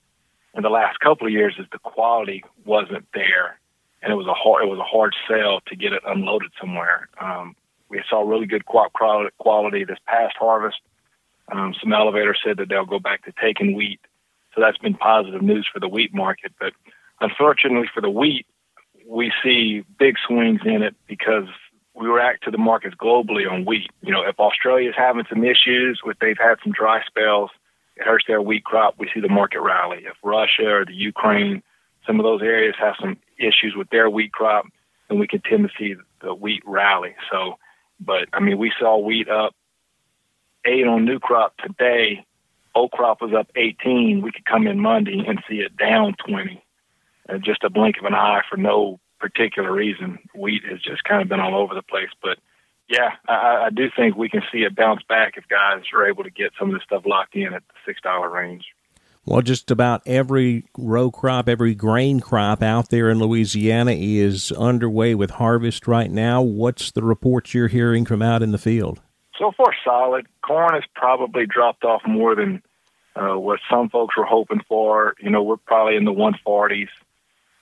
in 0.55 0.63
the 0.63 0.69
last 0.69 0.99
couple 0.99 1.27
of 1.27 1.33
years 1.33 1.55
is 1.59 1.65
the 1.71 1.79
quality 1.79 2.43
wasn't 2.65 3.05
there, 3.13 3.59
and 4.01 4.11
it 4.11 4.15
was 4.15 4.27
a 4.27 4.33
hard, 4.33 4.63
it 4.63 4.67
was 4.67 4.79
a 4.79 4.83
hard 4.83 5.15
sell 5.27 5.61
to 5.67 5.75
get 5.75 5.93
it 5.93 6.01
unloaded 6.05 6.51
somewhere. 6.59 7.09
Um, 7.21 7.55
we 7.89 8.03
saw 8.09 8.21
really 8.21 8.47
good 8.47 8.65
quality 8.65 9.83
this 9.83 9.99
past 10.07 10.35
harvest. 10.37 10.79
Um, 11.49 11.73
some 11.79 11.93
elevators 11.93 12.39
said 12.43 12.57
that 12.57 12.69
they'll 12.69 12.85
go 12.85 12.99
back 12.99 13.23
to 13.25 13.33
taking 13.39 13.75
wheat 13.75 14.01
so 14.57 14.63
that's 14.63 14.77
been 14.79 14.95
positive 14.95 15.43
news 15.43 15.67
for 15.71 15.79
the 15.79 15.87
wheat 15.87 16.13
market. 16.15 16.51
But 16.59 16.73
unfortunately 17.21 17.87
for 17.93 18.01
the 18.01 18.09
wheat, 18.09 18.47
we 19.07 19.31
see 19.43 19.83
big 19.99 20.15
swings 20.25 20.61
in 20.65 20.81
it 20.81 20.95
because 21.07 21.45
we 21.93 22.07
react 22.07 22.43
to 22.45 22.51
the 22.51 22.57
markets 22.57 22.95
globally 22.95 23.49
on 23.49 23.65
wheat. 23.65 23.91
You 24.01 24.11
know, 24.11 24.23
if 24.27 24.39
Australia 24.39 24.89
is 24.89 24.95
having 24.97 25.25
some 25.29 25.43
issues, 25.43 26.01
with 26.03 26.17
they've 26.19 26.37
had 26.37 26.55
some 26.63 26.73
dry 26.73 27.01
spells, 27.05 27.51
it 27.95 28.03
hurts 28.03 28.25
their 28.27 28.41
wheat 28.41 28.63
crop. 28.63 28.95
We 28.97 29.09
see 29.13 29.19
the 29.19 29.29
market 29.29 29.61
rally. 29.61 29.99
If 30.05 30.17
Russia 30.23 30.67
or 30.67 30.85
the 30.85 30.93
Ukraine, 30.93 31.61
some 32.07 32.19
of 32.19 32.23
those 32.23 32.41
areas 32.41 32.75
have 32.79 32.95
some 32.99 33.17
issues 33.37 33.75
with 33.75 33.89
their 33.91 34.09
wheat 34.09 34.31
crop, 34.31 34.65
then 35.07 35.19
we 35.19 35.27
can 35.27 35.41
tend 35.41 35.69
to 35.69 35.73
see 35.77 35.95
the 36.21 36.33
wheat 36.33 36.63
rally. 36.65 37.15
So, 37.31 37.57
but 37.99 38.27
I 38.33 38.39
mean, 38.39 38.57
we 38.57 38.71
saw 38.79 38.97
wheat 38.97 39.29
up 39.29 39.53
eight 40.65 40.87
on 40.87 41.05
new 41.05 41.19
crop 41.19 41.55
today 41.57 42.25
old 42.77 42.91
crop 42.91 43.21
was 43.21 43.33
up 43.33 43.49
18, 43.55 44.21
we 44.21 44.31
could 44.31 44.45
come 44.45 44.67
in 44.67 44.79
Monday 44.79 45.23
and 45.27 45.43
see 45.49 45.57
it 45.57 45.75
down 45.75 46.15
20. 46.27 46.63
Uh, 47.29 47.37
just 47.37 47.63
a 47.63 47.69
blink 47.69 47.97
of 47.97 48.05
an 48.05 48.13
eye 48.13 48.41
for 48.49 48.57
no 48.57 48.99
particular 49.19 49.71
reason. 49.71 50.19
Wheat 50.35 50.63
has 50.69 50.81
just 50.81 51.03
kind 51.03 51.21
of 51.21 51.27
been 51.27 51.39
all 51.39 51.55
over 51.55 51.73
the 51.73 51.81
place. 51.81 52.09
But 52.21 52.37
yeah, 52.87 53.11
I, 53.27 53.65
I 53.65 53.69
do 53.73 53.87
think 53.95 54.15
we 54.15 54.29
can 54.29 54.43
see 54.51 54.59
it 54.59 54.75
bounce 54.75 55.01
back 55.09 55.33
if 55.35 55.47
guys 55.47 55.83
are 55.93 56.07
able 56.07 56.23
to 56.23 56.29
get 56.29 56.51
some 56.57 56.69
of 56.69 56.75
this 56.75 56.83
stuff 56.83 57.03
locked 57.05 57.35
in 57.35 57.53
at 57.53 57.63
the 57.67 57.93
$6 57.93 58.31
range. 58.31 58.65
Well, 59.25 59.41
just 59.41 59.71
about 59.71 60.03
every 60.05 60.63
row 60.77 61.11
crop, 61.11 61.49
every 61.49 61.75
grain 61.75 62.21
crop 62.21 62.63
out 62.63 62.89
there 62.89 63.09
in 63.09 63.19
Louisiana 63.19 63.91
is 63.91 64.53
underway 64.53 65.15
with 65.15 65.31
harvest 65.31 65.85
right 65.85 66.09
now. 66.09 66.41
What's 66.41 66.91
the 66.91 67.03
reports 67.03 67.53
you're 67.53 67.67
hearing 67.67 68.05
from 68.05 68.21
out 68.21 68.41
in 68.41 68.53
the 68.53 68.57
field? 68.57 69.01
So 69.37 69.51
far, 69.51 69.75
solid. 69.83 70.27
Corn 70.45 70.73
has 70.73 70.85
probably 70.95 71.45
dropped 71.45 71.83
off 71.83 72.01
more 72.07 72.35
than 72.35 72.61
uh, 73.17 73.37
what 73.37 73.59
some 73.69 73.89
folks 73.89 74.15
were 74.15 74.25
hoping 74.25 74.61
for. 74.67 75.15
You 75.19 75.29
know, 75.29 75.43
we're 75.43 75.57
probably 75.57 75.95
in 75.95 76.05
the 76.05 76.11
140s, 76.11 76.89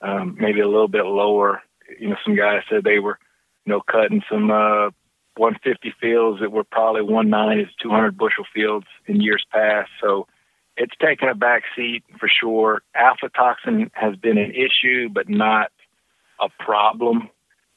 um, 0.02 0.36
maybe 0.38 0.60
a 0.60 0.68
little 0.68 0.88
bit 0.88 1.04
lower. 1.04 1.62
You 1.98 2.10
know, 2.10 2.16
some 2.24 2.36
guys 2.36 2.62
said 2.68 2.84
they 2.84 2.98
were, 2.98 3.18
you 3.64 3.72
know, 3.72 3.80
cutting 3.80 4.22
some 4.30 4.50
uh, 4.50 4.90
150 5.36 5.94
fields 6.00 6.40
that 6.40 6.52
were 6.52 6.64
probably 6.64 7.02
190 7.02 7.64
to 7.64 7.70
200 7.82 8.16
bushel 8.16 8.44
fields 8.54 8.86
in 9.06 9.20
years 9.20 9.44
past. 9.52 9.90
So 10.00 10.26
it's 10.76 10.94
taken 11.00 11.28
a 11.28 11.34
back 11.34 11.62
seat 11.74 12.04
for 12.18 12.28
sure. 12.28 12.82
Aflatoxin 12.96 13.90
has 13.94 14.16
been 14.16 14.38
an 14.38 14.52
issue, 14.52 15.08
but 15.08 15.28
not 15.28 15.70
a 16.40 16.48
problem. 16.62 17.30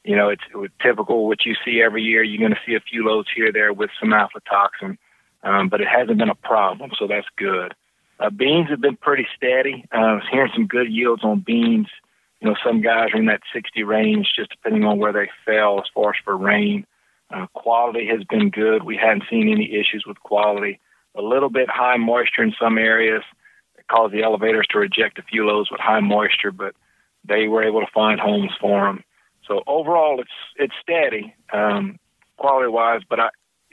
You 0.04 0.16
know, 0.16 0.28
it's, 0.28 0.42
it's 0.54 0.74
typical 0.82 1.26
what 1.26 1.44
you 1.44 1.54
see 1.64 1.82
every 1.82 2.02
year. 2.02 2.22
You're 2.22 2.46
going 2.46 2.58
to 2.58 2.60
see 2.66 2.74
a 2.74 2.80
few 2.80 3.06
loads 3.06 3.28
here 3.34 3.52
there 3.52 3.72
with 3.72 3.90
some 3.98 4.10
aflatoxin, 4.10 4.96
um, 5.42 5.68
but 5.68 5.80
it 5.80 5.88
hasn't 5.88 6.18
been 6.18 6.28
a 6.30 6.34
problem, 6.34 6.90
so 6.98 7.06
that's 7.06 7.26
good. 7.36 7.74
Uh, 8.18 8.30
beans 8.30 8.68
have 8.68 8.80
been 8.80 8.96
pretty 8.96 9.26
steady. 9.36 9.84
Uh, 9.94 9.98
I 9.98 10.14
was 10.14 10.24
hearing 10.30 10.52
some 10.54 10.66
good 10.66 10.90
yields 10.90 11.24
on 11.24 11.40
beans. 11.40 11.88
You 12.40 12.48
know, 12.48 12.56
some 12.64 12.82
guys 12.82 13.08
are 13.12 13.18
in 13.18 13.26
that 13.26 13.42
60 13.52 13.82
range, 13.82 14.28
just 14.36 14.50
depending 14.50 14.84
on 14.84 14.98
where 14.98 15.12
they 15.12 15.30
fell 15.44 15.78
as 15.78 15.86
far 15.94 16.10
as 16.10 16.16
for 16.24 16.36
rain. 16.36 16.86
Uh, 17.34 17.46
quality 17.54 18.06
has 18.08 18.24
been 18.24 18.50
good. 18.50 18.82
We 18.82 18.96
hadn't 18.96 19.24
seen 19.30 19.48
any 19.48 19.72
issues 19.74 20.04
with 20.06 20.20
quality 20.20 20.80
a 21.14 21.22
little 21.22 21.50
bit 21.50 21.68
high 21.68 21.96
moisture 21.96 22.42
in 22.42 22.54
some 22.60 22.78
areas. 22.78 23.22
It 23.78 23.86
caused 23.88 24.14
the 24.14 24.22
elevators 24.22 24.66
to 24.70 24.78
reject 24.78 25.18
a 25.18 25.22
few 25.22 25.44
loads 25.44 25.70
with 25.70 25.80
high 25.80 26.00
moisture, 26.00 26.52
but 26.52 26.74
they 27.24 27.48
were 27.48 27.62
able 27.62 27.80
to 27.80 27.92
find 27.92 28.20
homes 28.20 28.52
for 28.60 28.86
them. 28.86 29.04
So 29.46 29.62
overall, 29.66 30.20
it's 30.20 30.30
it's 30.56 30.74
steady 30.80 31.34
um, 31.52 31.98
quality 32.36 32.68
wise, 32.68 33.02
but 33.08 33.20
I 33.20 33.28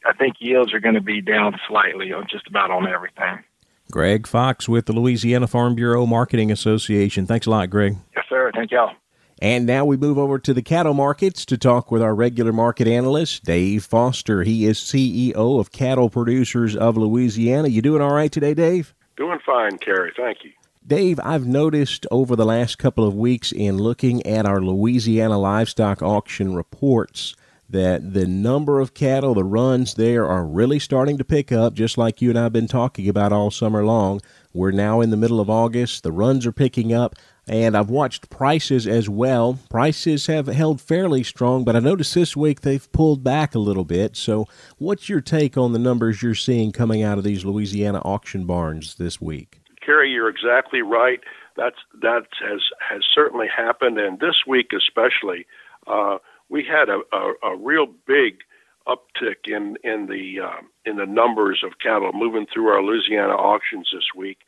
I 0.05 0.13
think 0.13 0.35
yields 0.39 0.73
are 0.73 0.79
going 0.79 0.95
to 0.95 1.01
be 1.01 1.21
down 1.21 1.59
slightly 1.67 2.13
on 2.13 2.27
just 2.29 2.47
about 2.47 2.71
on 2.71 2.87
everything. 2.87 3.43
Greg 3.91 4.27
Fox 4.27 4.67
with 4.67 4.85
the 4.85 4.93
Louisiana 4.93 5.47
Farm 5.47 5.75
Bureau 5.75 6.05
Marketing 6.05 6.51
Association. 6.51 7.25
Thanks 7.25 7.47
a 7.47 7.49
lot, 7.49 7.69
Greg. 7.69 7.95
Yes, 8.15 8.25
sir. 8.29 8.51
Thank 8.53 8.71
y'all. 8.71 8.93
And 9.39 9.65
now 9.65 9.85
we 9.85 9.97
move 9.97 10.17
over 10.17 10.39
to 10.39 10.53
the 10.53 10.63
cattle 10.63 10.95
markets 10.95 11.45
to 11.45 11.57
talk 11.57 11.91
with 11.91 12.01
our 12.01 12.15
regular 12.15 12.51
market 12.51 12.87
analyst, 12.87 13.43
Dave 13.43 13.85
Foster. 13.85 14.43
He 14.43 14.65
is 14.65 14.79
CEO 14.79 15.59
of 15.59 15.71
Cattle 15.71 16.09
Producers 16.09 16.75
of 16.75 16.97
Louisiana. 16.97 17.67
You 17.67 17.81
doing 17.81 18.01
all 18.01 18.13
right 18.13 18.31
today, 18.31 18.55
Dave? 18.55 18.95
Doing 19.15 19.39
fine, 19.45 19.77
Kerry. 19.77 20.11
Thank 20.17 20.43
you. 20.43 20.51
Dave, 20.85 21.19
I've 21.23 21.45
noticed 21.45 22.07
over 22.09 22.35
the 22.35 22.45
last 22.45 22.77
couple 22.77 23.05
of 23.05 23.13
weeks 23.13 23.51
in 23.51 23.77
looking 23.77 24.25
at 24.25 24.45
our 24.45 24.61
Louisiana 24.61 25.37
livestock 25.37 26.01
auction 26.01 26.55
reports 26.55 27.35
that 27.69 28.13
the 28.13 28.25
number 28.25 28.79
of 28.79 28.93
cattle, 28.93 29.33
the 29.33 29.43
runs 29.43 29.95
there 29.95 30.25
are 30.25 30.45
really 30.45 30.79
starting 30.79 31.17
to 31.17 31.25
pick 31.25 31.51
up, 31.51 31.73
just 31.73 31.97
like 31.97 32.21
you 32.21 32.29
and 32.29 32.39
I 32.39 32.43
have 32.43 32.53
been 32.53 32.67
talking 32.67 33.09
about 33.09 33.33
all 33.33 33.51
summer 33.51 33.85
long. 33.85 34.21
We're 34.53 34.71
now 34.71 35.01
in 35.01 35.09
the 35.09 35.17
middle 35.17 35.39
of 35.39 35.49
August. 35.49 36.03
The 36.03 36.11
runs 36.11 36.45
are 36.45 36.51
picking 36.51 36.93
up. 36.93 37.15
And 37.49 37.77
I've 37.77 37.89
watched 37.89 38.29
prices 38.29 38.85
as 38.87 39.07
well. 39.07 39.57
Prices 39.69 40.27
have 40.27 40.47
held 40.47 40.81
fairly 40.81 41.23
strong, 41.23 41.63
but 41.63 41.77
I 41.77 41.79
noticed 41.79 42.13
this 42.13 42.35
week 42.35 42.61
they've 42.61 42.91
pulled 42.91 43.23
back 43.23 43.55
a 43.55 43.59
little 43.59 43.85
bit. 43.85 44.17
So, 44.17 44.47
what's 44.77 45.07
your 45.07 45.21
take 45.21 45.57
on 45.57 45.71
the 45.71 45.79
numbers 45.79 46.21
you're 46.21 46.35
seeing 46.35 46.73
coming 46.73 47.03
out 47.03 47.17
of 47.17 47.23
these 47.23 47.45
Louisiana 47.45 47.99
auction 47.99 48.45
barns 48.45 48.95
this 48.95 49.21
week? 49.21 49.61
Kerry, 49.81 50.11
you're 50.11 50.27
exactly 50.27 50.81
right. 50.81 51.21
That's 51.55 51.77
that 52.01 52.23
has 52.41 52.59
has 52.89 53.01
certainly 53.15 53.47
happened, 53.47 53.97
and 53.97 54.19
this 54.19 54.43
week 54.45 54.71
especially, 54.75 55.47
uh, 55.87 56.17
we 56.49 56.63
had 56.63 56.89
a, 56.89 57.01
a, 57.15 57.33
a, 57.51 57.57
real 57.57 57.87
big 58.07 58.39
uptick 58.87 59.47
in 59.47 59.77
in 59.83 60.07
the 60.07 60.39
uh, 60.41 60.61
in 60.85 60.97
the 60.97 61.05
numbers 61.05 61.63
of 61.65 61.79
cattle 61.79 62.11
moving 62.13 62.45
through 62.51 62.67
our 62.67 62.81
Louisiana 62.81 63.33
auctions 63.33 63.89
this 63.93 64.05
week, 64.15 64.39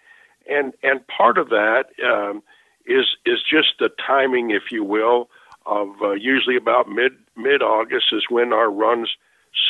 and 0.50 0.74
and 0.84 1.06
part 1.08 1.38
of 1.38 1.50
that. 1.50 1.86
Um, 2.04 2.44
is 2.86 3.06
is 3.26 3.40
just 3.50 3.74
the 3.80 3.90
timing, 4.06 4.52
if 4.52 4.72
you 4.72 4.84
will, 4.84 5.30
of 5.66 5.90
uh, 6.02 6.12
usually 6.12 6.56
about 6.56 6.90
mid 6.90 7.14
mid 7.36 7.62
August 7.62 8.08
is 8.12 8.24
when 8.30 8.52
our 8.52 8.70
runs 8.70 9.10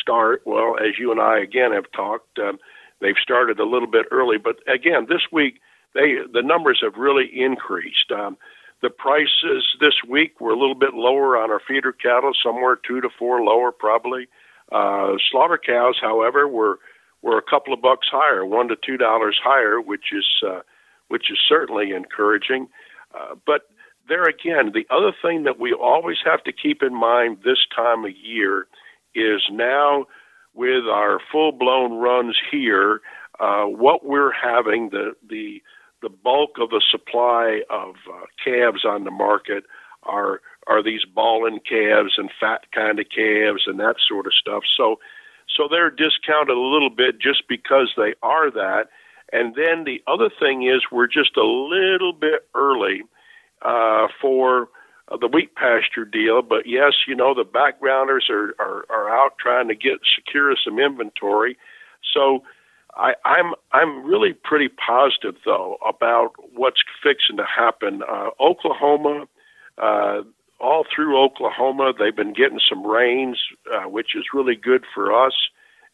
start. 0.00 0.42
Well, 0.46 0.76
as 0.78 0.98
you 0.98 1.12
and 1.12 1.20
I 1.20 1.38
again 1.38 1.72
have 1.72 1.90
talked, 1.92 2.38
um, 2.38 2.58
they've 3.00 3.20
started 3.22 3.60
a 3.60 3.68
little 3.68 3.90
bit 3.90 4.06
early, 4.10 4.38
but 4.38 4.56
again 4.66 5.06
this 5.08 5.22
week 5.30 5.60
they 5.94 6.16
the 6.32 6.42
numbers 6.42 6.80
have 6.82 6.94
really 6.94 7.28
increased. 7.32 8.10
Um, 8.10 8.36
the 8.82 8.90
prices 8.90 9.64
this 9.80 9.94
week 10.08 10.40
were 10.40 10.52
a 10.52 10.58
little 10.58 10.74
bit 10.74 10.94
lower 10.94 11.36
on 11.36 11.50
our 11.50 11.60
feeder 11.66 11.92
cattle, 11.92 12.32
somewhere 12.42 12.76
two 12.76 13.00
to 13.00 13.08
four 13.18 13.42
lower 13.42 13.72
probably. 13.72 14.26
Uh, 14.72 15.14
slaughter 15.30 15.58
cows, 15.58 15.96
however, 16.00 16.46
were 16.48 16.78
were 17.22 17.36
a 17.36 17.42
couple 17.42 17.74
of 17.74 17.82
bucks 17.82 18.08
higher, 18.10 18.46
one 18.46 18.68
to 18.68 18.76
two 18.76 18.96
dollars 18.96 19.38
higher, 19.42 19.80
which 19.80 20.12
is 20.12 20.26
uh, 20.46 20.60
which 21.08 21.30
is 21.30 21.38
certainly 21.48 21.92
encouraging. 21.92 22.68
Uh, 23.14 23.34
but 23.46 23.68
there 24.08 24.24
again, 24.24 24.72
the 24.72 24.86
other 24.90 25.12
thing 25.22 25.44
that 25.44 25.58
we 25.58 25.72
always 25.72 26.18
have 26.24 26.42
to 26.44 26.52
keep 26.52 26.82
in 26.82 26.94
mind 26.94 27.38
this 27.44 27.66
time 27.74 28.04
of 28.04 28.12
year 28.16 28.66
is 29.14 29.42
now 29.50 30.06
with 30.54 30.84
our 30.86 31.20
full 31.30 31.52
blown 31.52 31.98
runs 31.98 32.36
here, 32.50 33.00
uh, 33.38 33.64
what 33.64 34.04
we're 34.04 34.32
having 34.32 34.90
the 34.90 35.12
the 35.28 35.62
the 36.02 36.08
bulk 36.08 36.58
of 36.60 36.70
the 36.70 36.82
supply 36.90 37.62
of 37.70 37.94
uh, 38.12 38.26
calves 38.42 38.84
on 38.84 39.04
the 39.04 39.10
market 39.10 39.64
are 40.02 40.40
are 40.66 40.82
these 40.82 41.04
bawling 41.04 41.60
calves 41.68 42.14
and 42.16 42.30
fat 42.38 42.64
kind 42.72 42.98
of 42.98 43.06
calves 43.14 43.62
and 43.66 43.80
that 43.80 43.96
sort 44.08 44.26
of 44.26 44.32
stuff. 44.34 44.62
So 44.76 44.98
so 45.56 45.68
they're 45.70 45.90
discounted 45.90 46.56
a 46.56 46.60
little 46.60 46.90
bit 46.90 47.20
just 47.20 47.48
because 47.48 47.92
they 47.96 48.14
are 48.22 48.50
that. 48.50 48.88
And 49.32 49.54
then 49.54 49.84
the 49.84 50.02
other 50.06 50.30
thing 50.30 50.66
is 50.66 50.82
we're 50.90 51.06
just 51.06 51.36
a 51.36 51.44
little 51.44 52.12
bit 52.12 52.48
early 52.54 53.02
uh, 53.62 54.08
for 54.20 54.68
uh, 55.08 55.16
the 55.16 55.28
wheat 55.28 55.54
pasture 55.54 56.04
deal. 56.04 56.42
But 56.42 56.66
yes, 56.66 56.92
you 57.06 57.14
know 57.14 57.34
the 57.34 57.44
backgrounders 57.44 58.28
are, 58.30 58.54
are 58.58 58.86
are 58.88 59.10
out 59.10 59.32
trying 59.38 59.68
to 59.68 59.74
get 59.74 60.00
secure 60.16 60.54
some 60.64 60.78
inventory. 60.78 61.56
So 62.14 62.42
I, 62.94 63.14
I'm 63.24 63.54
I'm 63.72 64.04
really 64.04 64.32
pretty 64.32 64.68
positive 64.68 65.36
though 65.44 65.78
about 65.88 66.32
what's 66.54 66.82
fixing 67.02 67.36
to 67.36 67.44
happen. 67.44 68.02
Uh, 68.02 68.30
Oklahoma. 68.40 69.26
Uh, 69.78 70.22
all 70.60 70.84
through 70.94 71.18
Oklahoma, 71.18 71.94
they've 71.98 72.14
been 72.14 72.34
getting 72.34 72.60
some 72.68 72.86
rains, 72.86 73.40
uh, 73.72 73.88
which 73.88 74.14
is 74.14 74.24
really 74.34 74.54
good 74.54 74.84
for 74.94 75.10
us 75.10 75.32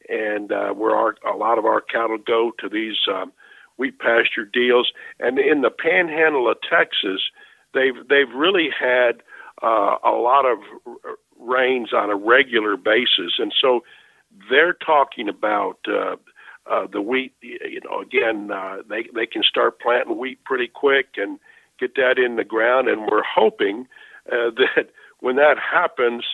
and 0.08 0.52
uh, 0.52 0.70
where 0.70 0.94
our, 0.94 1.14
a 1.26 1.36
lot 1.36 1.58
of 1.58 1.64
our 1.64 1.80
cattle 1.80 2.18
go 2.18 2.52
to 2.58 2.68
these 2.68 2.96
um, 3.12 3.32
wheat 3.76 3.98
pasture 3.98 4.44
deals. 4.44 4.92
And 5.20 5.38
in 5.38 5.62
the 5.62 5.70
panhandle 5.70 6.50
of 6.50 6.58
Texas, 6.68 7.22
they've 7.74 7.96
they've 8.08 8.32
really 8.34 8.68
had 8.78 9.22
uh, 9.62 9.96
a 10.04 10.12
lot 10.12 10.46
of 10.46 10.58
rains 11.38 11.92
on 11.92 12.10
a 12.10 12.16
regular 12.16 12.76
basis, 12.76 13.38
and 13.38 13.52
so 13.60 13.80
they're 14.50 14.74
talking 14.74 15.28
about 15.28 15.78
uh, 15.88 16.16
uh, 16.70 16.86
the 16.90 17.00
wheat. 17.00 17.34
You 17.40 17.80
know, 17.84 18.00
again, 18.00 18.50
uh, 18.50 18.78
they 18.88 19.06
they 19.14 19.26
can 19.26 19.42
start 19.42 19.80
planting 19.80 20.18
wheat 20.18 20.44
pretty 20.44 20.68
quick 20.68 21.14
and 21.16 21.38
get 21.78 21.94
that 21.96 22.18
in 22.18 22.36
the 22.36 22.44
ground, 22.44 22.88
and 22.88 23.06
we're 23.10 23.22
hoping 23.22 23.86
uh, 24.30 24.50
that 24.56 24.90
when 25.20 25.36
that 25.36 25.56
happens 25.58 26.24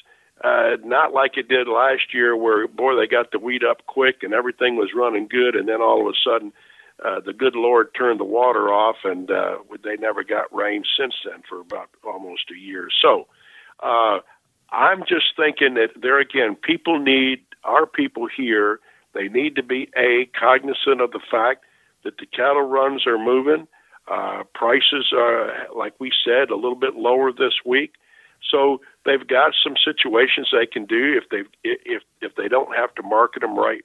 uh, 0.43 0.76
not 0.85 1.12
like 1.12 1.37
it 1.37 1.49
did 1.49 1.68
last 1.68 2.12
year, 2.12 2.37
where 2.37 2.66
boy 2.66 2.97
they 2.97 3.07
got 3.07 3.30
the 3.30 3.39
wheat 3.39 3.62
up 3.62 3.87
quick 3.87 4.22
and 4.22 4.35
everything 4.35 4.76
was 4.76 4.91
running 4.95 5.28
good, 5.28 5.55
and 5.55 5.68
then 5.68 5.80
all 5.80 6.01
of 6.01 6.12
a 6.12 6.18
sudden 6.24 6.53
uh, 7.05 7.20
the 7.20 7.33
good 7.33 7.55
Lord 7.55 7.95
turned 7.95 8.20
the 8.20 8.24
water 8.24 8.72
off, 8.72 8.97
and 9.05 9.30
uh, 9.30 9.59
they 9.85 9.97
never 9.97 10.24
got 10.24 10.55
rain 10.55 10.85
since 10.99 11.14
then 11.24 11.43
for 11.49 11.61
about 11.61 11.91
almost 12.05 12.51
a 12.51 12.59
year. 12.59 12.89
So 13.01 13.26
uh, 13.83 14.18
I'm 14.70 15.01
just 15.09 15.37
thinking 15.37 15.74
that 15.74 15.91
there 16.01 16.18
again, 16.18 16.57
people 16.57 16.99
need 16.99 17.41
our 17.64 17.87
people 17.87 18.26
here. 18.26 18.80
They 19.15 19.29
need 19.29 19.57
to 19.57 19.63
be 19.63 19.89
a 19.97 20.27
cognizant 20.39 21.01
of 21.01 21.11
the 21.13 21.21
fact 21.31 21.65
that 22.05 22.19
the 22.19 22.27
cattle 22.27 22.63
runs 22.63 23.07
are 23.07 23.19
moving. 23.19 23.69
Uh, 24.11 24.43
prices 24.55 25.13
are, 25.17 25.69
like 25.77 25.95
we 25.99 26.11
said, 26.25 26.51
a 26.51 26.57
little 26.57 26.75
bit 26.79 26.97
lower 26.97 27.33
this 27.33 27.55
week. 27.65 27.93
So 28.51 28.81
they've 29.05 29.27
got 29.27 29.53
some 29.63 29.75
situations 29.83 30.49
they 30.53 30.67
can 30.67 30.85
do 30.87 31.17
if 31.17 31.29
they 31.31 31.43
if 31.63 32.03
if 32.21 32.35
they 32.35 32.49
don't 32.49 32.77
have 32.77 32.95
to 32.97 33.03
market 33.03 33.41
them 33.41 33.57
right 33.57 33.85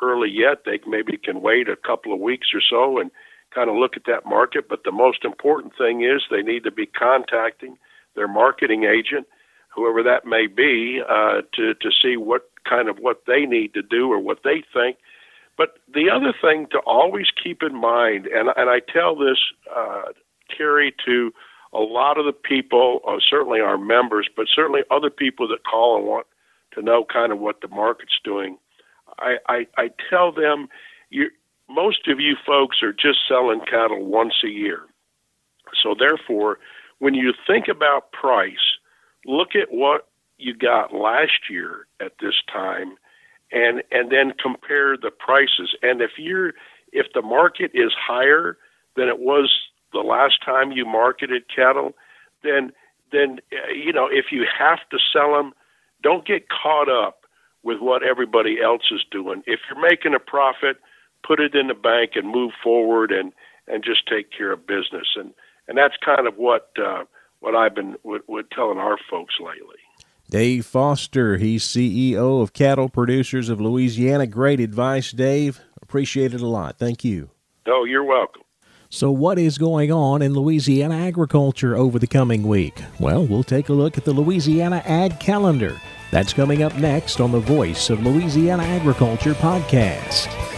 early 0.00 0.30
yet. 0.30 0.64
They 0.64 0.78
maybe 0.86 1.16
can 1.16 1.42
wait 1.42 1.68
a 1.68 1.76
couple 1.76 2.12
of 2.12 2.20
weeks 2.20 2.48
or 2.54 2.60
so 2.60 3.00
and 3.00 3.10
kind 3.54 3.68
of 3.68 3.76
look 3.76 3.96
at 3.96 4.04
that 4.06 4.24
market. 4.26 4.68
But 4.68 4.84
the 4.84 4.92
most 4.92 5.24
important 5.24 5.72
thing 5.76 6.02
is 6.04 6.22
they 6.30 6.42
need 6.42 6.64
to 6.64 6.70
be 6.70 6.86
contacting 6.86 7.76
their 8.14 8.28
marketing 8.28 8.84
agent, 8.84 9.26
whoever 9.74 10.02
that 10.04 10.24
may 10.24 10.46
be, 10.46 11.00
uh, 11.02 11.42
to 11.54 11.74
to 11.74 11.90
see 12.02 12.16
what 12.16 12.48
kind 12.68 12.88
of 12.88 12.98
what 12.98 13.22
they 13.26 13.46
need 13.46 13.74
to 13.74 13.82
do 13.82 14.10
or 14.12 14.18
what 14.18 14.40
they 14.44 14.62
think 14.72 14.96
But 15.56 15.78
the 15.92 16.10
other 16.10 16.32
thing 16.40 16.66
to 16.72 16.78
always 16.80 17.26
keep 17.42 17.62
in 17.62 17.74
mind, 17.80 18.26
and 18.26 18.50
and 18.56 18.70
I 18.70 18.80
tell 18.80 19.16
this, 19.16 19.38
uh, 19.74 20.12
Terry, 20.56 20.94
to 21.06 21.32
a 21.72 21.80
lot 21.80 22.18
of 22.18 22.26
the 22.26 22.32
people, 22.32 23.00
uh, 23.06 23.18
certainly 23.28 23.60
our 23.60 23.78
members, 23.78 24.28
but 24.36 24.46
certainly 24.54 24.82
other 24.90 25.10
people 25.10 25.48
that 25.48 25.64
call 25.64 25.96
and 25.96 26.06
want 26.06 26.26
to 26.72 26.82
know 26.82 27.04
kind 27.04 27.32
of 27.32 27.38
what 27.38 27.60
the 27.60 27.68
market's 27.68 28.18
doing. 28.22 28.58
I, 29.18 29.36
I, 29.48 29.66
I 29.76 29.90
tell 30.10 30.32
them, 30.32 30.68
you, 31.10 31.30
most 31.68 32.08
of 32.08 32.20
you 32.20 32.36
folks 32.46 32.82
are 32.82 32.92
just 32.92 33.20
selling 33.28 33.60
cattle 33.60 34.04
once 34.04 34.34
a 34.44 34.48
year. 34.48 34.82
So 35.82 35.94
therefore, 35.98 36.58
when 36.98 37.14
you 37.14 37.32
think 37.46 37.68
about 37.68 38.12
price, 38.12 38.78
look 39.26 39.54
at 39.54 39.72
what 39.72 40.08
you 40.38 40.54
got 40.54 40.94
last 40.94 41.48
year 41.50 41.86
at 42.00 42.12
this 42.20 42.34
time 42.52 42.96
and 43.52 43.82
and 43.90 44.10
then 44.10 44.32
compare 44.40 44.96
the 44.96 45.10
prices. 45.10 45.74
And 45.82 46.00
if 46.00 46.12
you're 46.18 46.52
if 46.92 47.06
the 47.14 47.22
market 47.22 47.70
is 47.74 47.92
higher 47.96 48.56
than 48.96 49.08
it 49.08 49.18
was 49.18 49.52
the 49.92 50.00
last 50.00 50.44
time 50.44 50.72
you 50.72 50.84
marketed 50.84 51.44
cattle, 51.54 51.92
then 52.42 52.72
then 53.12 53.38
uh, 53.52 53.72
you 53.72 53.92
know 53.92 54.08
if 54.10 54.26
you 54.30 54.46
have 54.58 54.80
to 54.90 54.98
sell 55.12 55.32
them, 55.32 55.52
don't 56.02 56.26
get 56.26 56.48
caught 56.48 56.88
up 56.88 57.20
with 57.62 57.80
what 57.80 58.02
everybody 58.02 58.60
else 58.62 58.90
is 58.92 59.04
doing. 59.10 59.42
If 59.46 59.60
you're 59.68 59.80
making 59.80 60.14
a 60.14 60.20
profit, 60.20 60.78
put 61.26 61.40
it 61.40 61.54
in 61.54 61.66
the 61.66 61.74
bank 61.74 62.12
and 62.14 62.28
move 62.28 62.52
forward 62.62 63.10
and 63.12 63.32
and 63.68 63.82
just 63.84 64.06
take 64.06 64.30
care 64.30 64.52
of 64.52 64.66
business. 64.66 65.08
And 65.16 65.32
and 65.68 65.76
that's 65.78 65.96
kind 66.04 66.26
of 66.26 66.36
what 66.36 66.70
uh, 66.82 67.04
what 67.40 67.54
I've 67.54 67.74
been 67.74 67.96
telling 68.52 68.78
our 68.78 68.98
folks 69.10 69.34
lately. 69.40 69.78
Dave 70.28 70.66
Foster, 70.66 71.36
he's 71.36 71.64
CEO 71.64 72.42
of 72.42 72.52
Cattle 72.52 72.88
Producers 72.88 73.48
of 73.48 73.60
Louisiana. 73.60 74.26
Great 74.26 74.58
advice, 74.58 75.12
Dave. 75.12 75.60
Appreciate 75.80 76.34
it 76.34 76.40
a 76.40 76.48
lot. 76.48 76.78
Thank 76.78 77.04
you. 77.04 77.30
Oh, 77.66 77.84
you're 77.84 78.04
welcome. 78.04 78.42
So, 78.88 79.10
what 79.10 79.38
is 79.38 79.58
going 79.58 79.92
on 79.92 80.22
in 80.22 80.32
Louisiana 80.32 80.96
agriculture 80.96 81.76
over 81.76 81.98
the 81.98 82.06
coming 82.06 82.44
week? 82.44 82.80
Well, 82.98 83.24
we'll 83.24 83.44
take 83.44 83.68
a 83.68 83.72
look 83.72 83.98
at 83.98 84.04
the 84.04 84.12
Louisiana 84.12 84.82
Ag 84.84 85.18
Calendar. 85.20 85.80
That's 86.10 86.32
coming 86.32 86.62
up 86.62 86.76
next 86.76 87.20
on 87.20 87.32
the 87.32 87.40
Voice 87.40 87.90
of 87.90 88.04
Louisiana 88.04 88.62
Agriculture 88.62 89.34
podcast. 89.34 90.55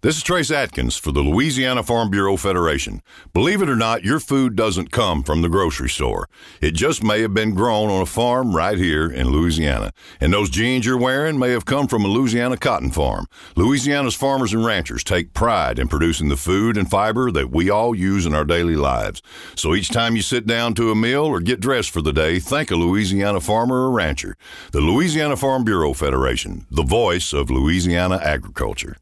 This 0.00 0.16
is 0.16 0.22
Trace 0.22 0.52
Adkins 0.52 0.96
for 0.96 1.10
the 1.10 1.22
Louisiana 1.22 1.82
Farm 1.82 2.08
Bureau 2.08 2.36
Federation. 2.36 3.02
Believe 3.32 3.62
it 3.62 3.68
or 3.68 3.74
not, 3.74 4.04
your 4.04 4.20
food 4.20 4.54
doesn't 4.54 4.92
come 4.92 5.24
from 5.24 5.42
the 5.42 5.48
grocery 5.48 5.88
store. 5.88 6.28
It 6.60 6.74
just 6.74 7.02
may 7.02 7.20
have 7.22 7.34
been 7.34 7.52
grown 7.52 7.90
on 7.90 8.00
a 8.00 8.06
farm 8.06 8.54
right 8.54 8.78
here 8.78 9.10
in 9.10 9.30
Louisiana. 9.30 9.90
And 10.20 10.32
those 10.32 10.50
jeans 10.50 10.86
you're 10.86 10.96
wearing 10.96 11.36
may 11.36 11.50
have 11.50 11.64
come 11.64 11.88
from 11.88 12.04
a 12.04 12.08
Louisiana 12.08 12.56
cotton 12.56 12.92
farm. 12.92 13.26
Louisiana's 13.56 14.14
farmers 14.14 14.52
and 14.52 14.64
ranchers 14.64 15.02
take 15.02 15.34
pride 15.34 15.80
in 15.80 15.88
producing 15.88 16.28
the 16.28 16.36
food 16.36 16.76
and 16.76 16.88
fiber 16.88 17.32
that 17.32 17.50
we 17.50 17.68
all 17.68 17.92
use 17.92 18.24
in 18.24 18.34
our 18.34 18.44
daily 18.44 18.76
lives. 18.76 19.20
So 19.56 19.74
each 19.74 19.88
time 19.88 20.14
you 20.14 20.22
sit 20.22 20.46
down 20.46 20.74
to 20.74 20.92
a 20.92 20.94
meal 20.94 21.24
or 21.24 21.40
get 21.40 21.58
dressed 21.58 21.90
for 21.90 22.02
the 22.02 22.12
day, 22.12 22.38
thank 22.38 22.70
a 22.70 22.76
Louisiana 22.76 23.40
farmer 23.40 23.88
or 23.88 23.90
rancher. 23.90 24.36
The 24.70 24.80
Louisiana 24.80 25.36
Farm 25.36 25.64
Bureau 25.64 25.92
Federation, 25.92 26.68
the 26.70 26.84
voice 26.84 27.32
of 27.32 27.50
Louisiana 27.50 28.20
agriculture. 28.22 28.96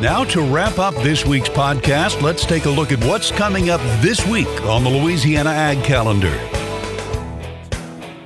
Now, 0.00 0.24
to 0.24 0.40
wrap 0.40 0.78
up 0.78 0.94
this 1.02 1.26
week's 1.26 1.50
podcast, 1.50 2.22
let's 2.22 2.46
take 2.46 2.64
a 2.64 2.70
look 2.70 2.90
at 2.90 3.04
what's 3.04 3.30
coming 3.30 3.68
up 3.68 3.82
this 4.00 4.26
week 4.26 4.48
on 4.62 4.82
the 4.82 4.88
Louisiana 4.88 5.50
Ag 5.50 5.84
Calendar. 5.84 6.32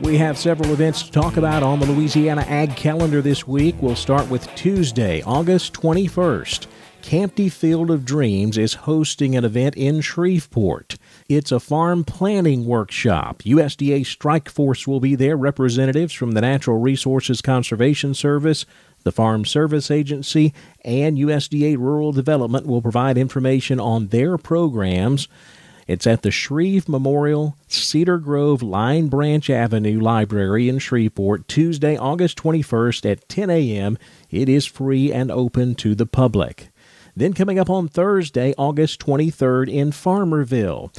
We 0.01 0.17
have 0.19 0.39
several 0.39 0.73
events 0.73 1.03
to 1.03 1.11
talk 1.11 1.37
about 1.37 1.65
on 1.65 1.81
the 1.81 1.87
Louisiana 1.87 2.43
Ag 2.43 2.77
Calendar 2.77 3.21
this 3.21 3.49
week. 3.49 3.75
We'll 3.81 3.97
start 3.97 4.31
with 4.31 4.47
Tuesday, 4.55 5.21
August 5.23 5.75
21st. 5.75 6.69
Campty 7.03 7.51
Field 7.51 7.91
of 7.91 8.05
Dreams 8.05 8.57
is 8.57 8.75
hosting 8.75 9.37
an 9.37 9.45
event 9.45 9.75
in 9.75 10.01
Shreveport. 10.01 10.97
It's 11.29 11.53
a 11.53 11.61
farm 11.61 12.05
planning 12.05 12.67
workshop. 12.67 13.43
USDA 13.43 14.07
Strike 14.07 14.49
Force 14.49 14.87
will 14.87 15.01
be 15.01 15.15
there, 15.15 15.37
representatives 15.37 16.15
from 16.15 16.33
the 16.33 16.41
Natural 16.41 16.79
Resources 16.79 17.43
Conservation 17.43 18.15
Service, 18.15 18.65
the 19.05 19.13
Farm 19.13 19.45
Service 19.45 19.91
Agency 19.91 20.53
and 20.85 21.17
USDA 21.17 21.79
Rural 21.79 22.13
Development 22.13 22.67
will 22.67 22.83
provide 22.83 23.17
information 23.17 23.79
on 23.79 24.09
their 24.09 24.37
programs. 24.37 25.29
It's 25.87 26.07
at 26.07 26.23
the 26.23 26.31
Shreve 26.31 26.89
Memorial 26.89 27.57
Cedar 27.69 28.19
Grove 28.19 28.63
Line 28.63 29.09
Branch 29.09 29.49
Avenue 29.51 30.01
Library 30.01 30.69
in 30.69 30.79
Shreveport, 30.79 31.47
Tuesday, 31.47 31.97
August 31.97 32.39
21st 32.39 33.11
at 33.11 33.29
10 33.29 33.51
a.m. 33.51 33.99
It 34.31 34.49
is 34.49 34.65
free 34.65 35.13
and 35.13 35.31
open 35.31 35.75
to 35.77 35.95
the 35.95 36.07
public. 36.07 36.71
Then 37.15 37.35
coming 37.35 37.59
up 37.59 37.71
on 37.71 37.89
Thursday, 37.89 38.55
August 38.57 38.99
23rd 39.01 39.73
in 39.73 39.91
Farmerville. 39.91 40.91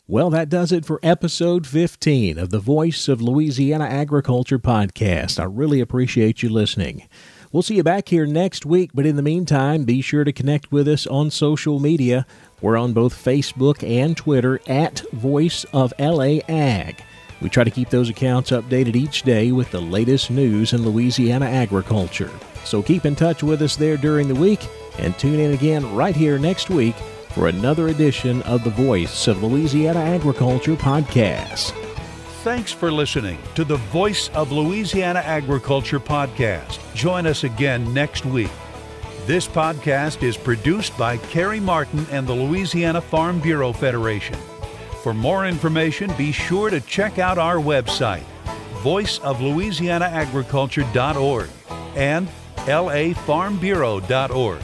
Well, 0.07 0.29
that 0.31 0.51
does 0.51 0.71
it 0.71 0.85
for 0.85 1.01
episode 1.03 1.67
15 1.67 2.37
of 2.37 2.51
the 2.51 2.59
Voice 2.59 3.09
of 3.09 3.23
Louisiana 3.23 3.87
Agriculture 3.87 4.59
podcast. 4.59 5.41
I 5.41 5.45
really 5.45 5.81
appreciate 5.81 6.43
you 6.43 6.51
listening. 6.51 7.09
We'll 7.51 7.63
see 7.63 7.77
you 7.77 7.83
back 7.85 8.11
here 8.11 8.27
next 8.27 8.67
week, 8.67 8.91
but 8.93 9.07
in 9.07 9.17
the 9.17 9.23
meantime, 9.23 9.85
be 9.85 10.03
sure 10.03 10.23
to 10.23 10.31
connect 10.31 10.71
with 10.71 10.89
us 10.89 11.07
on 11.07 11.31
social 11.31 11.81
media. 11.81 12.27
We're 12.61 12.77
on 12.77 12.93
both 12.93 13.15
Facebook 13.15 13.83
and 13.83 14.15
Twitter 14.15 14.61
at 14.67 15.03
Voice 15.13 15.65
of 15.73 15.95
LA 15.99 16.41
Ag. 16.51 17.03
We 17.41 17.49
try 17.49 17.65
to 17.65 17.71
keep 17.71 17.89
those 17.89 18.11
accounts 18.11 18.51
updated 18.51 18.97
each 18.97 19.23
day 19.23 19.53
with 19.53 19.71
the 19.71 19.81
latest 19.81 20.31
news 20.31 20.75
in 20.75 20.85
Louisiana 20.85 21.47
agriculture. 21.47 22.31
So 22.65 22.83
keep 22.83 23.07
in 23.07 23.17
touch 23.17 23.43
with 23.43 23.63
us 23.63 23.75
there 23.75 23.97
during 23.97 24.29
the 24.29 24.35
week 24.35 24.69
and 24.99 25.19
tune 25.19 25.41
in 25.41 25.55
again 25.55 25.95
right 25.95 26.15
here 26.15 26.39
next 26.39 26.69
week 26.69 26.95
for 27.35 27.49
another 27.49 27.89
edition 27.89 28.41
of 28.43 28.63
the 28.63 28.71
Voice 28.71 29.27
of 29.27 29.43
Louisiana 29.43 29.99
Agriculture 29.99 30.77
podcast. 30.77 31.73
Thanks 32.45 32.71
for 32.71 32.93
listening 32.93 33.41
to 33.57 33.65
the 33.65 33.75
Voice 33.77 34.29
of 34.31 34.53
Louisiana 34.53 35.19
Agriculture 35.19 35.99
podcast. 35.99 36.79
Join 36.95 37.27
us 37.27 37.43
again 37.43 37.93
next 37.93 38.25
week. 38.25 38.53
This 39.27 39.49
podcast 39.49 40.23
is 40.23 40.37
produced 40.37 40.97
by 40.97 41.17
Carrie 41.17 41.59
Martin 41.59 42.07
and 42.13 42.25
the 42.27 42.35
Louisiana 42.35 43.01
Farm 43.01 43.41
Bureau 43.41 43.73
Federation. 43.73 44.37
For 45.03 45.13
more 45.13 45.45
information, 45.47 46.13
be 46.17 46.31
sure 46.31 46.71
to 46.71 46.81
check 46.81 47.19
out 47.19 47.39
our 47.39 47.57
website, 47.57 48.23
voiceoflouisianaagriculture.org 48.83 51.49
and 51.97 52.29
lafarmbureau.org. 52.59 54.63